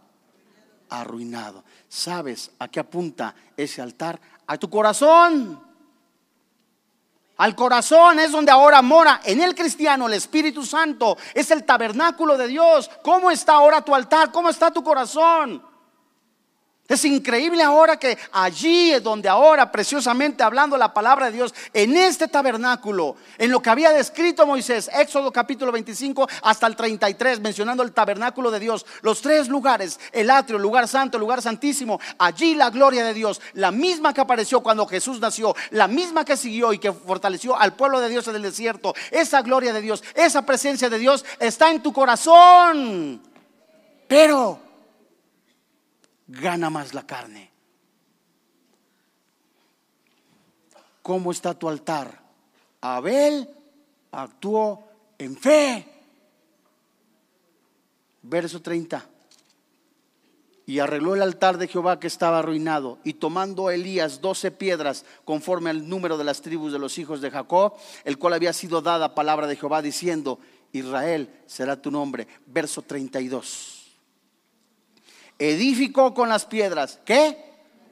Arruinado. 0.90 1.64
¿Sabes 1.88 2.52
a 2.58 2.68
qué 2.68 2.80
apunta 2.80 3.36
ese 3.56 3.82
altar? 3.82 4.20
A 4.48 4.58
tu 4.58 4.70
corazón. 4.70 5.64
Al 7.38 7.56
corazón 7.56 8.20
es 8.20 8.32
donde 8.32 8.52
ahora 8.52 8.82
mora 8.82 9.22
en 9.26 9.42
el 9.42 9.54
cristiano 9.54 10.08
el 10.08 10.14
Espíritu 10.14 10.66
Santo. 10.66 11.18
Es 11.34 11.52
el 11.52 11.66
tabernáculo 11.66 12.38
de 12.38 12.48
Dios. 12.48 12.90
¿Cómo 13.04 13.30
está 13.30 13.54
ahora 13.54 13.82
tu 13.82 13.94
altar? 13.94 14.32
¿Cómo 14.32 14.50
está 14.50 14.72
tu 14.72 14.84
corazón? 14.84 15.62
Es 16.88 17.04
increíble 17.04 17.64
ahora 17.64 17.98
que 17.98 18.16
allí 18.32 18.92
es 18.92 19.02
donde 19.02 19.28
ahora, 19.28 19.72
preciosamente 19.72 20.44
hablando 20.44 20.78
la 20.78 20.94
palabra 20.94 21.26
de 21.26 21.32
Dios, 21.32 21.56
en 21.74 21.98
este 21.98 22.28
tabernáculo, 22.28 23.16
en 23.40 23.50
lo 23.50 23.60
que 23.60 23.72
había 23.72 23.90
descrito 23.90 24.46
Moisés, 24.46 24.92
Éxodo 24.94 25.32
capítulo 25.32 25.72
25 25.72 26.30
hasta 26.44 26.68
el 26.68 26.76
33, 26.76 27.40
mencionando 27.40 27.82
el 27.82 27.92
tabernáculo 27.92 28.52
de 28.52 28.60
Dios, 28.60 28.86
los 29.02 29.20
tres 29.24 29.48
lugares, 29.48 30.00
el 30.12 30.30
atrio, 30.30 30.58
el 30.58 30.62
lugar 30.62 30.88
santo, 30.88 31.18
el 31.18 31.22
lugar 31.22 31.42
santísimo, 31.42 32.00
allí 32.20 32.54
la 32.54 32.70
gloria 32.70 33.04
de 33.04 33.16
Dios, 33.16 33.42
la 33.54 33.72
misma 33.72 34.14
que 34.14 34.22
apareció 34.22 34.62
cuando 34.62 34.86
Jesús 34.86 35.20
nació, 35.20 35.56
la 35.72 35.88
misma 35.88 36.24
que 36.24 36.38
siguió 36.38 36.72
y 36.72 36.78
que 36.78 36.94
fortaleció 36.94 37.60
al 37.60 37.74
pueblo 37.74 38.00
de 38.00 38.10
Dios 38.10 38.28
en 38.28 38.36
el 38.36 38.44
desierto, 38.44 38.94
esa 39.10 39.42
gloria 39.42 39.74
de 39.74 39.82
Dios, 39.82 40.04
esa 40.14 40.46
presencia 40.46 40.88
de 40.88 41.00
Dios 41.00 41.26
está 41.40 41.72
en 41.72 41.82
tu 41.82 41.92
corazón. 41.92 43.24
Pero 44.08 44.65
gana 46.28 46.70
más 46.70 46.94
la 46.94 47.06
carne. 47.06 47.52
¿Cómo 51.02 51.32
está 51.32 51.54
tu 51.54 51.70
altar? 51.70 52.20
Abel 52.82 53.50
actuó 54.12 54.84
en 55.18 55.38
fe. 55.38 55.88
Verso 58.24 58.62
30. 58.62 59.10
y 60.68 60.80
arregló 60.80 61.14
el 61.14 61.22
altar 61.22 61.60
de 61.60 61.68
Jehová 61.68 62.00
que 62.00 62.08
estaba 62.08 62.40
arruinado. 62.40 62.98
Y 63.04 63.14
tomando 63.14 63.70
Elías 63.70 64.20
doce 64.20 64.50
piedras 64.50 65.06
conforme 65.24 65.70
al 65.70 65.88
número 65.88 66.18
de 66.18 66.24
las 66.24 66.42
tribus 66.42 66.72
de 66.72 66.80
los 66.80 66.98
hijos 66.98 67.22
de 67.22 67.30
Jacob, 67.30 67.76
el 68.04 68.18
cual 68.18 68.34
había 68.34 68.52
sido 68.52 68.82
dada 68.82 69.14
palabra 69.14 69.46
de 69.46 69.56
Jehová 69.58 69.84
diciendo, 69.84 70.40
Israel 70.72 71.30
será 71.46 71.80
tu 71.80 71.92
nombre. 71.92 72.28
Verso 72.48 72.82
32. 72.82 73.75
Edificó 75.38 76.14
con 76.14 76.30
las 76.30 76.46
piedras, 76.46 77.00
¿qué? 77.06 77.44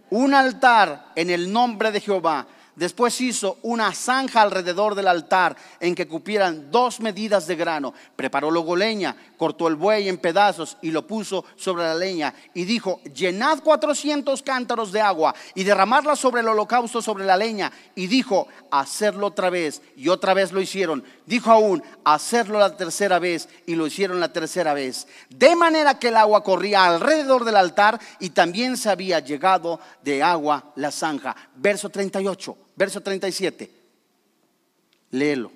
Un 0.10 0.34
altar 0.34 1.12
en 1.16 1.30
el 1.30 1.52
nombre 1.52 1.92
de 1.92 2.00
Jehová 2.00 2.48
Después 2.76 3.22
hizo 3.22 3.60
una 3.62 3.94
zanja 3.94 4.42
alrededor 4.42 4.96
del 4.96 5.08
altar 5.08 5.56
en 5.80 5.94
que 5.94 6.08
cupieran 6.08 6.72
dos 6.72 7.00
medidas 7.02 7.46
de 7.46 7.56
grano. 7.56 7.94
Preparó 8.16 8.50
luego 8.50 8.76
leña, 8.76 9.16
cortó 9.38 9.68
el 9.68 9.76
buey 9.76 10.10
en 10.10 10.18
pedazos 10.18 10.78
y 10.82 10.90
lo 10.90 11.06
puso 11.06 11.46
sobre 11.56 11.84
la 11.84 11.94
leña. 11.94 12.34
Y 12.56 12.66
dijo, 12.66 13.00
llenad 13.14 13.60
cuatrocientos 13.60 14.42
cántaros 14.42 14.92
de 14.92 15.02
agua 15.02 15.36
y 15.54 15.64
derramarla 15.64 16.16
sobre 16.16 16.42
el 16.42 16.48
holocausto 16.48 17.00
sobre 17.00 17.26
la 17.26 17.38
leña. 17.38 17.72
Y 17.94 18.08
dijo, 18.08 18.48
hacerlo 18.80 19.28
otra 19.28 19.50
vez. 19.50 19.82
Y 19.96 20.10
otra 20.10 20.34
vez 20.34 20.52
lo 20.52 20.62
hicieron. 20.62 21.04
Dijo 21.26 21.52
aún, 21.52 21.84
hacerlo 22.04 22.60
la 22.60 22.76
tercera 22.76 23.20
vez. 23.20 23.50
Y 23.66 23.76
lo 23.76 23.88
hicieron 23.88 24.20
la 24.20 24.34
tercera 24.34 24.74
vez. 24.74 25.08
De 25.30 25.56
manera 25.56 26.00
que 26.00 26.10
el 26.10 26.18
agua 26.18 26.44
corría 26.44 26.86
alrededor 26.86 27.46
del 27.46 27.56
altar 27.56 28.00
y 28.20 28.32
también 28.32 28.78
se 28.78 28.90
había 28.90 29.20
llegado 29.20 29.80
de 30.04 30.22
agua 30.22 30.74
la 30.76 30.92
zanja. 30.92 31.36
Verso 31.56 31.90
38 31.90 32.58
verso 32.76 33.02
37. 33.02 33.70
Léelo. 35.12 35.52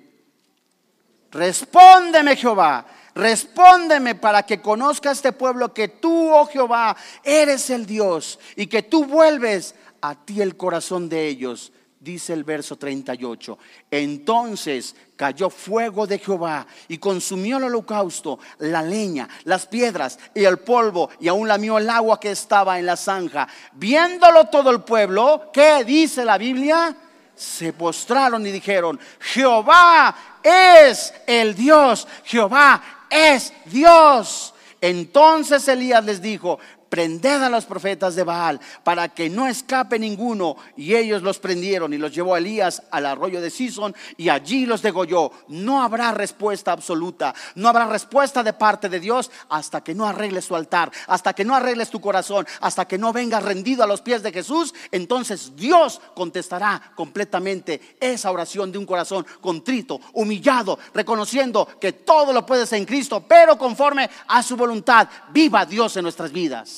Respóndeme 1.30 2.36
Jehová, 2.36 2.86
respóndeme 3.14 4.14
para 4.14 4.44
que 4.44 4.62
conozca 4.62 5.10
este 5.10 5.32
pueblo 5.32 5.74
que 5.74 5.88
tú, 5.88 6.32
oh 6.32 6.46
Jehová, 6.46 6.96
eres 7.22 7.68
el 7.68 7.84
Dios 7.84 8.38
y 8.56 8.66
que 8.66 8.82
tú 8.82 9.04
vuelves 9.04 9.74
a 10.00 10.14
ti 10.14 10.40
el 10.40 10.56
corazón 10.56 11.08
de 11.08 11.26
ellos. 11.26 11.70
Dice 12.00 12.32
el 12.32 12.44
verso 12.44 12.76
38. 12.76 13.58
Entonces 13.90 14.94
cayó 15.16 15.50
fuego 15.50 16.06
de 16.06 16.18
Jehová 16.18 16.66
y 16.86 16.98
consumió 16.98 17.56
el 17.56 17.64
holocausto, 17.64 18.38
la 18.58 18.82
leña, 18.82 19.28
las 19.44 19.66
piedras 19.66 20.18
y 20.34 20.44
el 20.44 20.58
polvo 20.58 21.10
y 21.18 21.28
aún 21.28 21.48
lamió 21.48 21.78
el 21.78 21.90
agua 21.90 22.20
que 22.20 22.30
estaba 22.30 22.78
en 22.78 22.86
la 22.86 22.96
zanja. 22.96 23.48
Viéndolo 23.72 24.44
todo 24.46 24.70
el 24.70 24.82
pueblo, 24.82 25.50
¿qué 25.52 25.84
dice 25.84 26.24
la 26.24 26.38
Biblia? 26.38 26.96
se 27.38 27.72
postraron 27.72 28.44
y 28.46 28.50
dijeron, 28.50 28.98
Jehová 29.20 30.40
es 30.42 31.14
el 31.24 31.54
Dios, 31.54 32.08
Jehová 32.24 32.82
es 33.08 33.52
Dios. 33.66 34.52
Entonces 34.80 35.66
Elías 35.68 36.04
les 36.04 36.20
dijo, 36.20 36.58
prended 36.88 37.42
a 37.42 37.48
los 37.48 37.64
profetas 37.64 38.14
de 38.14 38.24
Baal 38.24 38.60
para 38.84 39.08
que 39.08 39.28
no 39.28 39.46
escape 39.46 39.98
ninguno. 39.98 40.56
Y 40.76 40.94
ellos 40.94 41.22
los 41.22 41.38
prendieron 41.38 41.92
y 41.92 41.98
los 41.98 42.14
llevó 42.14 42.34
a 42.34 42.38
Elías 42.38 42.82
al 42.90 43.06
arroyo 43.06 43.40
de 43.40 43.50
Sison 43.50 43.94
y 44.16 44.28
allí 44.28 44.66
los 44.66 44.82
degolló. 44.82 45.30
No 45.48 45.82
habrá 45.82 46.12
respuesta 46.12 46.72
absoluta, 46.72 47.34
no 47.54 47.68
habrá 47.68 47.86
respuesta 47.86 48.42
de 48.42 48.52
parte 48.52 48.88
de 48.88 49.00
Dios 49.00 49.30
hasta 49.48 49.82
que 49.82 49.94
no 49.94 50.06
arregles 50.06 50.44
su 50.44 50.56
altar, 50.56 50.90
hasta 51.06 51.32
que 51.32 51.44
no 51.44 51.54
arregles 51.54 51.90
tu 51.90 52.00
corazón, 52.00 52.46
hasta 52.60 52.86
que 52.86 52.98
no 52.98 53.12
vengas 53.12 53.42
rendido 53.42 53.82
a 53.82 53.86
los 53.86 54.00
pies 54.00 54.22
de 54.22 54.32
Jesús. 54.32 54.74
Entonces 54.90 55.54
Dios 55.56 56.00
contestará 56.14 56.92
completamente 56.94 57.96
esa 58.00 58.30
oración 58.30 58.72
de 58.72 58.78
un 58.78 58.86
corazón 58.86 59.26
contrito, 59.40 60.00
humillado, 60.12 60.78
reconociendo 60.94 61.68
que 61.80 61.92
todo 61.92 62.32
lo 62.32 62.46
puedes 62.46 62.72
en 62.72 62.84
Cristo, 62.84 63.24
pero 63.26 63.58
conforme 63.58 64.08
a 64.26 64.42
su 64.42 64.56
voluntad. 64.56 65.08
Viva 65.30 65.64
Dios 65.64 65.96
en 65.96 66.02
nuestras 66.02 66.32
vidas. 66.32 66.77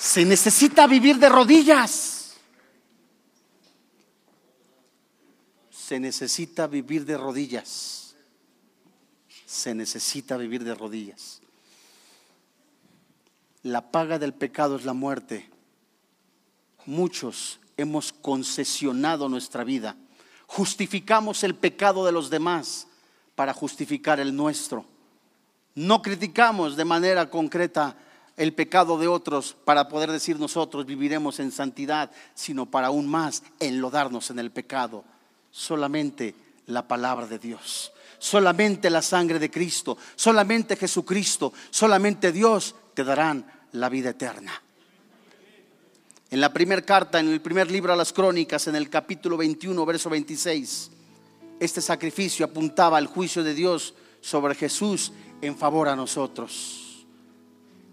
Se 0.00 0.24
necesita 0.24 0.86
vivir 0.86 1.18
de 1.18 1.28
rodillas. 1.28 2.38
Se 5.70 6.00
necesita 6.00 6.66
vivir 6.66 7.04
de 7.04 7.18
rodillas. 7.18 8.16
Se 9.44 9.74
necesita 9.74 10.38
vivir 10.38 10.64
de 10.64 10.74
rodillas. 10.74 11.42
La 13.62 13.90
paga 13.90 14.18
del 14.18 14.32
pecado 14.32 14.76
es 14.76 14.86
la 14.86 14.94
muerte. 14.94 15.50
Muchos 16.86 17.60
hemos 17.76 18.10
concesionado 18.10 19.28
nuestra 19.28 19.64
vida. 19.64 19.96
Justificamos 20.46 21.44
el 21.44 21.54
pecado 21.54 22.06
de 22.06 22.12
los 22.12 22.30
demás 22.30 22.86
para 23.34 23.52
justificar 23.52 24.18
el 24.18 24.34
nuestro. 24.34 24.86
No 25.74 26.00
criticamos 26.00 26.74
de 26.74 26.86
manera 26.86 27.28
concreta 27.28 27.98
el 28.40 28.54
pecado 28.54 28.96
de 28.96 29.06
otros 29.06 29.54
para 29.66 29.86
poder 29.86 30.10
decir 30.10 30.40
nosotros 30.40 30.86
viviremos 30.86 31.40
en 31.40 31.52
santidad, 31.52 32.10
sino 32.34 32.64
para 32.64 32.86
aún 32.86 33.06
más 33.06 33.42
enlodarnos 33.58 34.30
en 34.30 34.38
el 34.38 34.50
pecado. 34.50 35.04
Solamente 35.50 36.34
la 36.64 36.88
palabra 36.88 37.26
de 37.26 37.38
Dios, 37.38 37.92
solamente 38.18 38.88
la 38.88 39.02
sangre 39.02 39.38
de 39.38 39.50
Cristo, 39.50 39.98
solamente 40.16 40.76
Jesucristo, 40.76 41.52
solamente 41.68 42.32
Dios 42.32 42.74
te 42.94 43.04
darán 43.04 43.44
la 43.72 43.90
vida 43.90 44.08
eterna. 44.08 44.52
En 46.30 46.40
la 46.40 46.50
primera 46.50 46.80
carta, 46.80 47.20
en 47.20 47.28
el 47.28 47.42
primer 47.42 47.70
libro 47.70 47.92
a 47.92 47.96
las 47.96 48.10
crónicas, 48.10 48.66
en 48.68 48.76
el 48.76 48.88
capítulo 48.88 49.36
21, 49.36 49.84
verso 49.84 50.08
26, 50.08 50.90
este 51.60 51.82
sacrificio 51.82 52.46
apuntaba 52.46 52.96
al 52.96 53.06
juicio 53.06 53.44
de 53.44 53.52
Dios 53.52 53.92
sobre 54.22 54.54
Jesús 54.54 55.12
en 55.42 55.58
favor 55.58 55.88
a 55.88 55.96
nosotros. 55.96 56.79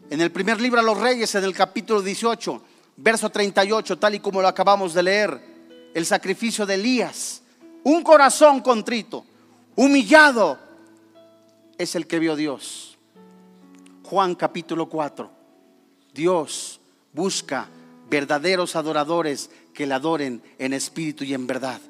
En 0.09 0.21
el 0.21 0.31
primer 0.31 0.61
libro 0.61 0.79
a 0.79 0.83
los 0.83 0.97
reyes, 0.97 1.35
en 1.35 1.43
el 1.43 1.53
capítulo 1.53 2.01
18, 2.01 2.61
verso 2.95 3.29
38, 3.29 3.97
tal 3.97 4.15
y 4.15 4.19
como 4.19 4.41
lo 4.41 4.47
acabamos 4.47 4.93
de 4.93 5.03
leer, 5.03 5.41
el 5.93 6.05
sacrificio 6.05 6.65
de 6.65 6.75
Elías, 6.75 7.41
un 7.83 8.03
corazón 8.03 8.61
contrito, 8.61 9.25
humillado, 9.75 10.57
es 11.77 11.93
el 11.95 12.07
que 12.07 12.19
vio 12.19 12.37
Dios. 12.37 12.97
Juan 14.03 14.35
capítulo 14.35 14.87
4, 14.87 15.29
Dios 16.13 16.79
busca 17.11 17.67
verdaderos 18.09 18.77
adoradores 18.77 19.49
que 19.73 19.85
le 19.85 19.93
adoren 19.93 20.41
en 20.57 20.71
espíritu 20.71 21.25
y 21.25 21.33
en 21.33 21.45
verdad. 21.47 21.81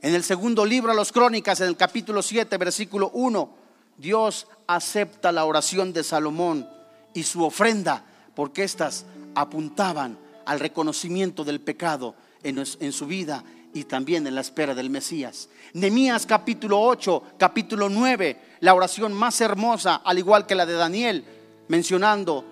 En 0.00 0.14
el 0.14 0.24
segundo 0.24 0.64
libro 0.64 0.90
a 0.90 0.94
los 0.94 1.12
crónicas, 1.12 1.60
en 1.60 1.68
el 1.68 1.76
capítulo 1.76 2.22
7, 2.22 2.56
versículo 2.56 3.10
1, 3.12 3.54
Dios 3.98 4.46
acepta 4.66 5.30
la 5.30 5.44
oración 5.44 5.92
de 5.92 6.02
Salomón 6.02 6.66
y 7.14 7.22
su 7.22 7.44
ofrenda, 7.44 8.04
porque 8.34 8.64
éstas 8.64 9.04
apuntaban 9.34 10.18
al 10.44 10.60
reconocimiento 10.60 11.44
del 11.44 11.60
pecado 11.60 12.14
en, 12.42 12.64
su 12.92 13.06
vida 13.06 13.44
y 13.74 13.84
también 13.84 14.26
en 14.26 14.34
la 14.34 14.40
espera 14.40 14.74
del 14.74 14.90
Mesías. 14.90 15.48
Nemías 15.74 16.26
capítulo 16.26 16.80
8, 16.80 17.22
capítulo 17.38 17.88
9, 17.88 18.40
la 18.60 18.74
oración 18.74 19.12
más 19.12 19.40
hermosa, 19.40 19.96
al 19.96 20.18
igual 20.18 20.46
que 20.46 20.54
la 20.54 20.66
de 20.66 20.74
Daniel, 20.74 21.24
mencionando 21.68 22.44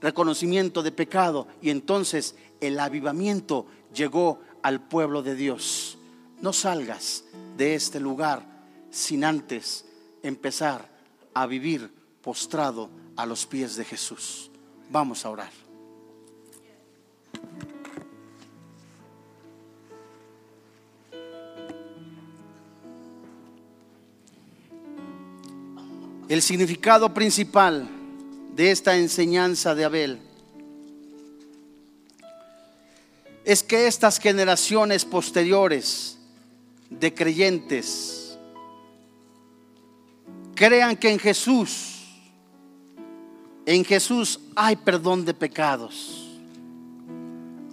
reconocimiento 0.00 0.82
de 0.82 0.92
pecado 0.92 1.48
y 1.62 1.70
entonces 1.70 2.36
el 2.60 2.78
avivamiento 2.78 3.66
llegó 3.94 4.40
al 4.62 4.80
pueblo 4.80 5.22
de 5.22 5.34
Dios. 5.34 5.98
No 6.40 6.52
salgas 6.52 7.24
de 7.56 7.74
este 7.74 7.98
lugar 7.98 8.44
sin 8.90 9.24
antes 9.24 9.84
empezar 10.22 10.88
a 11.34 11.46
vivir 11.46 11.90
postrado 12.20 12.90
a 13.16 13.26
los 13.26 13.46
pies 13.46 13.76
de 13.76 13.84
Jesús. 13.84 14.50
Vamos 14.90 15.24
a 15.24 15.30
orar. 15.30 15.50
El 26.28 26.42
significado 26.42 27.14
principal 27.14 27.88
de 28.54 28.72
esta 28.72 28.96
enseñanza 28.96 29.74
de 29.74 29.84
Abel 29.84 30.18
es 33.44 33.62
que 33.62 33.86
estas 33.86 34.18
generaciones 34.18 35.04
posteriores 35.04 36.18
de 36.90 37.14
creyentes 37.14 38.36
crean 40.56 40.96
que 40.96 41.10
en 41.10 41.20
Jesús 41.20 41.95
en 43.66 43.84
Jesús 43.84 44.40
hay 44.54 44.76
perdón 44.76 45.24
de 45.24 45.34
pecados. 45.34 46.24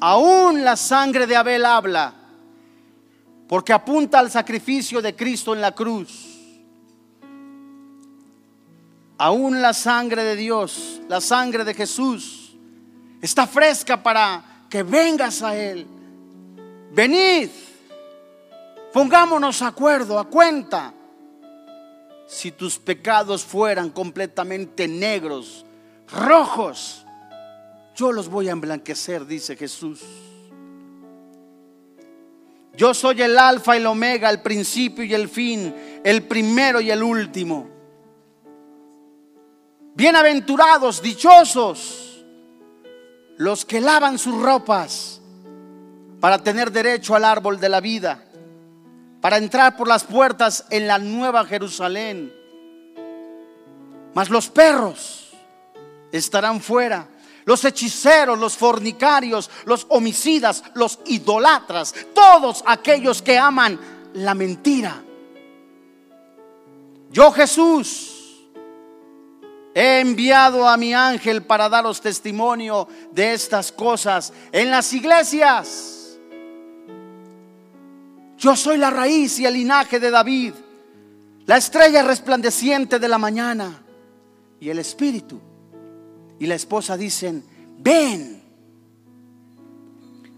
Aún 0.01 0.63
la 0.63 0.75
sangre 0.75 1.25
de 1.25 1.35
Abel 1.35 1.65
habla, 1.65 2.13
porque 3.47 3.71
apunta 3.71 4.19
al 4.19 4.29
sacrificio 4.29 5.01
de 5.01 5.15
Cristo 5.15 5.53
en 5.53 5.61
la 5.61 5.71
cruz. 5.71 6.29
Aún 9.17 9.61
la 9.61 9.73
sangre 9.73 10.23
de 10.23 10.35
Dios, 10.35 10.99
la 11.07 11.21
sangre 11.21 11.63
de 11.63 11.73
Jesús, 11.73 12.55
está 13.21 13.47
fresca 13.47 14.03
para 14.03 14.65
que 14.69 14.83
vengas 14.83 15.41
a 15.41 15.55
Él. 15.55 15.87
Venid, 16.91 17.49
Pongámonos 18.93 19.63
acuerdo, 19.63 20.19
a 20.19 20.25
cuenta. 20.25 20.93
Si 22.27 22.51
tus 22.51 22.77
pecados 22.77 23.43
fueran 23.43 23.89
completamente 23.89 24.87
negros, 24.87 25.65
rojos, 26.13 27.05
yo 27.95 28.11
los 28.11 28.29
voy 28.29 28.49
a 28.49 28.51
emblanquecer, 28.51 29.25
dice 29.25 29.55
Jesús. 29.55 30.01
Yo 32.75 32.93
soy 32.93 33.21
el 33.21 33.37
alfa 33.37 33.75
y 33.75 33.79
el 33.79 33.85
omega, 33.85 34.29
el 34.29 34.41
principio 34.41 35.03
y 35.03 35.13
el 35.13 35.29
fin, 35.29 36.01
el 36.03 36.23
primero 36.23 36.81
y 36.81 36.89
el 36.89 37.03
último. 37.03 37.69
Bienaventurados, 39.93 41.01
dichosos, 41.01 42.25
los 43.37 43.63
que 43.63 43.79
lavan 43.79 44.17
sus 44.17 44.41
ropas 44.41 45.21
para 46.19 46.39
tener 46.39 46.71
derecho 46.71 47.15
al 47.15 47.25
árbol 47.25 47.59
de 47.59 47.69
la 47.69 47.79
vida, 47.79 48.23
para 49.21 49.37
entrar 49.37 49.77
por 49.77 49.87
las 49.87 50.03
puertas 50.03 50.65
en 50.71 50.87
la 50.87 50.97
nueva 50.97 51.45
Jerusalén. 51.45 52.33
Mas 54.15 54.31
los 54.31 54.49
perros 54.49 55.22
estarán 56.17 56.61
fuera 56.61 57.09
los 57.45 57.65
hechiceros, 57.65 58.39
los 58.39 58.55
fornicarios, 58.55 59.49
los 59.65 59.85
homicidas, 59.89 60.63
los 60.75 60.99
idolatras, 61.05 61.93
todos 62.13 62.63
aquellos 62.65 63.21
que 63.21 63.37
aman 63.37 63.79
la 64.13 64.33
mentira. 64.33 65.03
Yo 67.11 67.31
Jesús 67.31 68.11
he 69.75 69.99
enviado 69.99 70.67
a 70.67 70.77
mi 70.77 70.93
ángel 70.93 71.43
para 71.43 71.69
daros 71.69 72.01
testimonio 72.01 72.87
de 73.11 73.33
estas 73.33 73.71
cosas 73.71 74.31
en 74.51 74.71
las 74.71 74.93
iglesias. 74.93 76.17
Yo 78.37 78.55
soy 78.55 78.77
la 78.77 78.89
raíz 78.89 79.39
y 79.39 79.45
el 79.45 79.53
linaje 79.53 79.99
de 79.99 80.11
David, 80.11 80.53
la 81.45 81.57
estrella 81.57 82.03
resplandeciente 82.03 82.99
de 82.99 83.07
la 83.07 83.17
mañana 83.17 83.83
y 84.59 84.69
el 84.69 84.79
espíritu 84.79 85.52
y 86.39 86.45
la 86.45 86.55
esposa 86.55 86.97
dicen, 86.97 87.43
ven. 87.77 88.41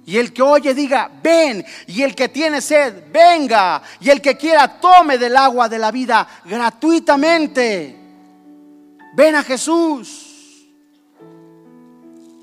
Y 0.05 0.17
el 0.17 0.33
que 0.33 0.41
oye 0.41 0.73
diga, 0.73 1.09
ven. 1.23 1.65
Y 1.87 2.03
el 2.03 2.13
que 2.13 2.29
tiene 2.29 2.61
sed, 2.61 3.11
venga. 3.11 3.81
Y 3.99 4.09
el 4.09 4.21
que 4.21 4.37
quiera, 4.37 4.79
tome 4.79 5.17
del 5.17 5.35
agua 5.35 5.67
de 5.67 5.79
la 5.79 5.91
vida 5.91 6.27
gratuitamente. 6.45 7.97
Ven 9.15 9.35
a 9.35 9.43
Jesús. 9.43 10.31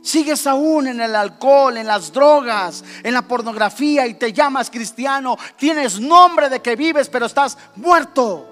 Sigues 0.03 0.44
aún 0.48 0.88
en 0.88 1.00
el 1.00 1.14
alcohol, 1.14 1.76
en 1.76 1.86
las 1.86 2.12
drogas, 2.12 2.82
en 3.05 3.14
la 3.14 3.22
pornografía 3.22 4.09
y 4.09 4.14
te 4.14 4.32
llamas 4.32 4.68
cristiano. 4.68 5.38
Tienes 5.57 6.00
nombre 6.00 6.48
de 6.48 6.61
que 6.61 6.74
vives, 6.74 7.09
pero 7.09 7.26
estás 7.26 7.57
muerto. 7.76 8.48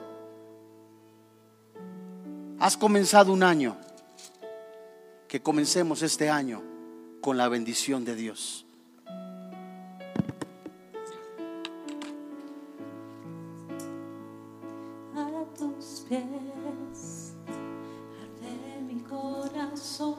Has 2.61 2.76
comenzado 2.76 3.32
un 3.32 3.42
año 3.42 3.76
que 5.30 5.40
comencemos 5.40 6.02
este 6.02 6.28
año 6.28 6.60
con 7.20 7.36
la 7.36 7.48
bendición 7.48 8.04
de 8.04 8.16
Dios. 8.16 8.66
A 15.14 15.44
tus 15.56 16.04
pies 16.08 17.34
arde 17.62 18.80
mi 18.88 19.00
corazón, 19.02 20.16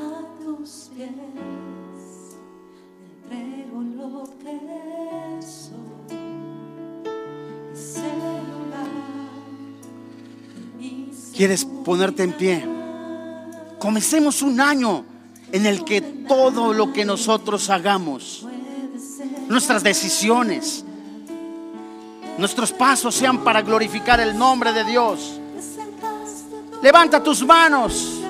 a 0.00 0.42
tus 0.42 0.90
pies 0.96 1.10
entrego 3.28 3.82
lo 3.82 4.24
que 4.38 4.58
soy. 5.42 5.74
De 7.74 8.10
mi 8.40 8.73
¿Quieres 11.34 11.64
ponerte 11.64 12.22
en 12.22 12.32
pie? 12.32 12.64
Comencemos 13.80 14.40
un 14.40 14.60
año 14.60 15.04
en 15.50 15.66
el 15.66 15.84
que 15.84 16.00
todo 16.00 16.72
lo 16.72 16.92
que 16.92 17.04
nosotros 17.04 17.70
hagamos, 17.70 18.46
nuestras 19.48 19.82
decisiones, 19.82 20.84
nuestros 22.38 22.70
pasos 22.72 23.16
sean 23.16 23.42
para 23.42 23.62
glorificar 23.62 24.20
el 24.20 24.38
nombre 24.38 24.72
de 24.72 24.84
Dios. 24.84 25.40
Levanta 26.80 27.20
tus 27.20 27.44
manos, 27.44 28.20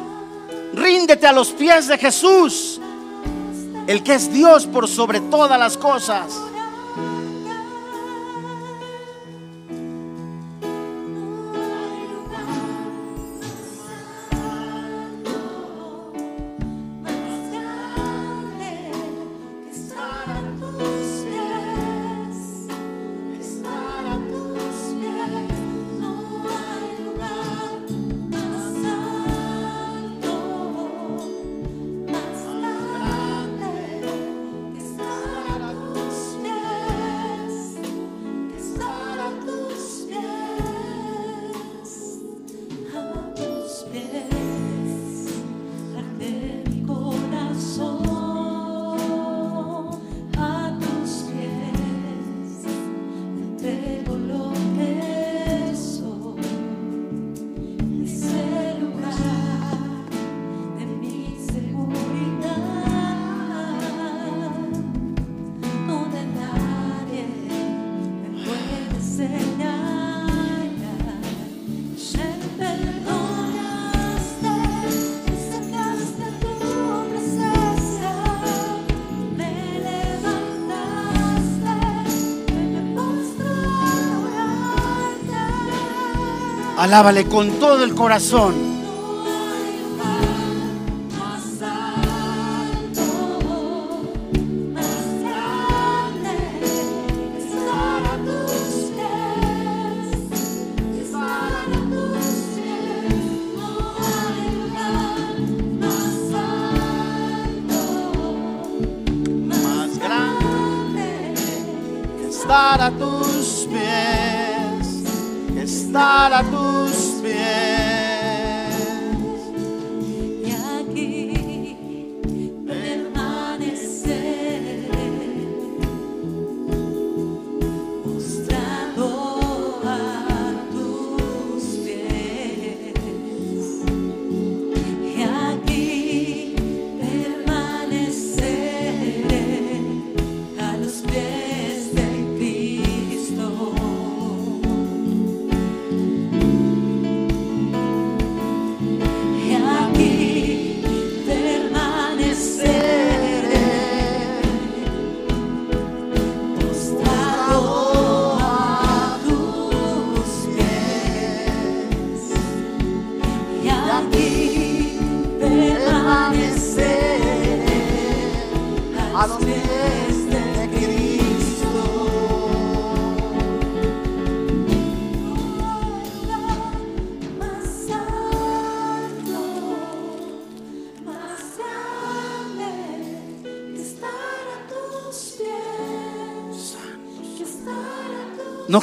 ríndete 0.73 1.27
a 1.27 1.33
los 1.33 1.51
pies 1.51 1.89
de 1.89 1.99
Jesús, 1.99 2.81
el 3.87 4.03
que 4.03 4.15
es 4.15 4.33
Dios 4.33 4.67
por 4.67 4.89
sobre 4.89 5.21
todas 5.21 5.59
las 5.59 5.77
cosas. 5.77 6.33
Alábale 86.85 87.24
con 87.24 87.51
todo 87.53 87.82
el 87.82 87.95
corazón. 87.95 88.74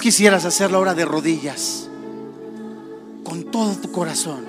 Quisieras 0.01 0.43
hacerlo 0.43 0.79
ahora 0.79 0.93
de 0.93 1.05
rodillas, 1.05 1.87
con 3.23 3.45
todo 3.45 3.73
tu 3.75 3.89
corazón. 3.91 4.45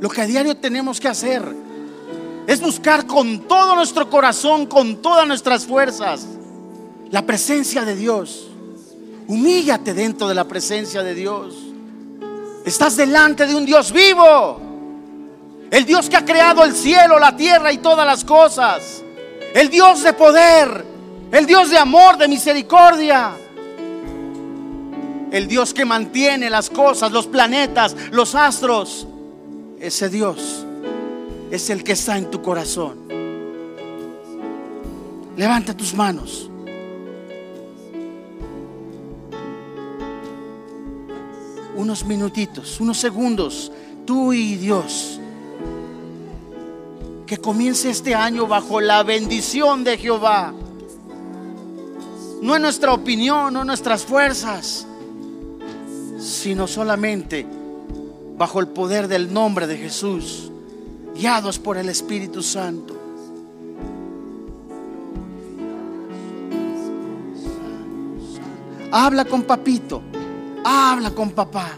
Lo 0.00 0.08
que 0.08 0.22
a 0.22 0.26
diario 0.26 0.56
tenemos 0.56 0.98
que 0.98 1.06
hacer 1.06 1.44
es 2.46 2.60
buscar 2.60 3.06
con 3.06 3.46
todo 3.46 3.76
nuestro 3.76 4.10
corazón, 4.10 4.66
con 4.66 4.96
todas 4.96 5.28
nuestras 5.28 5.66
fuerzas, 5.66 6.26
la 7.10 7.24
presencia 7.24 7.84
de 7.84 7.94
Dios. 7.94 8.48
Humíllate 9.28 9.94
dentro 9.94 10.26
de 10.26 10.34
la 10.34 10.48
presencia 10.48 11.02
de 11.02 11.14
Dios. 11.14 11.54
Estás 12.64 12.96
delante 12.96 13.46
de 13.46 13.54
un 13.54 13.66
Dios 13.66 13.92
vivo. 13.92 14.60
El 15.70 15.84
Dios 15.84 16.08
que 16.08 16.16
ha 16.16 16.24
creado 16.24 16.64
el 16.64 16.74
cielo, 16.74 17.18
la 17.18 17.36
tierra 17.36 17.70
y 17.70 17.78
todas 17.78 18.06
las 18.06 18.24
cosas. 18.24 19.04
El 19.54 19.68
Dios 19.68 20.02
de 20.02 20.14
poder. 20.14 20.86
El 21.30 21.46
Dios 21.46 21.70
de 21.70 21.78
amor, 21.78 22.16
de 22.16 22.26
misericordia. 22.26 23.36
El 25.30 25.46
Dios 25.46 25.72
que 25.72 25.84
mantiene 25.84 26.50
las 26.50 26.68
cosas, 26.70 27.12
los 27.12 27.26
planetas, 27.26 27.94
los 28.10 28.34
astros. 28.34 29.06
Ese 29.78 30.08
Dios 30.08 30.66
es 31.50 31.70
el 31.70 31.84
que 31.84 31.92
está 31.92 32.18
en 32.18 32.30
tu 32.30 32.42
corazón. 32.42 32.98
Levanta 35.36 35.76
tus 35.76 35.94
manos. 35.94 36.50
Unos 41.76 42.04
minutitos, 42.04 42.80
unos 42.80 42.98
segundos, 42.98 43.72
tú 44.04 44.32
y 44.32 44.56
Dios. 44.56 45.18
Que 47.26 47.38
comience 47.38 47.88
este 47.88 48.14
año 48.14 48.46
bajo 48.46 48.80
la 48.80 49.02
bendición 49.04 49.84
de 49.84 49.96
Jehová. 49.96 50.52
No 52.42 52.56
en 52.56 52.62
nuestra 52.62 52.92
opinión, 52.92 53.54
no 53.54 53.64
nuestras 53.64 54.04
fuerzas, 54.04 54.86
sino 56.20 56.66
solamente 56.66 57.46
bajo 58.36 58.60
el 58.60 58.68
poder 58.68 59.08
del 59.08 59.32
nombre 59.32 59.66
de 59.66 59.76
Jesús, 59.76 60.50
guiados 61.14 61.58
por 61.58 61.76
el 61.76 61.88
Espíritu 61.88 62.42
Santo. 62.42 62.96
Habla 68.92 69.24
con 69.24 69.42
papito, 69.42 70.02
habla 70.64 71.10
con 71.10 71.30
papá. 71.30 71.70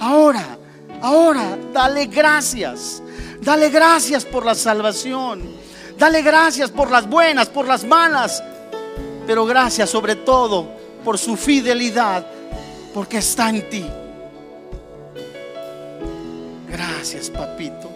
Ahora, 0.00 0.58
ahora, 1.00 1.56
dale 1.72 2.06
gracias. 2.06 3.02
Dale 3.40 3.70
gracias 3.70 4.24
por 4.24 4.44
la 4.44 4.54
salvación. 4.54 5.42
Dale 5.98 6.22
gracias 6.22 6.70
por 6.70 6.90
las 6.90 7.08
buenas, 7.08 7.48
por 7.48 7.66
las 7.66 7.84
malas. 7.84 8.42
Pero 9.26 9.46
gracias 9.46 9.90
sobre 9.90 10.16
todo 10.16 10.68
por 11.04 11.18
su 11.18 11.36
fidelidad, 11.36 12.26
porque 12.94 13.18
está 13.18 13.50
en 13.50 13.68
ti. 13.68 13.84
Gracias, 16.68 17.30
papito. 17.30 17.90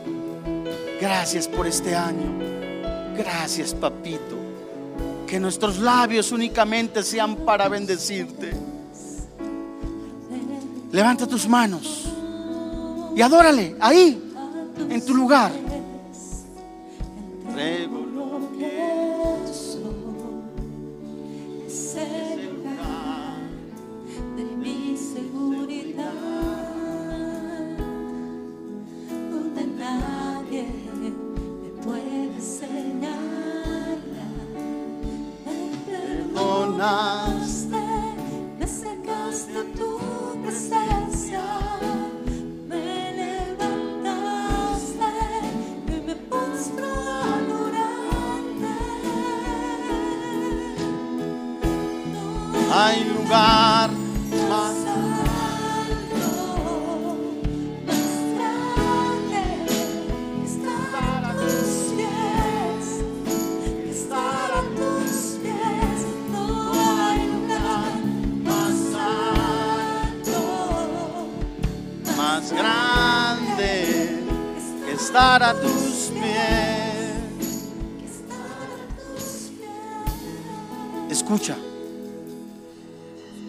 Gracias 1.00 1.48
por 1.48 1.66
este 1.66 1.94
año. 1.94 2.38
Gracias, 3.16 3.74
papito. 3.74 4.36
Que 5.26 5.40
nuestros 5.40 5.78
labios 5.78 6.32
únicamente 6.32 7.02
sean 7.02 7.36
para 7.36 7.68
bendecirte. 7.68 8.52
Levanta 10.92 11.26
tus 11.26 11.48
manos 11.48 12.06
y 13.14 13.20
adórale 13.20 13.76
ahí, 13.80 14.22
en 14.88 15.04
tu 15.04 15.14
lugar. 15.14 15.52
Me 36.76 38.66
sacaste 38.66 39.64
tu 39.76 39.98
presencia, 40.42 41.42
me 42.68 43.12
levantaste 43.16 44.34
me 46.04 46.14
Hay 52.70 53.04
lugar 53.04 53.95
estar 75.16 75.42
a 75.42 75.54
tus 75.54 76.12
pies. 76.12 77.70
Escucha. 81.08 81.56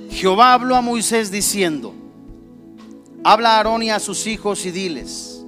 Jehová 0.09 0.53
habló 0.53 0.78
a 0.78 0.82
Moisés 0.82 1.30
diciendo, 1.30 1.93
habla 3.22 3.55
a 3.55 3.57
Aarón 3.57 3.84
y 3.84 3.89
a 3.89 3.99
sus 3.99 4.28
hijos 4.28 4.65
y 4.65 4.72
diles, 4.72 5.43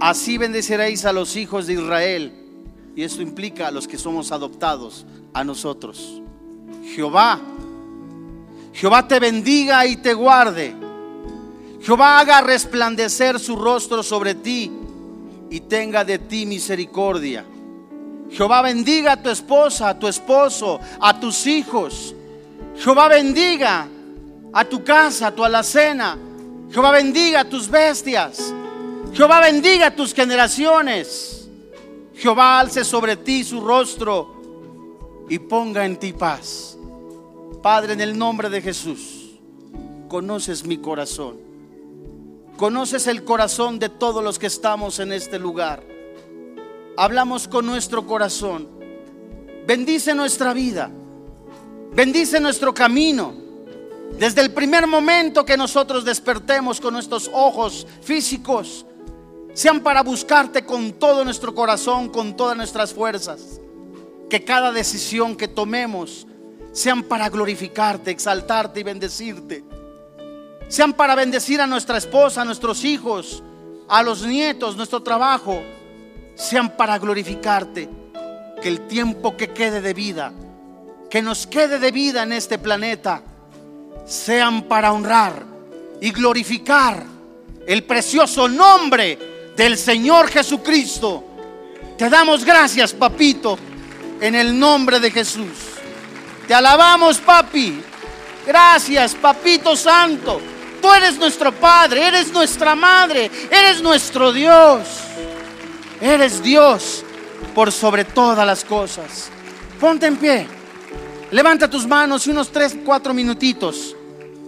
así 0.00 0.38
bendeciréis 0.38 1.04
a 1.04 1.12
los 1.12 1.36
hijos 1.36 1.66
de 1.66 1.74
Israel. 1.74 2.32
Y 2.96 3.02
esto 3.02 3.20
implica 3.20 3.68
a 3.68 3.70
los 3.70 3.86
que 3.86 3.98
somos 3.98 4.32
adoptados, 4.32 5.04
a 5.34 5.44
nosotros. 5.44 6.22
Jehová, 6.94 7.38
Jehová 8.72 9.06
te 9.06 9.20
bendiga 9.20 9.84
y 9.86 9.98
te 9.98 10.14
guarde. 10.14 10.74
Jehová 11.80 12.20
haga 12.20 12.42
resplandecer 12.42 13.40
su 13.40 13.56
rostro 13.56 14.02
sobre 14.02 14.34
ti 14.34 14.70
y 15.50 15.60
tenga 15.60 16.04
de 16.04 16.18
ti 16.18 16.44
misericordia. 16.44 17.44
Jehová 18.30 18.62
bendiga 18.62 19.12
a 19.12 19.22
tu 19.22 19.30
esposa, 19.30 19.88
a 19.88 19.98
tu 19.98 20.06
esposo, 20.06 20.78
a 21.00 21.18
tus 21.18 21.46
hijos. 21.46 22.14
Jehová 22.76 23.08
bendiga 23.08 23.88
a 24.52 24.64
tu 24.64 24.84
casa, 24.84 25.28
a 25.28 25.34
tu 25.34 25.42
alacena. 25.42 26.16
Jehová 26.70 26.92
bendiga 26.92 27.40
a 27.40 27.44
tus 27.48 27.68
bestias. 27.68 28.54
Jehová 29.12 29.40
bendiga 29.40 29.86
a 29.86 29.90
tus 29.90 30.14
generaciones. 30.14 31.48
Jehová 32.14 32.60
alce 32.60 32.84
sobre 32.84 33.16
ti 33.16 33.42
su 33.42 33.60
rostro 33.60 35.26
y 35.28 35.38
ponga 35.38 35.84
en 35.84 35.96
ti 35.96 36.12
paz. 36.12 36.76
Padre, 37.62 37.94
en 37.94 38.00
el 38.00 38.16
nombre 38.16 38.48
de 38.48 38.62
Jesús, 38.62 39.30
conoces 40.08 40.64
mi 40.64 40.76
corazón. 40.76 41.49
Conoces 42.60 43.06
el 43.06 43.24
corazón 43.24 43.78
de 43.78 43.88
todos 43.88 44.22
los 44.22 44.38
que 44.38 44.48
estamos 44.48 44.98
en 44.98 45.12
este 45.12 45.38
lugar. 45.38 45.82
Hablamos 46.94 47.48
con 47.48 47.64
nuestro 47.64 48.06
corazón. 48.06 48.68
Bendice 49.66 50.14
nuestra 50.14 50.52
vida. 50.52 50.90
Bendice 51.94 52.38
nuestro 52.38 52.74
camino. 52.74 53.32
Desde 54.18 54.42
el 54.42 54.52
primer 54.52 54.86
momento 54.86 55.42
que 55.42 55.56
nosotros 55.56 56.04
despertemos 56.04 56.82
con 56.82 56.92
nuestros 56.92 57.30
ojos 57.32 57.86
físicos, 58.02 58.84
sean 59.54 59.80
para 59.80 60.02
buscarte 60.02 60.62
con 60.62 60.92
todo 60.92 61.24
nuestro 61.24 61.54
corazón, 61.54 62.10
con 62.10 62.36
todas 62.36 62.58
nuestras 62.58 62.92
fuerzas. 62.92 63.58
Que 64.28 64.44
cada 64.44 64.70
decisión 64.70 65.34
que 65.34 65.48
tomemos 65.48 66.26
sean 66.72 67.04
para 67.04 67.30
glorificarte, 67.30 68.10
exaltarte 68.10 68.80
y 68.80 68.82
bendecirte. 68.82 69.64
Sean 70.70 70.92
para 70.92 71.16
bendecir 71.16 71.60
a 71.60 71.66
nuestra 71.66 71.98
esposa, 71.98 72.42
a 72.42 72.44
nuestros 72.44 72.84
hijos, 72.84 73.42
a 73.88 74.04
los 74.04 74.22
nietos, 74.22 74.76
nuestro 74.76 75.02
trabajo. 75.02 75.60
Sean 76.36 76.76
para 76.76 76.96
glorificarte. 76.96 77.88
Que 78.62 78.68
el 78.68 78.86
tiempo 78.86 79.36
que 79.36 79.48
quede 79.48 79.80
de 79.80 79.94
vida, 79.94 80.32
que 81.10 81.22
nos 81.22 81.48
quede 81.48 81.80
de 81.80 81.90
vida 81.90 82.22
en 82.22 82.32
este 82.32 82.58
planeta, 82.58 83.22
sean 84.06 84.62
para 84.62 84.92
honrar 84.92 85.44
y 86.00 86.12
glorificar 86.12 87.04
el 87.66 87.82
precioso 87.82 88.48
nombre 88.48 89.52
del 89.56 89.76
Señor 89.76 90.28
Jesucristo, 90.28 91.24
Te 91.98 92.08
damos 92.08 92.44
gracias, 92.44 92.94
papito, 92.94 93.58
en 94.20 94.34
el 94.34 94.58
nombre 94.58 95.00
de 95.00 95.10
Jesús. 95.10 95.48
Te 96.46 96.54
alabamos, 96.54 97.18
papi. 97.18 97.82
Gracias, 98.46 99.14
papito 99.14 99.74
santo. 99.76 100.40
Tú 100.80 100.92
eres 100.92 101.18
nuestro 101.18 101.52
Padre, 101.52 102.06
eres 102.06 102.32
nuestra 102.32 102.74
Madre, 102.74 103.30
eres 103.50 103.82
nuestro 103.82 104.32
Dios. 104.32 104.80
Eres 106.00 106.42
Dios 106.42 107.04
por 107.54 107.70
sobre 107.70 108.04
todas 108.04 108.46
las 108.46 108.64
cosas. 108.64 109.30
Ponte 109.78 110.06
en 110.06 110.16
pie. 110.16 110.46
Levanta 111.30 111.68
tus 111.68 111.86
manos 111.86 112.26
y 112.26 112.30
unos 112.30 112.50
tres, 112.50 112.76
cuatro 112.84 113.12
minutitos. 113.12 113.94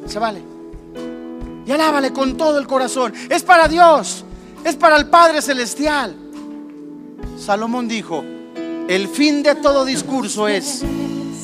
Se 0.07 0.19
vale. 0.19 0.43
Y 1.67 1.71
alábale 1.71 2.13
con 2.13 2.37
todo 2.37 2.59
el 2.59 2.67
corazón. 2.67 3.13
Es 3.29 3.43
para 3.43 3.69
Dios. 3.69 4.25
Es 4.65 4.77
para 4.77 4.97
el 4.97 5.07
Padre 5.07 5.43
Celestial. 5.43 6.17
Salomón 7.39 7.89
dijo, 7.89 8.25
el 8.89 9.09
fin 9.09 9.43
de 9.43 9.55
todo 9.57 9.85
discurso 9.85 10.49
es 10.49 10.83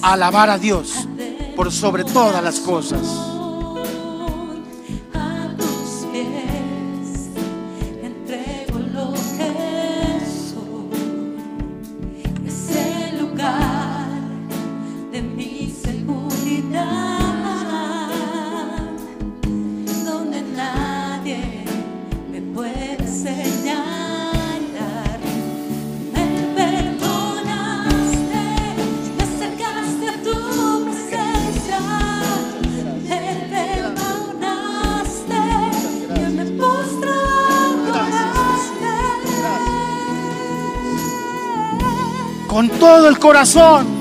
alabar 0.03 0.51
a 0.51 0.59
Dios 0.59 0.93
por 1.57 1.73
sobre 1.73 2.05
todas 2.05 2.43
las 2.43 2.61
cosas. 2.61 3.38
Con 42.59 42.69
todo 42.71 43.07
el 43.07 43.21
corazón. 43.21 43.98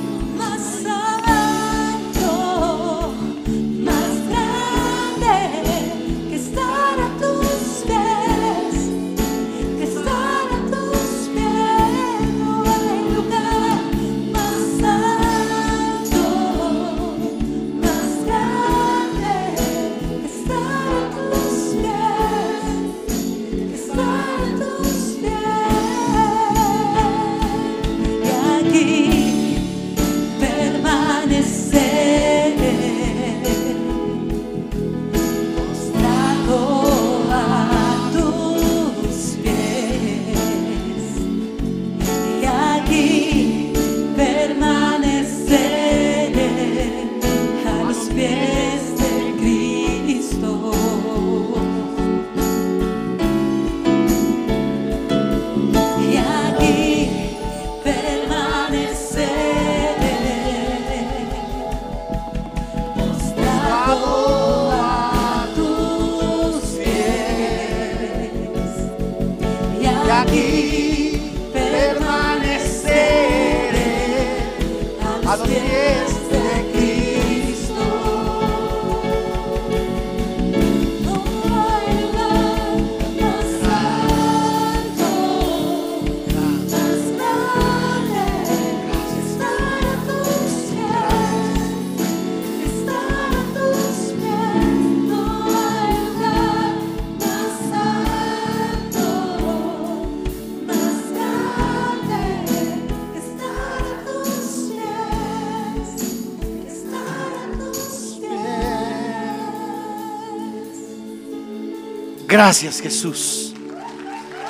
Gracias 112.37 112.79
Jesús. 112.79 113.51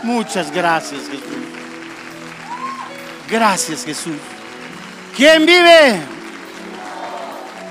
Muchas 0.03 0.51
gracias 0.53 1.03
Jesús. 1.03 1.21
Gracias 3.31 3.85
Jesús. 3.85 4.17
¿Quién 5.15 5.45
vive? 5.45 6.01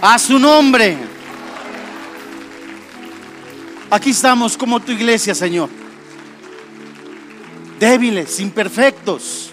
A 0.01 0.19
su 0.19 0.39
nombre. 0.39 0.97
Aquí 3.91 4.09
estamos 4.09 4.57
como 4.57 4.81
tu 4.81 4.93
iglesia, 4.93 5.35
Señor. 5.35 5.69
Débiles, 7.79 8.41
imperfectos, 8.41 9.51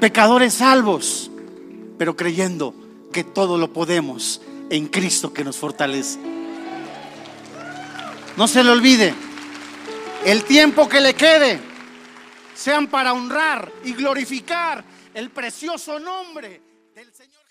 pecadores 0.00 0.54
salvos, 0.54 1.30
pero 1.98 2.16
creyendo 2.16 2.74
que 3.12 3.22
todo 3.22 3.58
lo 3.58 3.70
podemos 3.70 4.40
en 4.70 4.86
Cristo 4.86 5.30
que 5.34 5.44
nos 5.44 5.58
fortalece. 5.58 6.31
No 8.36 8.48
se 8.48 8.64
le 8.64 8.70
olvide, 8.70 9.14
el 10.24 10.44
tiempo 10.44 10.88
que 10.88 11.00
le 11.00 11.14
quede 11.14 11.60
sean 12.54 12.86
para 12.86 13.12
honrar 13.12 13.70
y 13.84 13.92
glorificar 13.92 14.84
el 15.12 15.30
precioso 15.30 15.98
nombre 15.98 16.62
del 16.94 17.12
Señor. 17.12 17.41